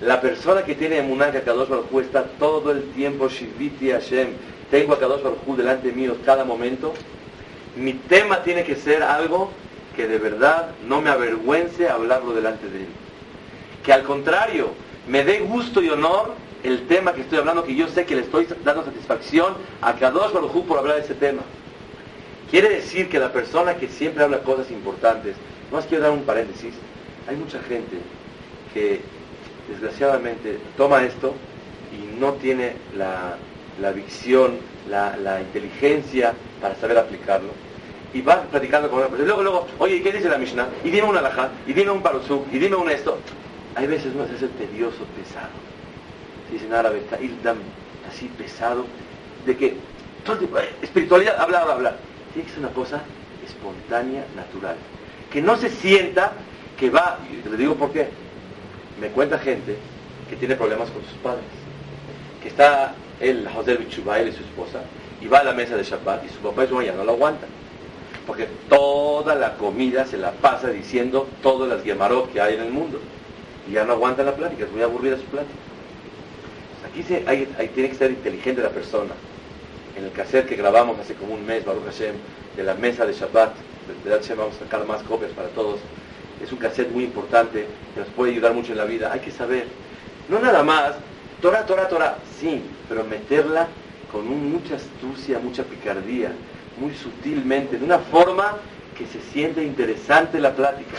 La 0.00 0.20
persona 0.20 0.64
que 0.64 0.74
tiene 0.74 0.98
emuná 0.98 1.32
que 1.32 1.42
Kadosh 1.42 1.68
Baruj 1.68 2.00
está 2.00 2.24
todo 2.38 2.70
el 2.72 2.82
tiempo, 2.90 3.28
Shiviti 3.28 3.90
Hashem, 3.90 4.30
tengo 4.72 4.94
a 4.94 4.98
Kadosh 4.98 5.22
Baruj 5.22 5.54
delante 5.54 5.92
mío 5.92 6.16
cada 6.24 6.46
momento, 6.46 6.94
mi 7.76 7.92
tema 7.92 8.42
tiene 8.42 8.64
que 8.64 8.74
ser 8.74 9.02
algo 9.02 9.50
que 9.94 10.08
de 10.08 10.16
verdad 10.16 10.70
no 10.86 11.02
me 11.02 11.10
avergüence 11.10 11.90
hablarlo 11.90 12.32
delante 12.32 12.66
de 12.70 12.78
él. 12.78 12.88
Que 13.84 13.92
al 13.92 14.02
contrario, 14.02 14.70
me 15.06 15.24
dé 15.24 15.40
gusto 15.40 15.82
y 15.82 15.90
honor 15.90 16.32
el 16.64 16.86
tema 16.86 17.12
que 17.12 17.20
estoy 17.20 17.36
hablando, 17.36 17.64
que 17.64 17.74
yo 17.74 17.86
sé 17.86 18.06
que 18.06 18.14
le 18.16 18.22
estoy 18.22 18.48
dando 18.64 18.82
satisfacción 18.82 19.56
a 19.82 19.94
Kadosh 19.94 20.32
Baruj 20.32 20.64
por 20.64 20.78
hablar 20.78 20.96
de 20.96 21.02
ese 21.02 21.14
tema. 21.14 21.42
Quiere 22.50 22.70
decir 22.70 23.10
que 23.10 23.18
la 23.18 23.30
persona 23.30 23.76
que 23.76 23.88
siempre 23.88 24.24
habla 24.24 24.38
cosas 24.38 24.70
importantes, 24.70 25.36
no 25.70 25.76
más 25.76 25.86
quiero 25.86 26.04
dar 26.04 26.12
un 26.12 26.24
paréntesis, 26.24 26.72
hay 27.28 27.36
mucha 27.36 27.60
gente 27.64 27.98
que 28.72 29.02
desgraciadamente 29.68 30.58
toma 30.78 31.04
esto 31.04 31.34
y 31.92 32.18
no 32.18 32.32
tiene 32.34 32.72
la, 32.96 33.36
la 33.80 33.92
visión, 33.92 34.58
la, 34.88 35.40
inteligencia 35.40 36.34
para 36.60 36.74
saber 36.76 36.98
aplicarlo. 36.98 37.50
Y 38.14 38.20
va 38.20 38.42
platicando 38.42 38.90
con 38.90 38.98
una 38.98 39.08
persona. 39.08 39.26
Luego, 39.26 39.42
luego, 39.42 39.66
oye, 39.78 39.96
¿y 39.96 40.00
qué 40.02 40.12
dice 40.12 40.28
la 40.28 40.38
Mishnah? 40.38 40.68
Y 40.84 40.90
dime 40.90 41.08
una 41.08 41.20
alajá, 41.20 41.50
y 41.66 41.72
dime 41.72 41.90
un 41.90 42.02
parosuk, 42.02 42.46
y 42.52 42.58
dime 42.58 42.76
un 42.76 42.90
esto. 42.90 43.18
Hay 43.74 43.86
veces 43.86 44.14
no 44.14 44.24
es 44.24 44.30
tedioso, 44.30 45.04
pesado. 45.16 45.48
Se 46.46 46.54
dice 46.54 46.66
en 46.66 46.74
árabe, 46.74 46.98
está 46.98 47.18
ildam, 47.20 47.56
así 48.08 48.28
pesado, 48.36 48.84
de 49.46 49.56
que 49.56 49.76
todo, 50.24 50.38
espiritualidad, 50.82 51.40
hablar, 51.40 51.70
hablar. 51.70 51.96
Tiene 52.34 52.46
que 52.46 52.54
ser 52.54 52.64
una 52.64 52.74
cosa 52.74 53.02
espontánea, 53.44 54.24
natural. 54.36 54.76
Que 55.32 55.40
no 55.40 55.56
se 55.56 55.70
sienta 55.70 56.32
que 56.78 56.90
va, 56.90 57.18
y 57.30 57.48
le 57.48 57.56
digo 57.56 57.74
por 57.76 57.92
qué. 57.92 58.08
Me 59.00 59.08
cuenta 59.08 59.38
gente 59.38 59.76
que 60.28 60.36
tiene 60.36 60.54
problemas 60.54 60.90
con 60.90 61.02
sus 61.02 61.14
padres. 61.14 61.44
Que 62.42 62.48
está 62.48 62.94
él, 63.22 63.48
José 63.54 63.76
Bichubá, 63.76 64.18
él 64.18 64.28
y 64.28 64.32
su 64.32 64.42
esposa, 64.42 64.80
y 65.20 65.26
va 65.26 65.38
a 65.38 65.44
la 65.44 65.52
mesa 65.52 65.76
de 65.76 65.84
Shabbat 65.84 66.24
y 66.24 66.28
su 66.28 66.38
papá 66.38 66.64
y 66.64 66.68
su 66.68 66.74
mamá 66.74 66.84
ya 66.84 66.92
no 66.92 67.04
lo 67.04 67.12
aguantan. 67.12 67.48
Porque 68.26 68.48
toda 68.68 69.34
la 69.34 69.54
comida 69.56 70.04
se 70.04 70.18
la 70.18 70.32
pasa 70.32 70.68
diciendo 70.68 71.28
todas 71.42 71.68
las 71.68 71.84
guemarot 71.84 72.32
que 72.32 72.40
hay 72.40 72.54
en 72.54 72.62
el 72.62 72.70
mundo. 72.70 73.00
Y 73.68 73.72
ya 73.72 73.84
no 73.84 73.92
aguanta 73.92 74.22
la 74.24 74.34
plática, 74.34 74.64
es 74.64 74.72
muy 74.72 74.82
aburrida 74.82 75.16
su 75.16 75.24
plática. 75.24 75.54
Aquí 76.88 77.02
se, 77.02 77.24
hay, 77.26 77.46
tiene 77.74 77.88
que 77.88 77.94
ser 77.94 78.10
inteligente 78.10 78.62
la 78.62 78.70
persona. 78.70 79.12
En 79.96 80.04
el 80.04 80.12
cassette 80.12 80.48
que 80.48 80.56
grabamos 80.56 80.98
hace 80.98 81.14
como 81.14 81.34
un 81.34 81.46
mes, 81.46 81.64
Baruch 81.64 81.84
Hashem, 81.84 82.14
de 82.56 82.62
la 82.64 82.74
mesa 82.74 83.06
de 83.06 83.12
Shabbat, 83.12 83.52
de 84.04 84.10
Hashem 84.10 84.36
vamos 84.36 84.56
a 84.56 84.60
sacar 84.60 84.86
más 84.86 85.02
copias 85.02 85.30
para 85.32 85.48
todos. 85.48 85.80
Es 86.42 86.50
un 86.50 86.58
cassette 86.58 86.90
muy 86.90 87.04
importante 87.04 87.66
que 87.94 88.00
nos 88.00 88.08
puede 88.10 88.32
ayudar 88.32 88.54
mucho 88.54 88.72
en 88.72 88.78
la 88.78 88.84
vida. 88.84 89.12
Hay 89.12 89.20
que 89.20 89.30
saber, 89.30 89.66
no 90.28 90.40
nada 90.40 90.62
más, 90.62 90.94
Torah, 91.42 91.66
Torah, 91.66 91.88
Torah, 91.88 92.18
sí, 92.38 92.62
pero 92.88 93.02
meterla 93.02 93.66
con 94.12 94.28
mucha 94.52 94.76
astucia, 94.76 95.40
mucha 95.40 95.64
picardía, 95.64 96.30
muy 96.78 96.94
sutilmente, 96.94 97.78
de 97.78 97.84
una 97.84 97.98
forma 97.98 98.58
que 98.96 99.06
se 99.06 99.20
siente 99.32 99.64
interesante 99.64 100.38
la 100.38 100.54
plática. 100.54 100.98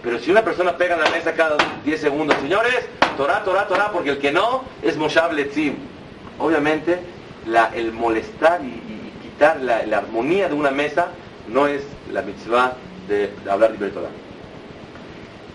Pero 0.00 0.20
si 0.20 0.30
una 0.30 0.44
persona 0.44 0.76
pega 0.76 0.94
en 0.94 1.02
la 1.02 1.10
mesa 1.10 1.34
cada 1.34 1.56
10 1.84 2.00
segundos, 2.00 2.36
señores, 2.40 2.86
Torah, 3.16 3.42
Torah, 3.42 3.66
Torah, 3.66 3.90
porque 3.90 4.10
el 4.10 4.18
que 4.18 4.30
no 4.30 4.62
es 4.80 4.96
Moshav 4.96 5.32
Letzim. 5.32 5.74
Obviamente, 6.38 7.00
el 7.74 7.92
molestar 7.92 8.60
y, 8.62 9.10
quitar 9.22 9.60
la, 9.60 9.78
armonía 9.98 10.48
de 10.48 10.54
una 10.54 10.70
mesa 10.70 11.08
no 11.48 11.66
es 11.66 11.82
la 12.12 12.22
mitzvah 12.22 12.74
de, 13.08 13.32
de 13.42 13.50
hablar 13.50 13.72
libre 13.72 13.90
Torah. 13.90 14.08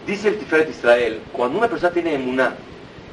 Dice 0.06 0.28
el 0.28 0.40
Tiferet 0.40 0.70
Israel, 0.70 1.22
cuando 1.32 1.58
una 1.58 1.70
persona 1.70 1.94
tiene 1.94 2.16
emuná, 2.16 2.54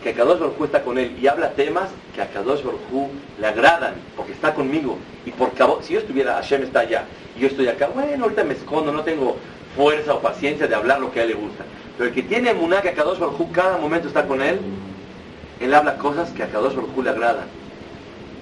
que 0.02 0.10
a 0.10 0.14
Kadosh 0.14 0.38
Baruj 0.38 0.64
está 0.64 0.82
con 0.82 0.98
él 0.98 1.16
y 1.20 1.26
habla 1.26 1.52
temas 1.52 1.88
que 2.14 2.20
a 2.20 2.28
Kadosh 2.28 2.62
Baruj 2.62 3.08
le 3.40 3.46
agradan, 3.46 3.94
porque 4.16 4.32
está 4.32 4.54
conmigo. 4.54 4.98
Y 5.24 5.30
por 5.30 5.52
si 5.82 5.94
yo 5.94 6.00
estuviera, 6.00 6.34
Hashem 6.34 6.62
está 6.62 6.80
allá, 6.80 7.04
y 7.36 7.40
yo 7.40 7.48
estoy 7.48 7.68
acá, 7.68 7.88
bueno, 7.88 8.24
ahorita 8.24 8.44
me 8.44 8.54
escondo, 8.54 8.92
no 8.92 9.02
tengo 9.02 9.36
fuerza 9.76 10.14
o 10.14 10.20
paciencia 10.20 10.66
de 10.66 10.74
hablar 10.74 11.00
lo 11.00 11.12
que 11.12 11.20
a 11.20 11.22
él 11.22 11.30
le 11.30 11.34
gusta. 11.34 11.64
Pero 11.96 12.08
el 12.08 12.14
que 12.14 12.22
tiene 12.22 12.50
emuná 12.50 12.82
que 12.82 12.90
a 12.90 12.94
Kadosh 12.94 13.18
Baruj 13.18 13.52
cada 13.52 13.78
momento 13.78 14.08
está 14.08 14.26
con 14.26 14.42
él, 14.42 14.58
él 15.60 15.74
habla 15.74 15.96
cosas 15.96 16.30
que 16.30 16.42
a 16.42 16.48
Kadosh 16.48 16.74
Baruj 16.74 17.04
le 17.04 17.10
agradan. 17.10 17.46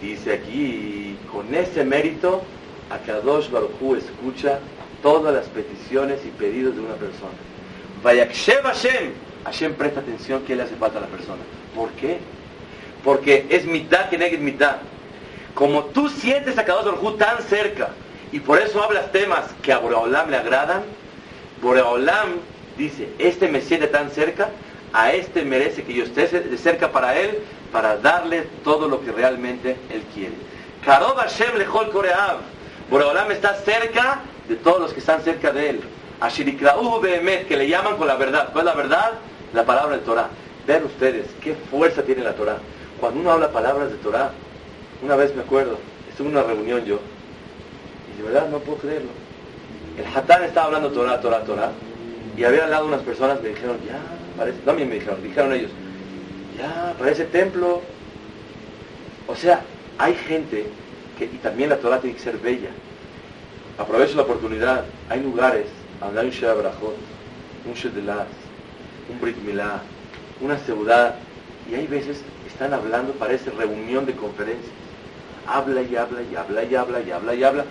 Dice 0.01 0.33
aquí, 0.33 1.17
con 1.31 1.55
ese 1.55 1.85
mérito, 1.85 2.43
a 2.91 2.99
Kadosh 2.99 3.51
Baruj 3.51 3.97
escucha 3.97 4.59
todas 5.03 5.35
las 5.35 5.47
peticiones 5.47 6.21
y 6.25 6.29
pedidos 6.31 6.75
de 6.75 6.81
una 6.81 6.95
persona. 6.95 7.33
Vayakshev 8.03 8.63
Hashem, 8.63 9.13
Hashem 9.45 9.75
presta 9.75 10.01
atención 10.01 10.43
que 10.45 10.55
le 10.55 10.63
hace 10.63 10.77
falta 10.77 10.99
a 10.99 11.03
la 11.03 11.07
persona. 11.07 11.43
¿Por 11.75 11.91
qué? 11.93 12.19
Porque 13.05 13.47
es 13.49 13.65
mitad 13.65 14.09
que 14.09 14.19
negue 14.19 14.39
mitad. 14.39 14.77
Como 15.55 15.85
tú 15.87 16.09
sientes 16.09 16.59
a 16.59 16.65
Kadosh 16.65 16.95
Baruj 16.95 17.19
tan 17.19 17.43
cerca 17.43 17.91
y 18.33 18.41
por 18.41 18.59
eso 18.59 18.83
hablas 18.83 19.11
temas 19.13 19.47
que 19.63 19.73
a 19.73 19.79
Boreolam 19.79 20.31
le 20.31 20.37
agradan, 20.37 20.83
Boreolam 21.63 22.39
dice, 22.77 23.09
este 23.19 23.49
me 23.49 23.61
siente 23.61 23.87
tan 23.89 24.11
cerca, 24.11 24.51
a 24.93 25.13
este 25.13 25.45
merece 25.45 25.83
que 25.83 25.95
yo 25.95 26.05
esté 26.05 26.27
de 26.29 26.59
cerca 26.59 26.93
para 26.93 27.19
él, 27.19 27.39
para 27.73 27.97
darle 27.97 28.43
todo 28.65 28.89
lo 28.89 29.01
que 29.05 29.13
realmente 29.13 29.77
él 29.91 30.03
quiere. 30.15 30.35
Karob 30.85 31.17
Hashem 31.17 31.57
lechol 31.57 31.91
koreav. 31.91 32.39
Boreolam 32.91 33.31
está 33.31 33.55
cerca 33.55 34.21
de 34.49 34.57
todos 34.57 34.81
los 34.81 34.93
que 34.93 35.01
están 35.01 35.23
cerca 35.23 35.53
de 35.53 35.71
él. 35.71 35.81
Ashirikra'u 36.21 37.01
behemet, 37.01 37.47
que 37.47 37.57
le 37.57 37.69
llaman 37.69 37.97
con 37.97 38.07
la 38.07 38.17
verdad. 38.17 38.51
¿Cuál 38.53 38.67
es 38.67 38.75
la 38.75 38.83
verdad? 38.83 39.13
La 39.53 39.65
palabra 39.65 39.97
de 39.97 40.03
Torah. 40.03 40.29
Vean 40.67 40.85
ustedes 40.85 41.27
qué 41.43 41.55
fuerza 41.55 42.03
tiene 42.03 42.23
la 42.23 42.35
Torah. 42.35 42.59
Cuando 43.01 43.21
uno 43.21 43.33
habla 43.33 43.51
palabras 43.51 43.91
de 43.91 43.97
Torah, 43.97 44.31
una 45.03 45.17
vez 45.17 45.35
me 45.35 45.43
acuerdo, 45.43 45.79
estuve 46.09 46.29
en 46.29 46.37
una 46.37 46.47
reunión 46.47 46.85
yo, 46.85 47.01
y 48.13 48.19
de 48.19 48.29
verdad 48.29 48.49
no 48.51 48.59
puedo 48.59 48.79
creerlo. 48.79 49.09
El 49.97 50.05
Hatán 50.07 50.45
estaba 50.45 50.67
hablando 50.67 50.91
Torah, 50.91 51.21
Torah, 51.21 51.43
Torah, 51.45 51.73
y 52.37 52.45
había 52.45 52.65
al 52.65 52.71
lado 52.71 52.87
unas 52.87 53.01
personas 53.01 53.43
me 53.43 53.49
dijeron, 53.49 53.79
ya, 53.87 53.99
parece, 54.37 54.59
no 54.67 54.75
me 54.75 54.85
dijeron, 54.85 55.23
dijeron 55.23 55.53
ellos, 55.53 55.71
ya, 56.59 56.95
parece 56.99 57.25
templo. 57.25 57.83
O 59.27 59.35
sea, 59.35 59.63
hay 59.99 60.15
gente 60.15 60.67
que, 61.19 61.25
y 61.25 61.39
también 61.43 61.71
la 61.71 61.79
Torah 61.79 62.01
tiene 62.01 62.17
que 62.17 62.23
ser 62.23 62.39
bella. 62.39 62.71
Aprovecho 63.79 64.17
la 64.17 64.23
oportunidad, 64.23 64.85
hay 65.09 65.23
lugares 65.23 65.67
donde 66.01 66.21
hay 66.21 66.27
un 66.27 66.33
Shea 66.33 66.53
Brajot, 66.53 66.97
un 67.67 67.75
Shedelas, 67.75 68.27
un 69.11 69.21
Brit 69.21 69.37
Milá, 69.39 69.83
una 70.41 70.59
ciudad, 70.59 71.17
y 71.71 71.75
hay 71.75 71.87
veces 71.87 72.23
están 72.61 72.75
hablando, 72.75 73.13
parece 73.15 73.51
reunión 73.51 74.05
de 74.05 74.15
conferencias. 74.15 74.71
Habla 75.47 75.81
y 75.83 75.97
habla 75.97 76.21
y 76.23 76.37
habla 76.37 76.65
y 76.65 76.75
habla 76.75 77.01
y 77.01 77.11
habla 77.11 77.35
y 77.35 77.43
habla. 77.43 77.65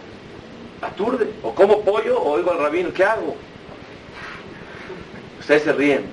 Aturde. 0.81 1.29
O 1.43 1.53
como 1.53 1.81
pollo 1.81 2.19
oigo 2.19 2.51
al 2.51 2.57
rabino. 2.57 2.91
¿Qué 2.91 3.03
hago? 3.03 3.35
Ustedes 5.39 5.61
se 5.61 5.73
ríen. 5.73 6.05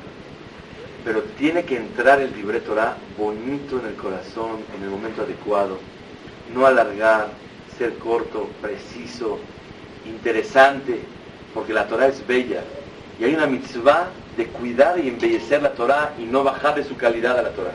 Pero 1.06 1.22
tiene 1.38 1.64
que 1.64 1.76
entrar 1.76 2.20
el 2.20 2.34
libre 2.36 2.60
Torah 2.60 2.96
bonito 3.16 3.80
en 3.80 3.86
el 3.86 3.94
corazón, 3.94 4.58
en 4.76 4.82
el 4.82 4.90
momento 4.90 5.22
adecuado. 5.22 5.78
No 6.52 6.66
alargar, 6.66 7.28
ser 7.78 7.94
corto, 7.96 8.50
preciso. 8.60 9.38
interesante, 10.04 11.00
porque 11.54 11.72
la 11.72 11.88
Torah 11.88 12.08
es 12.08 12.24
bella. 12.26 12.62
Y 13.18 13.24
hay 13.24 13.34
una 13.34 13.46
mitzvah 13.46 14.10
de 14.36 14.46
cuidar 14.46 14.98
y 14.98 15.08
embellecer 15.08 15.62
la 15.62 15.72
Torah 15.72 16.12
y 16.18 16.22
no 16.24 16.44
bajar 16.44 16.74
de 16.74 16.84
su 16.84 16.96
calidad 16.96 17.38
a 17.38 17.42
la 17.42 17.50
Torah. 17.50 17.72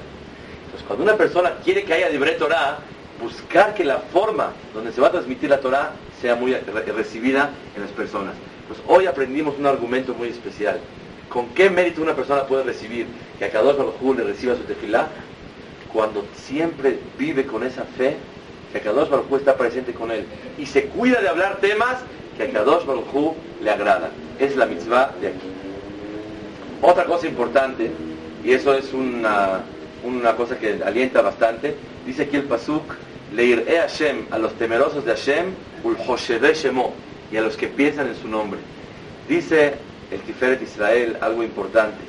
Entonces, 0.66 0.86
cuando 0.88 1.04
una 1.04 1.18
persona 1.18 1.54
quiere 1.64 1.84
que 1.84 1.94
haya 1.94 2.10
libre 2.10 2.34
Torah, 2.34 2.78
buscar 3.22 3.74
que 3.74 3.84
la 3.84 3.98
forma 3.98 4.52
donde 4.74 4.92
se 4.92 5.02
va 5.02 5.08
a 5.08 5.12
transmitir 5.12 5.50
la 5.50 5.60
Torah 5.60 5.94
sea 6.22 6.36
muy 6.36 6.54
recibida 6.54 7.52
en 7.76 7.82
las 7.82 7.92
personas. 7.92 8.34
Pues 8.68 8.80
hoy 8.88 9.06
aprendimos 9.06 9.58
un 9.58 9.66
argumento 9.66 10.14
muy 10.14 10.30
especial. 10.30 10.80
¿Con 11.30 11.50
qué 11.50 11.70
mérito 11.70 12.02
una 12.02 12.16
persona 12.16 12.46
puede 12.46 12.64
recibir 12.64 13.08
que 13.38 13.46
a 13.46 13.52
Kadosh 13.52 13.78
Baruj 13.78 14.18
le 14.18 14.24
reciba 14.24 14.56
su 14.56 14.64
tefilá? 14.64 15.08
Cuando 15.94 16.26
siempre 16.36 17.00
vive 17.18 17.46
con 17.46 17.64
esa 17.64 17.84
fe 17.84 18.18
que 18.72 18.78
a 18.80 18.82
Kadosh 18.82 19.10
Baruj 19.10 19.40
está 19.40 19.56
presente 19.56 19.94
con 19.94 20.12
él 20.12 20.26
y 20.58 20.66
se 20.66 20.86
cuida 20.86 21.22
de 21.22 21.30
hablar 21.30 21.58
temas 21.58 21.98
que 22.38 22.44
a 22.44 22.52
Kadosh 22.52 22.86
Baruj 22.86 23.36
le 23.62 23.70
agradan. 23.72 24.12
Es 24.40 24.56
la 24.56 24.66
mitzvah 24.66 25.12
de 25.22 25.28
aquí. 25.28 25.52
Otra 26.82 27.06
cosa 27.06 27.28
importante, 27.28 27.92
y 28.44 28.52
eso 28.52 28.74
es 28.74 28.92
una, 28.92 29.62
una 30.04 30.36
cosa 30.36 30.58
que 30.58 30.82
alienta 30.84 31.22
bastante, 31.22 31.76
dice 32.06 32.24
aquí 32.24 32.38
el 32.38 32.44
Pasuk, 32.44 32.96
Leir'e 33.34 33.78
Hashem, 33.78 34.26
a 34.32 34.40
los 34.40 34.54
temerosos 34.56 35.06
de 35.06 35.12
Hashem, 35.12 35.54
ul 35.84 35.96
Shemo, 35.96 36.94
y 37.32 37.38
a 37.38 37.42
los 37.42 37.56
que 37.56 37.68
piensan 37.68 38.08
en 38.08 38.16
su 38.16 38.28
nombre. 38.28 38.60
Dice 39.30 39.76
el 40.12 40.22
Tiferet 40.22 40.62
Israel 40.64 41.18
algo 41.22 41.44
importante, 41.44 42.00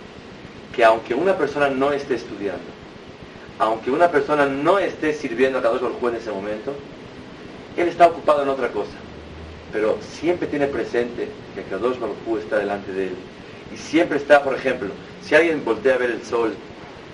que 0.75 0.85
aunque 0.85 1.15
una 1.15 1.37
persona 1.37 1.69
no 1.69 1.93
esté 1.93 2.15
estudiando, 2.15 2.65
aunque 3.59 3.91
una 3.91 4.11
persona 4.11 4.47
no 4.47 4.79
esté 4.79 5.13
sirviendo 5.13 5.59
a 5.59 5.63
Kadosh 5.63 5.83
Baruj 5.83 6.09
en 6.09 6.17
ese 6.17 6.33
momento, 6.33 6.75
él 7.77 7.89
está 7.89 8.07
ocupado 8.07 8.43
en 8.43 8.49
otra 8.49 8.69
cosa, 8.69 8.97
pero 9.71 9.99
siempre 10.01 10.49
tiene 10.49 10.67
presente 10.67 11.29
que 11.55 11.63
Kadosh 11.65 11.99
Baruj 11.99 12.39
está 12.39 12.57
delante 12.57 12.91
de 12.93 13.09
él. 13.09 13.15
Y 13.73 13.77
siempre 13.77 14.19
está, 14.19 14.43
por 14.43 14.55
ejemplo, 14.55 14.89
si 15.23 15.35
alguien 15.35 15.65
voltea 15.65 15.95
a 15.95 15.99
ver 15.99 16.11
el 16.11 16.23
sol, 16.25 16.55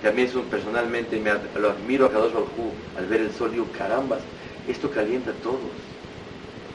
que 0.01 0.07
a 0.07 0.11
mí 0.11 0.23
es 0.23 0.35
un, 0.35 0.43
personalmente 0.45 1.19
me, 1.19 1.31
lo 1.59 1.71
admiro 1.71 2.05
a 2.05 2.11
Kadosh 2.11 2.33
Baruj 2.33 2.49
al 2.97 3.05
ver 3.05 3.21
el 3.21 3.31
sol, 3.31 3.51
digo, 3.51 3.67
carambas, 3.77 4.19
esto 4.67 4.89
calienta 4.89 5.31
a 5.31 5.33
todos. 5.35 5.59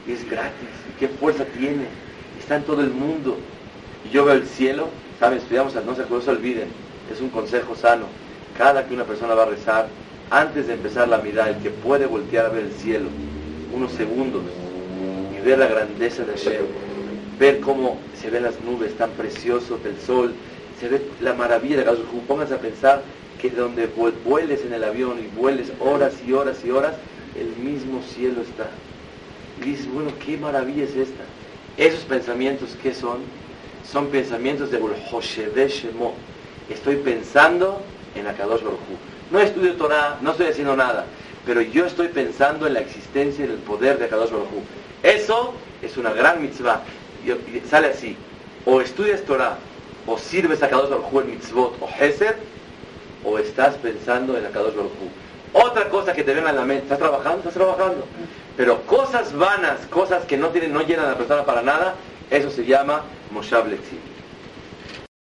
Es 0.07 0.27
gratis, 0.29 0.69
y 0.89 0.99
qué 0.99 1.07
fuerza 1.07 1.45
tiene, 1.45 1.85
está 2.39 2.57
en 2.57 2.63
todo 2.63 2.81
el 2.81 2.91
mundo. 2.91 3.37
Y 4.05 4.13
yo 4.13 4.25
veo 4.25 4.35
el 4.35 4.47
cielo, 4.47 4.89
¿saben? 5.19 5.39
Estudiamos, 5.39 5.73
no 5.73 5.95
se, 5.95 6.05
no 6.07 6.21
se 6.21 6.29
olviden, 6.29 6.67
es 7.11 7.21
un 7.21 7.29
consejo 7.29 7.75
sano. 7.75 8.05
Cada 8.57 8.87
que 8.87 8.93
una 8.93 9.03
persona 9.03 9.33
va 9.33 9.43
a 9.43 9.47
rezar, 9.47 9.87
antes 10.29 10.67
de 10.67 10.73
empezar 10.73 11.07
la 11.07 11.17
mirada, 11.17 11.49
el 11.49 11.57
que 11.57 11.69
puede 11.69 12.05
voltear 12.05 12.45
a 12.45 12.49
ver 12.49 12.65
el 12.65 12.71
cielo, 12.73 13.07
unos 13.73 13.91
segundos, 13.91 14.43
y 15.35 15.43
ver 15.43 15.59
la 15.59 15.67
grandeza 15.67 16.23
de 16.23 16.33
Hashem, 16.33 16.65
ver 17.39 17.59
cómo 17.59 17.97
se 18.19 18.29
ven 18.29 18.43
las 18.43 18.59
nubes 18.61 18.95
tan 18.97 19.11
preciosas 19.11 19.83
del 19.83 19.99
sol, 19.99 20.33
se 20.79 20.87
ve 20.87 21.01
la 21.21 21.33
maravilla 21.33 21.77
de 21.77 21.97
Pónganse 22.27 22.53
a 22.53 22.59
pensar 22.59 23.01
que 23.41 23.49
donde 23.49 23.87
vueles 24.25 24.63
en 24.65 24.73
el 24.73 24.83
avión 24.83 25.19
y 25.19 25.27
vueles 25.37 25.71
horas 25.79 26.13
y 26.25 26.33
horas 26.33 26.57
y 26.63 26.71
horas, 26.71 26.95
el 27.35 27.47
mismo 27.63 28.01
cielo 28.01 28.41
está. 28.41 28.69
Y 29.61 29.69
dices, 29.71 29.91
bueno, 29.91 30.11
qué 30.25 30.37
maravilla 30.37 30.83
es 30.83 30.95
esta. 30.95 31.23
Esos 31.77 32.01
pensamientos, 32.01 32.69
¿qué 32.81 32.93
son? 32.93 33.19
Son 33.89 34.07
pensamientos 34.07 34.71
de 34.71 34.79
Shemo. 34.79 36.13
Estoy 36.69 36.95
pensando 36.97 37.81
en 38.15 38.27
Akadosh 38.27 38.63
Baruj 38.63 38.79
No 39.31 39.39
estudio 39.39 39.73
Torah, 39.75 40.17
no 40.21 40.31
estoy 40.31 40.47
haciendo 40.47 40.75
nada, 40.75 41.05
pero 41.45 41.61
yo 41.61 41.85
estoy 41.85 42.07
pensando 42.07 42.65
en 42.65 42.73
la 42.73 42.79
existencia 42.79 43.45
y 43.45 43.47
en 43.47 43.53
el 43.53 43.59
poder 43.59 43.99
de 43.99 44.05
Akadosh 44.05 44.31
Baruj 44.31 44.47
Eso 45.03 45.53
es 45.81 45.97
una 45.97 46.11
gran 46.13 46.41
mitzvah. 46.41 46.81
Y 47.25 47.61
sale 47.67 47.87
así, 47.87 48.15
o 48.65 48.81
estudias 48.81 49.21
Torah 49.21 49.57
o 50.05 50.17
sirves 50.17 50.61
a 50.61 50.69
Kadosh 50.69 50.89
Baruj 50.89 51.23
en 51.23 51.31
mitzvot 51.31 51.77
o 51.81 51.87
Hesed, 51.87 52.35
o 53.23 53.39
estás 53.39 53.75
pensando 53.75 54.37
en 54.37 54.43
Kadosh 54.51 54.75
Baruj 54.75 54.91
Otra 55.53 55.89
cosa 55.89 56.13
que 56.13 56.23
te 56.23 56.33
venga 56.33 56.51
en 56.51 56.57
la 56.57 56.65
mente, 56.65 56.83
¿estás 56.83 56.99
trabajando? 56.99 57.39
¿Estás 57.39 57.55
trabajando? 57.55 58.05
Pero 58.55 58.81
cosas 58.83 59.33
vanas, 59.35 59.79
cosas 59.89 60.23
que 60.25 60.37
no 60.37 60.49
tienen, 60.49 60.73
no 60.73 60.81
llenan 60.81 61.05
a 61.05 61.09
la 61.09 61.17
persona 61.17 61.43
para 61.43 61.61
nada, 61.61 61.95
eso 62.29 62.49
se 62.51 62.65
llama 62.65 63.03
Moshav. 63.31 63.65